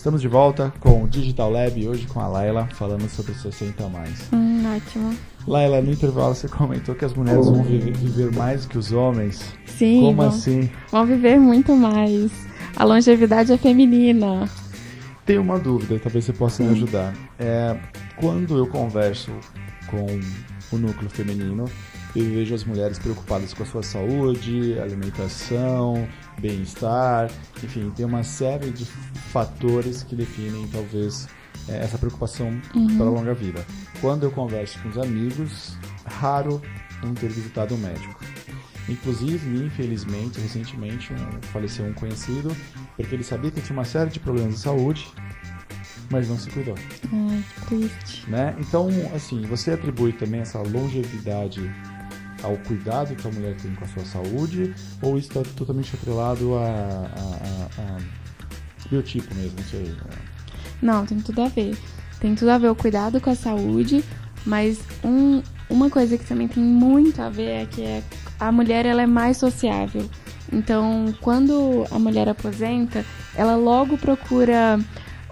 Estamos 0.08 0.22
de 0.22 0.30
volta 0.30 0.74
com 0.80 1.04
o 1.04 1.08
Digital 1.10 1.52
Lab, 1.52 1.86
hoje 1.86 2.08
com 2.08 2.22
a 2.22 2.30
Laila, 2.30 2.66
falando 2.72 3.10
sobre 3.10 3.34
60 3.34 3.90
mais. 3.90 4.30
Hum, 4.32 4.64
ótimo. 4.74 5.14
Laila, 5.46 5.82
no 5.82 5.92
intervalo 5.92 6.34
você 6.34 6.48
comentou 6.48 6.96
que 6.96 7.04
as 7.04 7.14
mulheres 7.14 7.46
vão 7.46 7.62
viver, 7.62 7.92
viver 7.92 8.32
mais 8.32 8.66
que 8.66 8.78
os 8.78 8.94
homens. 8.94 9.54
Sim. 9.66 10.00
Como 10.00 10.16
vão, 10.16 10.28
assim? 10.30 10.70
Vão 10.90 11.06
viver 11.06 11.38
muito 11.38 11.76
mais. 11.76 12.32
A 12.78 12.86
longevidade 12.86 13.52
é 13.52 13.58
feminina. 13.58 14.50
Tenho 15.26 15.42
uma 15.42 15.60
dúvida, 15.60 16.00
talvez 16.00 16.24
você 16.24 16.32
possa 16.32 16.64
me 16.64 16.70
ajudar. 16.70 17.14
É, 17.38 17.78
quando 18.16 18.58
eu 18.58 18.66
converso 18.66 19.34
com 19.88 20.06
o 20.72 20.80
núcleo 20.80 21.10
feminino, 21.10 21.66
eu 22.20 22.26
vejo 22.26 22.56
as 22.56 22.64
mulheres 22.64 22.98
preocupadas 22.98 23.54
com 23.54 23.64
a 23.64 23.66
sua 23.66 23.84
saúde, 23.84 24.78
alimentação, 24.80 26.08
bem-estar, 26.40 27.30
enfim, 27.64 27.92
tem 27.96 28.06
uma 28.06 28.24
série 28.24 28.72
de 28.72 28.86
fatores 28.86 30.04
que 30.04 30.16
definem 30.16 30.68
talvez 30.68 31.28
é, 31.70 31.78
essa 31.78 31.98
preocupação 31.98 32.48
Uhum. 32.76 32.98
para 32.98 33.06
a 33.06 33.10
longa 33.10 33.34
vida. 33.34 33.66
Quando 34.02 34.24
eu 34.24 34.32
converso 34.32 34.80
com 34.82 34.90
os 34.90 34.98
amigos, 34.98 35.78
raro 36.06 36.62
não 37.04 37.14
ter 37.14 37.28
visitado 37.30 37.76
um 37.76 37.78
médico. 37.78 38.20
Inclusive, 38.90 39.66
infelizmente, 39.66 40.40
recentemente 40.40 41.14
faleceu 41.52 41.86
um 41.86 41.94
conhecido 41.94 42.56
porque 42.96 43.14
ele 43.14 43.24
sabia 43.24 43.52
que 43.52 43.62
tinha 43.62 43.78
uma 43.78 43.84
série 43.86 44.10
de 44.10 44.20
problemas 44.20 44.56
de 44.56 44.60
saúde, 44.62 45.08
mas 46.10 46.30
não 46.30 46.38
se 46.38 46.50
cuidou. 46.50 46.76
Ai, 47.12 47.44
triste. 47.68 48.30
Né? 48.30 48.56
Então, 48.60 48.88
assim, 49.14 49.42
você 49.42 49.72
atribui 49.72 50.14
também 50.14 50.40
essa 50.40 50.60
longevidade 50.60 51.70
ao 52.44 52.58
cuidado 52.58 53.16
que 53.16 53.28
a 53.28 53.32
mulher 53.32 53.56
tem 53.56 53.74
com 53.76 53.84
a 53.84 53.88
sua 53.88 54.06
saúde 54.06 54.74
ou 55.02 55.18
isso 55.18 55.28
está 55.30 55.42
totalmente 55.56 55.96
atrelado 55.96 56.56
a, 56.56 56.62
a, 56.62 57.82
a, 57.82 57.82
a 57.82 58.90
biotipo 58.90 59.34
mesmo? 59.36 59.58
Não 59.58 59.66
sei. 59.66 59.84
né? 59.84 59.98
Não, 60.82 61.06
tem 61.06 61.20
tudo 61.20 61.42
a 61.42 61.48
ver. 61.48 61.78
Tem 62.20 62.36
tudo 62.36 62.50
a 62.50 62.58
ver 62.58 62.70
o 62.70 62.76
cuidado 62.76 63.20
com 63.22 63.30
a 63.30 63.36
saúde, 63.36 64.04
mas 64.46 64.80
um, 65.04 65.42
uma 65.70 65.90
coisa 65.90 66.18
que 66.18 66.26
também 66.26 66.48
tem 66.48 66.64
muito 66.64 67.22
a 67.22 67.30
ver 67.30 67.50
é 67.50 67.66
que 67.66 67.82
é, 67.84 68.04
a 68.40 68.52
mulher 68.52 68.86
ela 68.86 69.02
é 69.02 69.08
mais 69.08 69.38
sociável. 69.38 70.10
Então, 70.52 71.14
quando 71.22 71.86
a 71.92 72.00
mulher 72.00 72.30
aposenta, 72.30 73.06
ela 73.36 73.56
logo 73.56 73.98
procura 73.98 74.80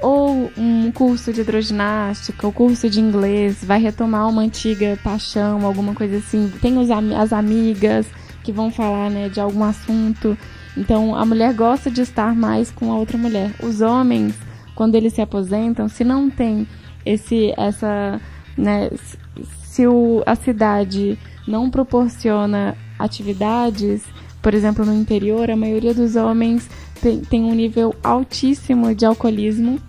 ou 0.02 0.52
um 0.58 0.91
curso 0.91 1.32
de 1.32 1.41
hidroginástica, 1.41 2.46
ou 2.46 2.54
curso 2.54 2.89
de 2.89 3.00
inglês, 3.00 3.64
vai 3.64 3.80
retomar 3.80 4.28
uma 4.28 4.41
antiga 4.41 5.00
paixão, 5.04 5.66
alguma 5.66 5.93
coisa 5.93 6.18
assim. 6.18 6.52
Tem 6.62 6.78
os, 6.78 6.89
as 6.91 7.32
amigas 7.32 8.06
que 8.43 8.52
vão 8.52 8.72
falar 8.72 9.10
né, 9.10 9.30
de 9.30 9.39
algum 9.39 9.64
assunto. 9.64 10.38
Então, 10.78 11.16
a 11.16 11.26
mulher 11.26 11.54
gosta 11.54 11.89
de 11.89 12.02
estar 12.02 12.36
mais 12.36 12.72
com 12.72 12.91
a 12.91 12.98
outra 12.98 13.18
mulher. 13.18 13.52
Os 13.64 13.82
homens, 13.82 14.36
quando 14.76 14.96
eles 14.96 15.14
se 15.14 15.22
aposentam, 15.22 15.88
se 15.88 16.04
não 16.04 16.30
tem 16.30 16.68
esse, 17.06 17.54
essa, 17.58 18.20
né, 18.58 18.89
se 19.64 19.88
o, 19.88 20.22
a 20.26 20.36
cidade 20.36 21.18
não 21.48 21.70
proporciona 21.70 22.76
atividades, 23.00 24.04
por 24.41 24.54
exemplo, 24.54 24.86
no 24.86 24.93
interior, 24.93 25.50
a 25.50 25.56
maioria 25.56 25.93
dos 25.93 26.16
homens 26.16 26.70
tem, 27.06 27.20
tem 27.20 27.43
um 27.43 27.53
nível 27.53 27.93
altíssimo 28.03 28.95
de 28.95 29.06
alcoolismo. 29.06 29.80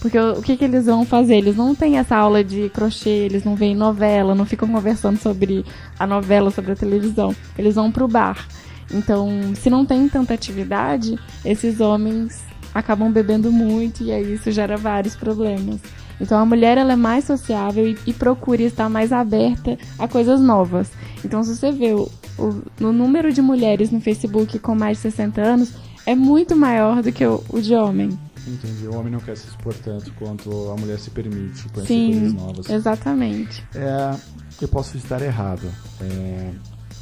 Porque 0.00 0.16
o, 0.16 0.38
o 0.38 0.42
que, 0.42 0.56
que 0.56 0.64
eles 0.64 0.86
vão 0.86 1.04
fazer? 1.04 1.34
Eles 1.34 1.56
não 1.56 1.74
têm 1.74 1.98
essa 1.98 2.16
aula 2.16 2.44
de 2.44 2.68
crochê, 2.70 3.10
eles 3.10 3.42
não 3.42 3.56
veem 3.56 3.74
novela, 3.74 4.36
não 4.36 4.46
ficam 4.46 4.68
conversando 4.68 5.18
sobre 5.18 5.64
a 5.98 6.06
novela, 6.06 6.50
sobre 6.52 6.70
a 6.70 6.76
televisão. 6.76 7.34
Eles 7.58 7.74
vão 7.74 7.90
pro 7.90 8.06
bar. 8.06 8.46
Então, 8.92 9.28
se 9.56 9.68
não 9.68 9.84
tem 9.84 10.08
tanta 10.08 10.32
atividade, 10.32 11.18
esses 11.44 11.80
homens 11.80 12.40
acabam 12.72 13.10
bebendo 13.10 13.50
muito 13.50 14.04
e 14.04 14.12
aí 14.12 14.34
isso 14.34 14.52
gera 14.52 14.76
vários 14.76 15.16
problemas. 15.16 15.80
Então 16.20 16.38
a 16.38 16.44
mulher 16.44 16.78
ela 16.78 16.92
é 16.92 16.96
mais 16.96 17.24
sociável 17.24 17.88
e, 17.88 17.96
e 18.06 18.12
procura 18.12 18.62
estar 18.62 18.88
mais 18.88 19.10
aberta 19.12 19.76
a 19.98 20.06
coisas 20.06 20.40
novas. 20.40 20.92
Então 21.24 21.42
se 21.42 21.56
você 21.56 21.72
vê 21.72 21.94
o, 21.94 22.08
o, 22.38 22.62
no 22.78 22.92
número 22.92 23.32
de 23.32 23.40
mulheres 23.40 23.90
no 23.90 24.00
Facebook 24.00 24.58
com 24.58 24.74
mais 24.74 24.98
de 24.98 25.02
60 25.04 25.40
anos 25.40 25.72
é 26.06 26.14
muito 26.14 26.56
maior 26.56 27.02
do 27.02 27.12
que 27.12 27.24
o, 27.24 27.42
o 27.48 27.60
de 27.60 27.74
homem. 27.74 28.18
Entendi. 28.46 28.86
O 28.86 28.94
homem 28.96 29.12
não 29.12 29.20
quer 29.20 29.36
se 29.36 29.48
expor 29.48 29.74
tanto 29.74 30.10
quanto 30.14 30.50
a 30.70 30.76
mulher 30.80 30.98
se 30.98 31.10
permite 31.10 31.68
conhecer 31.68 31.86
Sim, 31.94 32.12
coisas 32.12 32.32
novas. 32.34 32.70
exatamente. 32.70 33.64
É, 33.74 34.16
eu 34.60 34.68
posso 34.68 34.96
estar 34.96 35.20
errado. 35.20 35.70
É, 36.00 36.50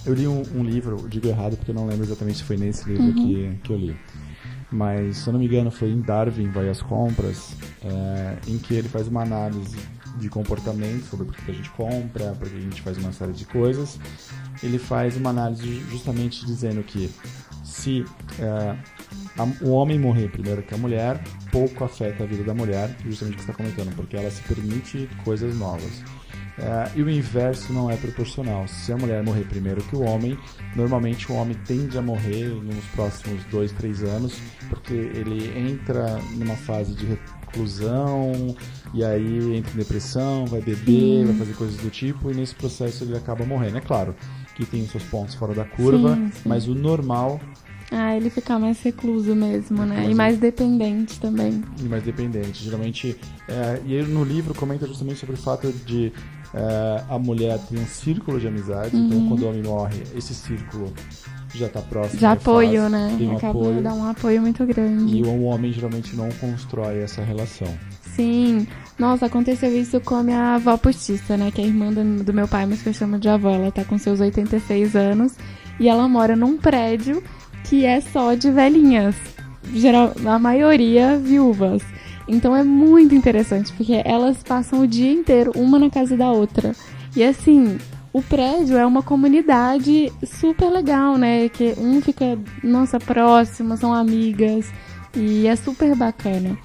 eu 0.04 0.14
li 0.14 0.26
um, 0.26 0.42
um 0.54 0.64
livro, 0.64 1.06
digo 1.08 1.28
errado 1.28 1.56
porque 1.56 1.70
eu 1.70 1.74
não 1.74 1.86
lembro 1.86 2.04
exatamente 2.04 2.38
se 2.38 2.44
foi 2.44 2.56
nesse 2.56 2.88
livro 2.88 3.04
Uhum. 3.06 3.14
que, 3.14 3.58
que 3.62 3.72
eu 3.72 3.76
li. 3.76 3.96
Mas, 4.70 5.18
se 5.18 5.28
eu 5.28 5.32
não 5.32 5.40
me 5.40 5.46
engano, 5.46 5.70
foi 5.70 5.88
em 5.90 6.00
Darwin 6.00 6.50
Vai 6.50 6.68
às 6.68 6.82
Compras, 6.82 7.52
é, 7.82 8.36
em 8.46 8.58
que 8.58 8.74
ele 8.74 8.88
faz 8.88 9.08
uma 9.08 9.22
análise 9.22 9.78
de 10.18 10.28
comportamento 10.28 11.04
sobre 11.06 11.24
por 11.26 11.36
que 11.36 11.50
a 11.50 11.54
gente 11.54 11.70
compra, 11.70 12.32
por 12.32 12.48
que 12.50 12.56
a 12.56 12.60
gente 12.60 12.82
faz 12.82 12.98
uma 12.98 13.12
série 13.12 13.32
de 13.32 13.46
coisas. 13.46 13.98
Ele 14.62 14.78
faz 14.78 15.16
uma 15.16 15.30
análise 15.30 15.80
justamente 15.90 16.44
dizendo 16.44 16.82
que 16.82 17.08
se 17.68 18.04
é, 18.38 18.76
a- 19.38 19.64
o 19.64 19.70
homem 19.70 19.98
morrer 19.98 20.28
primeiro 20.30 20.62
que 20.62 20.74
a 20.74 20.78
mulher, 20.78 21.22
pouco 21.52 21.84
afeta 21.84 22.24
a 22.24 22.26
vida 22.26 22.42
da 22.42 22.54
mulher, 22.54 22.94
justamente 23.06 23.34
o 23.34 23.38
que 23.38 23.44
você 23.44 23.50
está 23.50 23.62
comentando, 23.62 23.94
porque 23.94 24.16
ela 24.16 24.30
se 24.30 24.42
permite 24.42 25.08
coisas 25.24 25.54
novas. 25.56 26.02
É, 26.60 26.90
e 26.98 27.02
o 27.04 27.08
inverso 27.08 27.72
não 27.72 27.88
é 27.88 27.96
proporcional. 27.96 28.66
Se 28.66 28.92
a 28.92 28.96
mulher 28.96 29.22
morrer 29.22 29.44
primeiro 29.44 29.80
que 29.84 29.94
o 29.94 30.00
homem, 30.00 30.36
normalmente 30.74 31.30
o 31.30 31.34
homem 31.36 31.56
tende 31.64 31.96
a 31.96 32.02
morrer 32.02 32.48
nos 32.48 32.84
próximos 32.96 33.44
dois, 33.44 33.70
três 33.70 34.02
anos, 34.02 34.40
porque 34.68 34.92
ele 34.92 35.56
entra 35.56 36.18
numa 36.34 36.56
fase 36.56 36.94
de 36.96 37.06
reclusão 37.06 38.56
e 38.92 39.04
aí 39.04 39.56
entra 39.56 39.72
em 39.72 39.76
depressão, 39.76 40.46
vai 40.46 40.60
beber, 40.60 40.84
Sim. 40.86 41.24
vai 41.26 41.34
fazer 41.36 41.52
coisas 41.54 41.76
do 41.76 41.90
tipo 41.90 42.30
e 42.30 42.34
nesse 42.34 42.56
processo 42.56 43.04
ele 43.04 43.16
acaba 43.16 43.44
morrendo. 43.44 43.78
É 43.78 43.80
claro 43.80 44.14
que 44.58 44.66
tem 44.66 44.82
os 44.82 44.90
seus 44.90 45.04
pontos 45.04 45.34
fora 45.34 45.54
da 45.54 45.64
curva, 45.64 46.14
Sim, 46.16 46.30
sim. 46.34 46.48
mas 46.48 46.68
o 46.68 46.74
normal 46.74 47.40
Ah, 47.90 48.14
ele 48.14 48.28
fica 48.28 48.58
mais 48.58 48.82
recluso 48.82 49.34
mesmo, 49.34 49.84
né? 49.86 49.96
mais 49.96 50.10
E 50.10 50.14
mais 50.14 50.38
dependente 50.38 51.18
também. 51.18 51.62
e 51.80 51.84
mais 51.84 52.02
dependente. 52.02 52.62
Geralmente, 52.62 53.16
é, 53.48 53.80
e 53.86 53.94
ele 53.94 54.12
no 54.12 54.22
livro 54.24 54.52
comenta 54.54 54.86
justamente 54.86 55.18
sobre 55.20 55.36
o 55.36 55.38
fato 55.38 55.72
de 55.86 56.12
é, 56.52 57.04
a 57.08 57.18
mulher 57.18 57.58
ter 57.68 57.78
um 57.78 57.86
círculo 57.86 58.38
de 58.40 58.46
amizade, 58.48 58.94
então 58.96 59.16
Uhum. 59.18 59.28
quando 59.28 59.42
o 59.42 59.48
homem 59.48 59.62
morre, 59.62 60.02
esse 60.16 60.34
círculo 60.34 60.92
já 61.54 61.66
está 61.66 61.80
próximo. 61.80 62.18
De 62.18 62.26
apoio, 62.26 62.88
né? 62.90 63.14
Tem 63.18 63.28
um 63.28 63.36
Acaba 63.36 63.58
apoio. 63.58 63.76
de 63.76 63.80
dar 63.82 63.94
um 63.94 64.04
apoio 64.04 64.40
muito 64.42 64.66
grande. 64.66 65.16
E 65.18 65.22
o 65.22 65.42
homem 65.44 65.72
geralmente 65.72 66.14
não 66.16 66.28
constrói 66.40 66.98
essa 66.98 67.22
relação. 67.22 67.68
Sim. 68.18 68.66
Nossa, 68.98 69.26
aconteceu 69.26 69.72
isso 69.80 70.00
com 70.00 70.16
a 70.16 70.24
minha 70.24 70.56
avó 70.56 70.76
postiça, 70.76 71.36
né? 71.36 71.52
Que 71.52 71.60
é 71.60 71.64
a 71.64 71.66
irmã 71.68 71.92
do, 71.92 72.24
do 72.24 72.34
meu 72.34 72.48
pai, 72.48 72.66
mas 72.66 72.82
que 72.82 72.88
eu 72.88 72.92
chamo 72.92 73.16
de 73.16 73.28
avó. 73.28 73.50
Ela 73.50 73.70
tá 73.70 73.84
com 73.84 73.96
seus 73.96 74.18
86 74.18 74.96
anos. 74.96 75.36
E 75.78 75.88
ela 75.88 76.08
mora 76.08 76.34
num 76.34 76.56
prédio 76.56 77.22
que 77.62 77.84
é 77.84 78.00
só 78.00 78.34
de 78.34 78.50
velhinhas. 78.50 79.14
Geral, 79.72 80.12
a 80.26 80.36
maioria 80.36 81.16
viúvas. 81.16 81.80
Então 82.26 82.56
é 82.56 82.64
muito 82.64 83.14
interessante, 83.14 83.72
porque 83.74 84.02
elas 84.04 84.42
passam 84.42 84.80
o 84.80 84.86
dia 84.86 85.12
inteiro, 85.12 85.52
uma 85.54 85.78
na 85.78 85.88
casa 85.88 86.16
da 86.16 86.32
outra. 86.32 86.74
E 87.14 87.22
assim, 87.22 87.78
o 88.12 88.20
prédio 88.20 88.76
é 88.76 88.84
uma 88.84 89.02
comunidade 89.02 90.12
super 90.24 90.70
legal, 90.70 91.16
né? 91.16 91.48
Que 91.48 91.72
um 91.78 92.02
fica, 92.02 92.36
nossa, 92.64 92.98
próxima, 92.98 93.76
são 93.76 93.94
amigas. 93.94 94.66
E 95.14 95.46
é 95.46 95.54
super 95.54 95.94
bacana. 95.94 96.58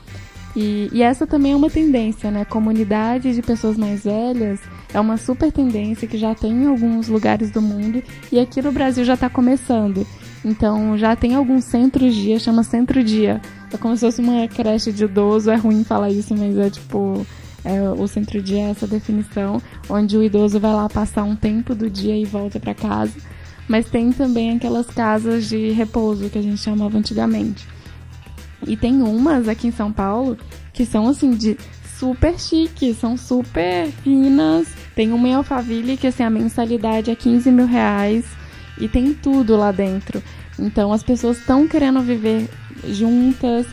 E, 0.56 0.90
e 0.94 1.02
essa 1.02 1.26
também 1.26 1.54
é 1.54 1.56
uma 1.56 1.70
tendência, 1.70 2.30
né? 2.30 2.46
Comunidade 2.46 3.34
de 3.34 3.42
pessoas 3.42 3.78
mais 3.78 4.04
velhas 4.04 4.60
é 4.94 5.00
uma 5.00 5.18
super 5.18 5.52
tendência 5.52 6.08
que 6.08 6.18
já 6.18 6.36
tem 6.36 6.52
em 6.52 6.68
alguns 6.68 7.08
lugares 7.08 7.50
do 7.50 7.62
mundo 7.62 8.04
e 8.32 8.40
aqui 8.40 8.62
no 8.62 8.72
Brasil 8.72 9.04
já 9.04 9.16
está 9.16 9.30
começando. 9.30 10.06
Então 10.46 10.98
já 10.98 11.16
tem 11.16 11.34
alguns 11.36 11.64
centros-dia, 11.64 12.40
chama 12.40 12.64
centro-dia. 12.64 13.42
É 13.72 13.78
como 13.78 13.96
se 13.96 14.02
fosse 14.06 14.22
uma 14.22 14.48
creche 14.48 14.92
de 14.92 15.06
idoso, 15.06 15.50
é 15.50 15.56
ruim 15.56 15.84
falar 15.84 16.10
isso, 16.12 16.36
mas 16.36 16.58
é 16.58 16.70
tipo. 16.70 17.26
é, 17.66 17.90
o 17.90 18.08
centro-dia 18.08 18.60
é 18.60 18.70
essa 18.70 18.86
definição, 18.86 19.60
onde 19.90 20.16
o 20.18 20.24
idoso 20.24 20.60
vai 20.60 20.74
lá 20.74 20.88
passar 20.88 21.24
um 21.24 21.36
tempo 21.36 21.74
do 21.74 21.90
dia 21.90 22.16
e 22.16 22.26
volta 22.26 22.60
para 22.60 22.76
casa. 22.76 23.14
Mas 23.68 23.90
tem 23.90 24.12
também 24.12 24.52
aquelas 24.58 24.86
casas 24.88 25.48
de 25.48 25.72
repouso 25.72 26.30
que 26.30 26.38
a 26.38 26.42
gente 26.42 26.60
chamava 26.60 26.98
antigamente. 26.98 27.66
E 28.68 28.76
tem 28.76 29.02
umas 29.02 29.48
aqui 29.48 29.68
em 29.68 29.72
São 29.72 29.92
Paulo 29.92 30.38
que 30.72 30.86
são 30.86 31.08
assim 31.08 31.32
de 31.32 31.58
super 31.98 32.40
chique, 32.40 32.94
são 32.94 33.16
super 33.18 33.88
finas. 34.04 34.68
Tem 34.96 35.12
uma 35.12 35.28
em 35.28 35.34
Alphaville 35.34 35.98
que 35.98 36.08
assim 36.08 36.24
a 36.24 36.30
mensalidade 36.30 37.10
é 37.10 37.16
15 37.16 37.52
mil 37.52 37.66
reais 37.66 38.26
e 38.78 38.88
tem 38.88 39.14
tudo 39.14 39.56
lá 39.56 39.72
dentro. 39.72 40.22
Então 40.60 40.92
as 40.92 41.04
pessoas 41.04 41.38
estão 41.38 41.68
querendo 41.68 42.02
viver 42.02 42.50
juntas 42.90 43.66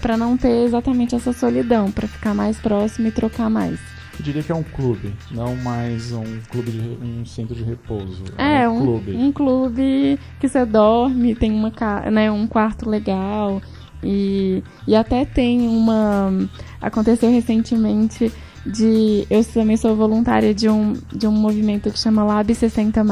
para 0.00 0.16
não 0.16 0.36
ter 0.36 0.64
exatamente 0.64 1.14
essa 1.14 1.32
solidão, 1.32 1.90
para 1.90 2.08
ficar 2.08 2.34
mais 2.34 2.58
próximo 2.58 3.08
e 3.08 3.12
trocar 3.12 3.50
mais. 3.50 3.78
Eu 4.18 4.24
diria 4.24 4.42
que 4.42 4.50
é 4.50 4.54
um 4.54 4.62
clube, 4.62 5.12
não 5.30 5.54
mais 5.56 6.10
um 6.12 6.40
clube 6.50 6.70
de 6.70 6.80
um 6.80 7.26
centro 7.26 7.54
de 7.54 7.62
repouso. 7.62 8.24
É, 8.38 8.66
um, 8.66 8.78
um, 8.78 8.80
clube. 8.80 9.12
um 9.14 9.32
clube 9.32 10.18
que 10.40 10.48
você 10.48 10.64
dorme, 10.64 11.34
tem 11.34 11.52
uma, 11.52 11.70
né, 12.10 12.30
um 12.30 12.46
quarto 12.46 12.88
legal. 12.88 13.60
E, 14.02 14.62
e 14.86 14.94
até 14.94 15.24
tem 15.24 15.66
uma. 15.66 16.48
Aconteceu 16.80 17.30
recentemente 17.30 18.32
de. 18.64 19.26
Eu 19.30 19.44
também 19.44 19.76
sou 19.76 19.96
voluntária 19.96 20.54
de 20.54 20.68
um, 20.68 20.94
de 21.12 21.26
um 21.26 21.32
movimento 21.32 21.90
que 21.90 21.98
chama 21.98 22.24
Lab 22.24 22.54
60, 22.54 23.02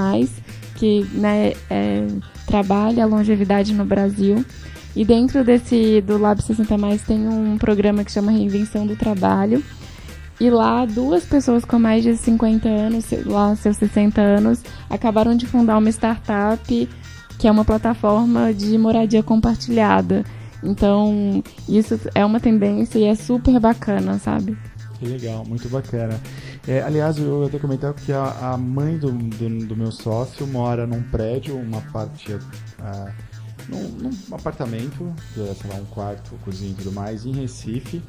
que 0.76 1.07
né, 1.12 1.53
é, 1.70 2.07
trabalha 2.47 3.05
a 3.05 3.07
longevidade 3.07 3.72
no 3.72 3.85
Brasil. 3.85 4.45
E 4.97 5.05
dentro 5.05 5.43
desse 5.43 6.01
do 6.03 6.18
Lab 6.18 6.41
60 6.41 6.76
tem 7.05 7.26
um 7.26 7.59
programa 7.59 8.05
que 8.05 8.12
chama 8.12 8.30
Reinvenção 8.30 8.87
do 8.87 8.95
Trabalho. 8.95 9.62
E 10.41 10.51
lá, 10.51 10.85
duas 10.85 11.24
pessoas 11.24 11.64
com 11.64 11.78
mais 11.78 12.03
de 12.03 12.16
50 12.16 12.68
anos, 12.68 13.05
lá 13.24 13.55
seus 13.55 13.76
60 13.76 14.20
anos, 14.20 14.62
acabaram 14.91 15.37
de 15.37 15.47
fundar 15.47 15.78
uma 15.78 15.91
startup 15.91 16.89
que 17.39 17.49
é 17.49 17.51
uma 17.51 17.64
plataforma 17.64 18.53
de 18.53 18.76
moradia 18.78 19.22
compartilhada. 19.22 20.24
Então, 20.65 21.43
isso 21.69 21.99
é 22.15 22.25
uma 22.25 22.41
tendência 22.41 22.99
e 22.99 23.05
é 23.05 23.15
super 23.15 23.59
bacana, 23.61 24.19
sabe? 24.19 24.57
Que 24.99 25.07
legal, 25.07 25.45
muito 25.47 25.69
bacana. 25.69 26.19
É, 26.67 26.81
aliás, 26.83 27.19
eu 27.19 27.45
até 27.45 27.59
comentar 27.59 27.93
que 27.93 28.12
a, 28.12 28.53
a 28.53 28.57
mãe 28.57 28.97
do, 28.97 29.11
do, 29.12 29.67
do 29.67 29.77
meu 29.77 29.93
sócio 29.93 30.47
mora 30.47 30.87
num 30.87 31.03
prédio, 31.03 31.57
uma 31.57 31.81
parte. 31.93 32.37
ah, 32.81 33.12
num, 33.69 33.89
num 33.89 34.11
apartamento, 34.35 35.12
é, 35.37 35.55
sei 35.55 35.71
lá, 35.71 35.77
um 35.77 35.85
quarto, 35.87 36.33
cozinha 36.45 36.71
e 36.73 36.75
tudo 36.75 36.93
mais, 36.93 37.25
em 37.27 37.33
Recife. 37.33 38.03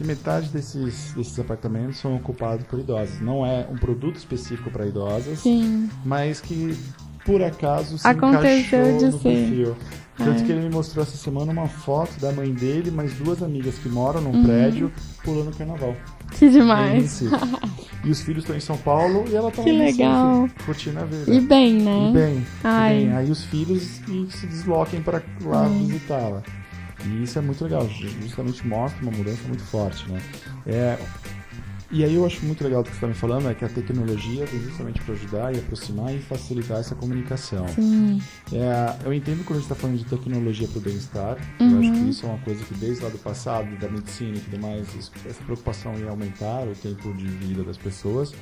E 0.00 0.04
metade 0.04 0.48
desses, 0.48 1.12
desses 1.14 1.38
apartamentos 1.38 1.98
são 1.98 2.16
ocupados 2.16 2.64
por 2.66 2.78
idosos. 2.80 3.20
Não 3.20 3.44
é 3.46 3.66
um 3.70 3.76
produto 3.76 4.16
específico 4.16 4.70
para 4.70 4.86
idosas, 4.86 5.40
Sim. 5.40 5.88
mas 6.04 6.40
que 6.40 6.76
por 7.24 7.42
acaso 7.42 7.98
se 7.98 8.06
Aconteceu 8.08 8.80
encaixou 8.80 8.98
de 8.98 9.04
no 9.04 9.20
ser. 9.20 9.22
perfil. 9.22 9.76
Tanto 10.18 10.42
É. 10.42 10.44
que 10.44 10.52
ele 10.52 10.60
me 10.60 10.70
mostrou 10.74 11.02
essa 11.02 11.16
semana 11.16 11.52
uma 11.52 11.66
foto 11.68 12.20
da 12.20 12.30
mãe 12.32 12.52
dele, 12.52 12.90
mais 12.90 13.14
duas 13.14 13.42
amigas 13.42 13.76
que 13.78 13.88
moram 13.88 14.20
num 14.20 14.30
Uhum. 14.32 14.44
prédio 14.44 14.92
pulando 15.24 15.56
carnaval. 15.56 15.96
Que 16.30 16.46
Em 16.46 16.50
demais. 16.50 17.22
E 18.04 18.10
os 18.10 18.20
filhos 18.20 18.42
estão 18.44 18.56
em 18.56 18.60
São 18.60 18.76
Paulo 18.76 19.24
e 19.28 19.34
ela 19.34 19.50
tá 19.50 19.62
Que 19.62 19.72
legal. 19.72 20.48
curtindo 20.66 21.00
a 21.00 21.04
vida. 21.04 21.32
E 21.32 21.40
bem, 21.40 21.74
né? 21.74 22.10
E 22.10 22.12
bem, 22.12 22.34
e 22.38 22.44
Ai. 22.64 22.94
bem. 22.98 23.12
Aí 23.16 23.30
os 23.30 23.44
filhos 23.44 24.00
e 24.08 24.26
se 24.30 24.46
desloquem 24.46 25.00
para 25.02 25.22
lá 25.42 25.62
Hum. 25.62 25.86
visitá-la. 25.86 26.42
E 27.04 27.22
isso 27.24 27.38
é 27.38 27.42
muito 27.42 27.64
legal, 27.64 27.88
justamente 28.20 28.66
mostra 28.66 29.02
uma 29.02 29.10
mudança 29.10 29.40
muito 29.48 29.62
forte, 29.64 30.08
né? 30.10 30.20
É, 30.66 30.98
e 31.92 32.02
aí 32.04 32.14
eu 32.14 32.24
acho 32.24 32.44
muito 32.44 32.64
legal 32.64 32.80
o 32.80 32.84
que 32.84 32.90
você 32.90 32.96
está 32.96 33.06
me 33.06 33.14
falando, 33.14 33.48
é 33.50 33.54
que 33.54 33.64
a 33.64 33.68
tecnologia 33.68 34.46
vem 34.46 34.60
justamente 34.62 35.00
para 35.02 35.14
ajudar 35.14 35.54
e 35.54 35.58
aproximar 35.58 36.14
e 36.14 36.18
facilitar 36.20 36.78
essa 36.80 36.94
comunicação. 36.94 37.68
Sim. 37.68 38.20
É, 38.52 38.96
eu 39.04 39.12
entendo 39.12 39.44
quando 39.44 39.58
a 39.58 39.60
gente 39.60 39.70
está 39.70 39.74
falando 39.74 39.98
de 39.98 40.04
tecnologia 40.04 40.66
para 40.68 40.78
o 40.78 40.80
bem-estar, 40.80 41.36
eu 41.60 41.66
Uhum. 41.66 41.80
acho 41.80 41.92
que 41.92 42.08
isso 42.08 42.26
é 42.26 42.28
uma 42.30 42.38
coisa 42.38 42.64
que 42.64 42.74
desde 42.74 43.04
lá 43.04 43.10
do 43.10 43.18
passado, 43.18 43.76
da 43.78 43.88
medicina 43.88 44.36
e 44.36 44.40
tudo 44.40 44.58
mais, 44.60 44.86
essa 45.28 45.42
preocupação 45.44 45.94
em 45.98 46.08
aumentar 46.08 46.66
o 46.66 46.74
tempo 46.74 47.12
de 47.14 47.26
vida 47.26 47.62
das 47.62 47.76
pessoas. 47.76 48.32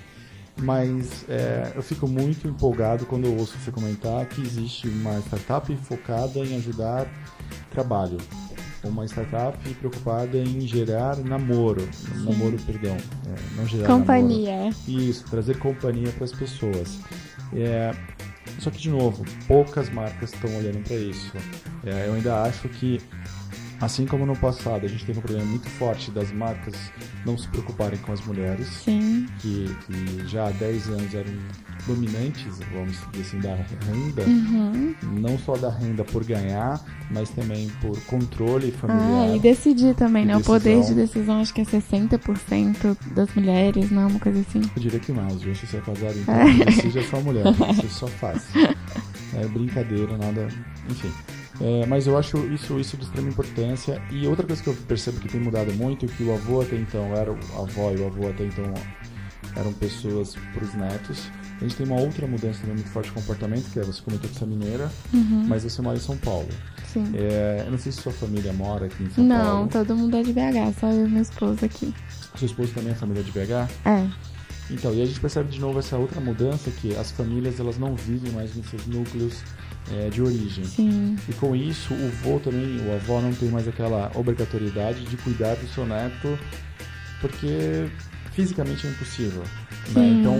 Mas 0.62 1.24
é, 1.28 1.72
eu 1.74 1.82
fico 1.82 2.06
muito 2.06 2.46
empolgado 2.46 3.06
quando 3.06 3.24
eu 3.24 3.36
ouço 3.36 3.56
você 3.58 3.70
comentar 3.70 4.26
que 4.26 4.42
existe 4.42 4.88
uma 4.88 5.18
startup 5.20 5.74
focada 5.76 6.38
em 6.40 6.56
ajudar 6.56 7.06
trabalho. 7.70 8.18
Uma 8.82 9.04
startup 9.04 9.56
preocupada 9.74 10.38
em 10.38 10.60
gerar 10.60 11.16
namoro. 11.18 11.86
Namoro, 12.24 12.56
perdão. 12.64 12.96
é, 12.96 13.56
não 13.56 13.66
gerar 13.66 13.86
Companhia. 13.86 14.56
namoro. 14.56 14.76
Isso, 14.88 15.24
trazer 15.30 15.58
companhia 15.58 16.10
para 16.12 16.24
as 16.24 16.32
pessoas. 16.32 16.98
É, 17.54 17.94
só 18.58 18.70
que, 18.70 18.78
de 18.78 18.90
novo, 18.90 19.24
poucas 19.46 19.90
marcas 19.90 20.32
estão 20.32 20.56
olhando 20.56 20.82
para 20.82 20.96
isso. 20.96 21.32
É, 21.84 22.08
eu 22.08 22.14
ainda 22.14 22.42
acho 22.42 22.68
que, 22.68 23.00
assim 23.80 24.04
como 24.06 24.26
no 24.26 24.36
passado, 24.36 24.84
a 24.84 24.88
gente 24.88 25.04
teve 25.04 25.18
um 25.18 25.22
problema 25.22 25.46
muito 25.48 25.68
forte 25.70 26.10
das 26.10 26.30
marcas 26.32 26.74
não 27.24 27.36
se 27.38 27.48
preocuparem 27.48 27.98
com 28.00 28.12
as 28.12 28.20
mulheres, 28.26 28.66
Sim. 28.68 29.26
que, 29.38 29.74
que 29.86 30.26
já 30.28 30.48
há 30.48 30.50
10 30.50 30.88
anos 30.88 31.14
eram 31.14 31.32
dominantes, 31.86 32.58
vamos 32.74 32.98
dizer 33.12 33.22
assim, 33.22 33.38
da 33.40 33.54
renda, 33.54 34.22
Uhum. 34.26 34.94
não 35.18 35.38
só 35.38 35.56
da 35.56 35.70
renda 35.70 36.04
por 36.04 36.24
ganhar, 36.24 36.78
mas 37.10 37.30
também 37.30 37.70
por 37.80 37.98
controle 38.04 38.70
familiar. 38.70 39.30
Ah, 39.30 39.36
e 39.36 39.40
decidir 39.40 39.94
também, 39.94 40.24
E 40.24 40.26
né? 40.26 40.36
O 40.36 40.42
poder 40.42 40.76
decisão. 40.76 40.94
de 40.94 41.00
decisão 41.00 41.40
acho 41.40 41.54
que 41.54 41.62
é 41.62 41.64
60% 41.64 42.96
das 43.14 43.34
mulheres, 43.34 43.90
não? 43.90 44.08
Uma 44.08 44.20
coisa 44.20 44.40
assim. 44.40 44.60
Eu 44.76 44.82
diria 44.82 45.00
que 45.00 45.10
mais, 45.12 45.40
viu? 45.42 45.54
Se 45.54 45.66
você 45.66 45.78
é 45.78 45.80
casado, 45.80 46.18
então 46.18 46.34
É. 46.34 46.64
decide 46.66 46.98
a 46.98 47.04
sua 47.08 47.20
mulher, 47.20 47.44
você 47.52 47.88
só 47.88 48.06
faz. 48.06 48.46
É 49.34 49.46
brincadeira, 49.48 50.16
nada. 50.18 50.48
Enfim. 50.90 51.10
É, 51.60 51.84
mas 51.86 52.06
eu 52.06 52.16
acho 52.16 52.38
isso, 52.52 52.78
isso 52.80 52.96
de 52.96 53.04
extrema 53.04 53.28
importância. 53.28 54.00
E 54.10 54.26
outra 54.26 54.46
coisa 54.46 54.62
que 54.62 54.68
eu 54.68 54.74
percebo 54.88 55.20
que 55.20 55.28
tem 55.28 55.40
mudado 55.40 55.72
muito, 55.74 56.06
que 56.06 56.22
o 56.24 56.32
avô 56.32 56.62
até 56.62 56.76
então 56.76 57.04
era 57.14 57.30
o 57.30 57.36
avó 57.62 57.92
e 57.92 57.96
o 58.00 58.06
avô 58.06 58.28
até 58.28 58.44
então 58.46 58.64
eram 59.56 59.72
pessoas 59.74 60.34
para 60.54 60.64
os 60.64 60.74
netos. 60.74 61.30
A 61.58 61.64
gente 61.64 61.76
tem 61.76 61.86
uma 61.86 62.00
outra 62.00 62.26
mudança 62.26 62.60
também 62.60 62.76
muito 62.76 62.88
forte 62.88 63.08
de 63.08 63.12
comportamento, 63.12 63.70
que 63.70 63.78
é 63.78 63.82
você 63.82 64.00
comentou 64.00 64.30
que 64.30 64.36
você 64.38 64.44
é 64.44 64.46
mineira, 64.46 64.90
Uhum. 65.12 65.44
mas 65.46 65.62
você 65.64 65.82
mora 65.82 65.98
em 65.98 66.00
São 66.00 66.16
Paulo. 66.16 66.48
Sim. 66.90 67.04
É, 67.14 67.64
eu 67.66 67.70
não 67.70 67.78
sei 67.78 67.92
se 67.92 68.00
sua 68.00 68.12
família 68.12 68.52
mora 68.54 68.86
aqui 68.86 69.02
em 69.02 69.10
São 69.10 69.22
Não, 69.24 69.44
Paulo. 69.44 69.68
todo 69.68 69.94
mundo 69.96 70.16
é 70.16 70.22
de 70.22 70.32
BH, 70.32 70.78
só 70.80 70.88
eu 70.90 71.06
e 71.06 71.10
meu 71.10 71.20
esposo 71.22 71.62
aqui. 71.64 71.94
Seu 72.36 72.46
esposo 72.46 72.72
também 72.72 72.92
é 72.92 72.94
família 72.94 73.22
de 73.22 73.30
BH? 73.32 73.68
É. 73.84 74.06
Então, 74.70 74.94
e 74.94 75.02
a 75.02 75.04
gente 75.04 75.20
percebe 75.20 75.50
de 75.50 75.60
novo 75.60 75.78
essa 75.80 75.98
outra 75.98 76.20
mudança 76.20 76.70
que 76.70 76.96
as 76.96 77.10
famílias 77.10 77.60
elas 77.60 77.76
não 77.76 77.94
vivem 77.96 78.32
mais 78.32 78.54
nos 78.54 78.66
seus 78.70 78.86
núcleos 78.86 79.42
é, 79.92 80.08
de 80.08 80.22
origem. 80.22 80.64
Sim. 80.64 81.16
E 81.28 81.32
com 81.34 81.54
isso, 81.54 81.94
o 81.94 82.10
vô 82.22 82.38
também, 82.38 82.80
o 82.86 82.94
avó 82.94 83.20
não 83.20 83.32
tem 83.32 83.48
mais 83.48 83.66
aquela 83.66 84.10
obrigatoriedade 84.14 85.04
de 85.04 85.16
cuidar 85.16 85.54
do 85.56 85.66
seu 85.68 85.86
neto, 85.86 86.38
porque 87.20 87.88
fisicamente 88.32 88.86
é 88.86 88.90
impossível. 88.90 89.42
Né? 89.94 90.08
Então, 90.08 90.36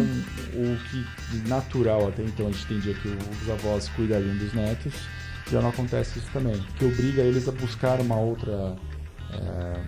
o 0.55 0.77
que 0.89 1.49
natural 1.49 2.09
até 2.09 2.23
então 2.23 2.47
a 2.47 2.51
gente 2.51 2.65
entendia 2.65 2.95
que 2.95 3.09
os 3.09 3.51
avós 3.51 3.89
cuidariam 3.91 4.37
dos 4.37 4.53
netos, 4.53 4.95
já 5.51 5.61
não 5.61 5.71
acontece 5.71 6.19
isso 6.19 6.29
também, 6.33 6.55
que 6.77 6.85
obriga 6.85 7.23
eles 7.23 7.49
a 7.49 7.53
buscar 7.53 8.01
uma 8.01 8.17
outra. 8.17 8.77
É... 9.33 9.81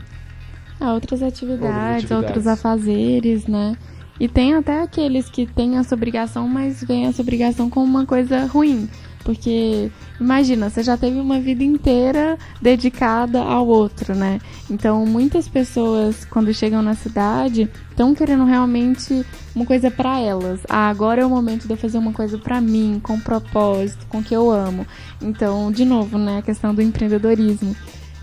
Ah, 0.80 0.94
outras, 0.94 1.22
atividades, 1.22 1.22
outras 1.22 2.05
atividades, 2.05 2.11
outros 2.11 2.46
afazeres, 2.46 3.46
né? 3.46 3.76
E 4.18 4.28
tem 4.28 4.55
até 4.55 4.82
aqueles 4.82 5.30
que 5.30 5.46
têm 5.46 5.78
essa 5.78 5.94
obrigação, 5.94 6.48
mas 6.48 6.82
veem 6.82 7.07
essa 7.07 7.22
obrigação 7.22 7.70
como 7.70 7.86
uma 7.86 8.07
coisa 8.07 8.46
ruim. 8.46 8.88
Porque, 9.25 9.91
imagina, 10.20 10.68
você 10.68 10.83
já 10.83 10.97
teve 10.97 11.18
uma 11.18 11.39
vida 11.39 11.62
inteira 11.62 12.37
dedicada 12.61 13.41
ao 13.41 13.66
outro, 13.66 14.14
né? 14.14 14.41
Então, 14.68 15.07
muitas 15.07 15.49
pessoas, 15.49 16.25
quando 16.25 16.53
chegam 16.53 16.83
na 16.83 16.95
cidade, 16.95 17.68
estão 17.91 18.14
querendo 18.14 18.45
realmente 18.45 19.25
uma 19.55 19.64
coisa 19.64 19.91
para 19.91 20.18
elas. 20.18 20.61
Ah, 20.68 20.89
agora 20.89 21.23
é 21.23 21.27
o 21.27 21.31
momento 21.31 21.66
de 21.66 21.73
eu 21.73 21.77
fazer 21.77 21.99
uma 21.99 22.12
coisa 22.12 22.37
para 22.39 22.61
mim, 22.61 23.01
com 23.03 23.18
propósito, 23.20 24.07
com 24.09 24.18
o 24.18 24.23
que 24.23 24.35
eu 24.35 24.51
amo. 24.51 24.87
Então, 25.20 25.70
de 25.70 25.85
novo, 25.85 26.18
né, 26.18 26.39
a 26.39 26.43
questão 26.43 26.75
do 26.75 26.83
empreendedorismo. 26.83 27.77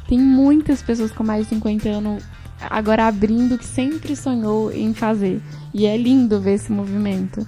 Tem 0.08 0.20
muitas 0.20 0.82
pessoas 0.82 1.12
com 1.12 1.24
mais 1.24 1.44
de 1.44 1.56
50 1.56 1.88
anos 1.90 2.24
agora 2.68 3.08
abrindo 3.08 3.56
o 3.56 3.58
que 3.58 3.66
sempre 3.66 4.16
sonhou 4.16 4.72
em 4.72 4.94
fazer. 4.94 5.42
E 5.74 5.86
é 5.86 5.96
lindo 5.96 6.42
ver 6.42 6.56
esse 6.56 6.72
movimento. 6.72 7.46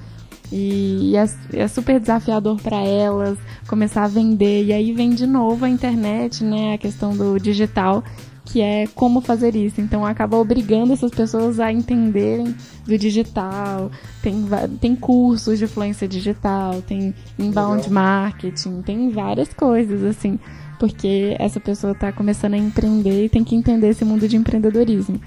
E 0.51 1.15
é, 1.15 1.61
é 1.61 1.67
super 1.67 1.99
desafiador 1.99 2.61
para 2.61 2.77
elas 2.77 3.37
começar 3.67 4.03
a 4.03 4.07
vender. 4.07 4.65
E 4.65 4.73
aí 4.73 4.91
vem 4.91 5.11
de 5.11 5.25
novo 5.25 5.63
a 5.63 5.69
internet, 5.69 6.43
né? 6.43 6.73
A 6.73 6.77
questão 6.77 7.15
do 7.15 7.39
digital, 7.39 8.03
que 8.43 8.59
é 8.59 8.85
como 8.87 9.21
fazer 9.21 9.55
isso. 9.55 9.79
Então 9.79 10.05
acaba 10.05 10.35
obrigando 10.37 10.91
essas 10.91 11.11
pessoas 11.11 11.59
a 11.59 11.71
entenderem 11.71 12.53
do 12.85 12.97
digital. 12.97 13.89
Tem, 14.21 14.45
tem 14.81 14.95
cursos 14.95 15.57
de 15.57 15.63
influência 15.63 16.07
digital, 16.07 16.81
tem 16.81 17.15
inbound 17.39 17.83
Legal. 17.87 17.93
marketing, 17.93 18.81
tem 18.81 19.09
várias 19.09 19.53
coisas 19.53 20.03
assim. 20.03 20.37
Porque 20.77 21.35
essa 21.39 21.59
pessoa 21.59 21.93
está 21.93 22.11
começando 22.11 22.55
a 22.55 22.57
empreender 22.57 23.25
e 23.25 23.29
tem 23.29 23.43
que 23.43 23.55
entender 23.55 23.89
esse 23.89 24.03
mundo 24.03 24.27
de 24.27 24.35
empreendedorismo. 24.35 25.21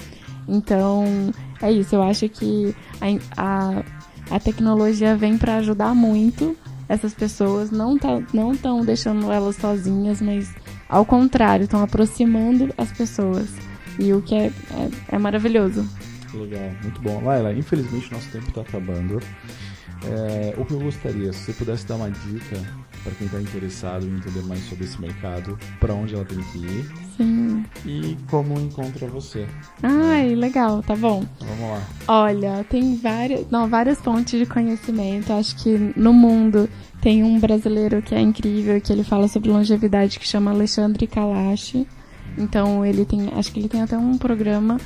Então, 0.47 1.05
é 1.62 1.72
isso. 1.72 1.95
Eu 1.95 2.03
acho 2.03 2.29
que 2.29 2.75
a, 3.01 3.79
a 3.81 3.85
a 4.31 4.39
tecnologia 4.39 5.16
vem 5.16 5.37
para 5.37 5.57
ajudar 5.57 5.95
muito 5.95 6.57
essas 6.89 7.14
pessoas, 7.14 7.70
não 7.70 7.99
tá, 7.99 8.22
não 8.33 8.53
estão 8.53 8.85
deixando 8.85 9.33
elas 9.33 9.57
sozinhas, 9.57 10.20
mas 10.20 10.55
ao 10.89 11.05
contrário, 11.05 11.64
estão 11.64 11.83
aproximando 11.83 12.72
as 12.77 12.93
pessoas. 12.93 13.49
E 13.99 14.12
o 14.12 14.20
que 14.20 14.35
é, 14.35 14.47
é, 14.47 14.91
é 15.12 15.18
maravilhoso. 15.18 15.89
Legal, 16.33 16.70
muito 16.83 17.01
bom. 17.01 17.22
Laila, 17.25 17.53
infelizmente 17.53 18.12
nosso 18.12 18.29
tempo 18.31 18.49
está 18.49 18.61
acabando. 18.61 19.20
É, 20.07 20.55
o 20.59 20.64
que 20.64 20.72
eu 20.72 20.81
gostaria, 20.81 21.33
se 21.33 21.45
você 21.45 21.53
pudesse 21.53 21.87
dar 21.87 21.97
uma 21.97 22.11
dica 22.11 22.61
para 23.03 23.12
quem 23.14 23.27
está 23.27 23.41
interessado 23.41 24.07
em 24.07 24.16
entender 24.16 24.43
mais 24.43 24.61
sobre 24.68 24.85
esse 24.85 25.01
mercado, 25.01 25.59
para 25.81 25.95
onde 25.95 26.14
ela 26.14 26.25
tem 26.25 26.39
que 26.39 26.59
ir. 26.59 26.93
Sim. 27.16 27.34
E 27.87 28.16
como 28.30 28.59
encontra 28.59 29.07
você. 29.07 29.47
Ai, 29.82 30.35
legal, 30.35 30.82
tá 30.82 30.97
bom. 30.97 31.24
Vamos 31.39 31.70
lá. 31.70 31.82
Olha, 32.09 32.64
tem 32.64 32.97
várias, 32.97 33.51
não, 33.51 33.68
várias 33.68 33.99
fontes 34.01 34.39
de 34.39 34.47
conhecimento. 34.47 35.32
Acho 35.32 35.55
que 35.57 35.93
no 35.95 36.12
mundo 36.12 36.68
tem 37.03 37.22
um 37.22 37.39
brasileiro 37.39 38.01
que 38.01 38.14
é 38.14 38.20
incrível, 38.20 38.80
que 38.80 38.93
ele 38.93 39.05
fala 39.05 39.28
sobre 39.28 39.51
longevidade, 39.51 40.18
que 40.18 40.26
chama 40.26 40.51
Alexandre 40.51 41.07
Kalash. 41.07 41.87
Então 42.39 42.85
ele 42.85 43.05
tem, 43.05 43.28
acho 43.37 43.53
que 43.53 43.61
ele 43.61 43.68
tem 43.68 43.82
até 43.82 43.99
um 43.99 44.16
programa 44.16 44.78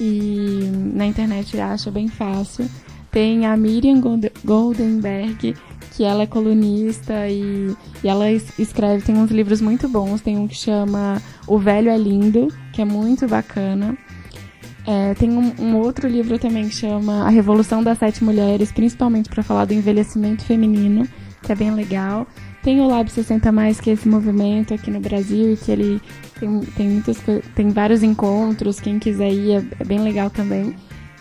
e 0.00 0.70
na 0.94 1.06
internet 1.06 1.58
acha 1.60 1.90
bem 1.90 2.08
fácil. 2.08 2.68
Tem 3.10 3.46
a 3.46 3.56
Miriam 3.56 4.00
Goldenberg, 4.44 5.56
que 5.96 6.04
ela 6.04 6.24
é 6.24 6.26
colunista 6.26 7.26
e, 7.26 7.74
e 8.04 8.08
ela 8.08 8.30
escreve, 8.30 9.02
tem 9.02 9.16
uns 9.16 9.30
livros 9.30 9.62
muito 9.62 9.88
bons. 9.88 10.20
Tem 10.20 10.36
um 10.36 10.46
que 10.46 10.54
chama 10.54 11.22
O 11.46 11.58
Velho 11.58 11.88
é 11.88 11.96
Lindo, 11.96 12.48
que 12.72 12.82
é 12.82 12.84
muito 12.84 13.26
bacana. 13.26 13.96
É, 14.86 15.14
tem 15.14 15.30
um, 15.30 15.52
um, 15.58 15.76
outro 15.76 16.06
livro 16.06 16.38
também 16.38 16.68
que 16.68 16.74
chama 16.74 17.24
A 17.24 17.30
Revolução 17.30 17.82
das 17.82 17.98
Sete 17.98 18.22
Mulheres, 18.22 18.70
principalmente 18.70 19.30
para 19.30 19.42
falar 19.42 19.64
do 19.64 19.72
envelhecimento 19.72 20.44
feminino, 20.44 21.08
que 21.42 21.50
é 21.50 21.54
bem 21.54 21.72
legal. 21.72 22.26
Tem 22.62 22.80
o 22.80 22.86
Lab 22.86 23.10
60 23.10 23.50
Mais, 23.50 23.80
que 23.80 23.90
é 23.90 23.94
esse 23.94 24.08
movimento 24.08 24.74
aqui 24.74 24.90
no 24.90 25.00
Brasil, 25.00 25.54
e 25.54 25.56
que 25.56 25.72
ele 25.72 26.00
tem, 26.38 26.60
tem, 26.76 27.02
tem 27.54 27.70
vários 27.70 28.02
encontros, 28.02 28.78
quem 28.78 28.98
quiser 28.98 29.32
ir 29.32 29.52
é, 29.52 29.64
é 29.80 29.84
bem 29.84 30.00
legal 30.00 30.28
também. 30.28 30.76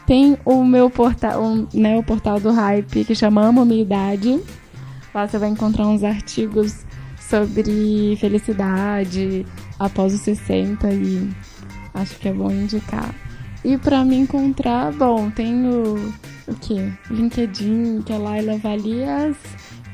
Tem 0.06 0.38
o 0.46 0.64
meu 0.64 0.90
portal, 0.90 1.42
um, 1.42 1.68
né, 1.74 1.98
o 1.98 2.04
portal 2.04 2.40
do 2.40 2.52
Hype, 2.52 3.06
que 3.06 3.16
chama 3.16 3.42
Amo 3.42 3.66
Minha 3.66 3.82
Idade. 3.82 4.40
Lá 5.16 5.26
você 5.26 5.38
vai 5.38 5.48
encontrar 5.48 5.88
uns 5.88 6.04
artigos 6.04 6.86
sobre 7.18 8.18
felicidade 8.20 9.46
após 9.80 10.14
os 10.14 10.20
60 10.20 10.92
e 10.92 11.34
acho 11.94 12.20
que 12.20 12.28
é 12.28 12.34
bom 12.34 12.52
indicar. 12.52 13.16
E 13.64 13.78
para 13.78 14.04
me 14.04 14.18
encontrar, 14.18 14.92
bom, 14.92 15.32
tem 15.32 15.70
o, 15.70 16.14
o? 16.50 16.54
LinkedIn, 17.10 18.02
que 18.02 18.12
é 18.12 18.18
Laila 18.18 18.58
Valias, 18.58 19.38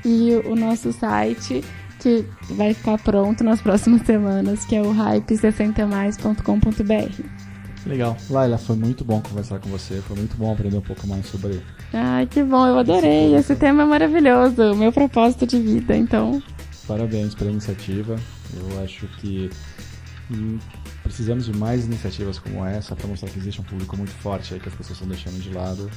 e 0.03 0.41
o 0.43 0.55
nosso 0.55 0.91
site, 0.91 1.63
que 1.99 2.25
vai 2.49 2.73
ficar 2.73 2.97
pronto 2.97 3.43
nas 3.43 3.61
próximas 3.61 4.01
semanas, 4.01 4.65
que 4.65 4.75
é 4.75 4.81
o 4.81 4.91
hype60mais.com.br. 4.91 7.40
Legal. 7.85 8.15
Laila, 8.29 8.57
foi 8.57 8.75
muito 8.75 9.03
bom 9.03 9.21
conversar 9.21 9.59
com 9.59 9.69
você. 9.69 10.01
Foi 10.01 10.15
muito 10.15 10.35
bom 10.37 10.53
aprender 10.53 10.77
um 10.77 10.81
pouco 10.81 11.07
mais 11.07 11.25
sobre. 11.25 11.61
Ai, 11.93 12.27
que 12.27 12.43
bom, 12.43 12.67
eu 12.67 12.77
adorei. 12.77 13.35
Esse, 13.35 13.55
tema 13.55 13.83
é 13.83 13.85
maravilhoso. 13.85 14.73
O 14.73 14.75
meu 14.75 14.91
propósito 14.91 15.47
de 15.47 15.59
vida, 15.59 15.95
então. 15.95 16.41
Parabéns 16.87 17.33
pela 17.33 17.51
iniciativa. 17.51 18.15
Eu 18.55 18.83
acho 18.83 19.07
que 19.19 19.49
hum, 20.29 20.59
precisamos 21.03 21.45
de 21.45 21.57
mais 21.57 21.85
iniciativas 21.85 22.37
como 22.37 22.65
essa 22.65 22.95
para 22.95 23.07
mostrar 23.07 23.29
que 23.29 23.39
existe 23.39 23.61
um 23.61 23.63
público 23.63 23.97
muito 23.97 24.11
forte 24.11 24.53
aí 24.53 24.59
que 24.59 24.69
as 24.69 24.75
pessoas 24.75 24.99
estão 24.99 25.07
deixando 25.07 25.41
de 25.41 25.51
lado. 25.51 25.89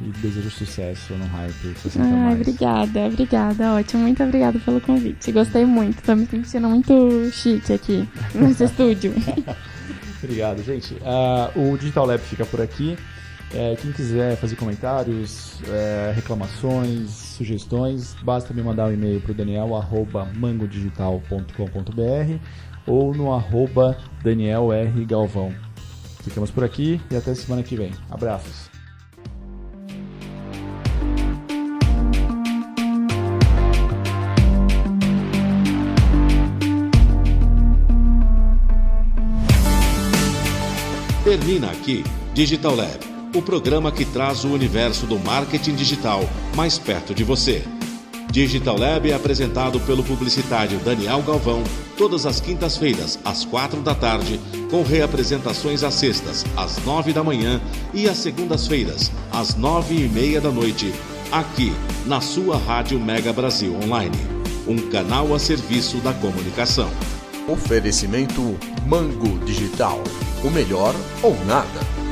E 0.00 0.10
desejo 0.20 0.50
sucesso 0.50 1.14
no 1.14 1.24
Hype 1.24 1.78
60 1.80 2.04
ah. 2.04 2.32
Obrigada, 2.32 3.00
obrigada. 3.06 3.72
Ótimo. 3.74 4.02
Muito 4.02 4.22
obrigada 4.22 4.58
pelo 4.58 4.80
convite. 4.80 5.32
Gostei 5.32 5.64
muito. 5.64 6.02
Tô 6.02 6.14
me 6.14 6.26
sentindo 6.26 6.68
muito 6.68 7.30
chique 7.32 7.72
aqui 7.72 8.08
nesse 8.34 8.64
estúdio. 8.64 9.14
Obrigado, 10.24 10.62
gente. 10.62 10.94
Uh, 10.94 11.72
o 11.72 11.78
Digital 11.78 12.06
Lab 12.06 12.20
fica 12.20 12.46
por 12.46 12.60
aqui. 12.60 12.96
É, 13.52 13.76
quem 13.76 13.92
quiser 13.92 14.36
fazer 14.36 14.56
comentários, 14.56 15.60
é, 15.68 16.12
reclamações, 16.12 17.10
sugestões, 17.10 18.16
basta 18.22 18.52
me 18.52 18.62
mandar 18.62 18.88
um 18.88 18.92
e-mail 18.92 19.20
para 19.20 19.30
o 19.30 19.34
Daniel, 19.34 19.76
arroba 19.76 20.24
mangodigital.com.br 20.34 22.38
ou 22.84 23.14
no 23.14 23.32
arroba 23.32 23.96
Daniel 24.24 24.72
R. 24.72 25.04
Galvão. 25.04 25.54
Ficamos 26.24 26.50
por 26.50 26.64
aqui 26.64 27.00
e 27.10 27.16
até 27.16 27.32
semana 27.34 27.62
que 27.62 27.76
vem. 27.76 27.92
Abraços. 28.10 28.73
Termina 41.34 41.68
aqui 41.68 42.04
Digital 42.32 42.76
Lab, 42.76 43.00
o 43.34 43.42
programa 43.42 43.90
que 43.90 44.04
traz 44.04 44.44
o 44.44 44.50
universo 44.50 45.04
do 45.04 45.18
marketing 45.18 45.74
digital 45.74 46.22
mais 46.54 46.78
perto 46.78 47.12
de 47.12 47.24
você. 47.24 47.64
Digital 48.30 48.78
Lab 48.78 49.10
é 49.10 49.14
apresentado 49.14 49.80
pelo 49.80 50.04
publicitário 50.04 50.78
Daniel 50.78 51.22
Galvão 51.22 51.64
todas 51.96 52.24
as 52.24 52.38
quintas-feiras, 52.38 53.18
às 53.24 53.44
quatro 53.44 53.80
da 53.80 53.96
tarde, 53.96 54.38
com 54.70 54.84
reapresentações 54.84 55.82
às 55.82 55.94
sextas, 55.94 56.46
às 56.56 56.78
nove 56.84 57.12
da 57.12 57.24
manhã 57.24 57.60
e 57.92 58.08
às 58.08 58.18
segundas-feiras, 58.18 59.10
às 59.32 59.56
nove 59.56 60.04
e 60.04 60.08
meia 60.08 60.40
da 60.40 60.52
noite, 60.52 60.94
aqui 61.32 61.72
na 62.06 62.20
sua 62.20 62.58
Rádio 62.58 63.00
Mega 63.00 63.32
Brasil 63.32 63.74
Online, 63.82 64.16
um 64.68 64.88
canal 64.88 65.34
a 65.34 65.38
serviço 65.40 65.96
da 65.96 66.12
comunicação. 66.12 66.88
Oferecimento 67.48 68.56
Mango 68.86 69.44
Digital. 69.44 70.00
O 70.44 70.50
melhor 70.50 70.94
ou 71.22 71.34
nada. 71.46 72.03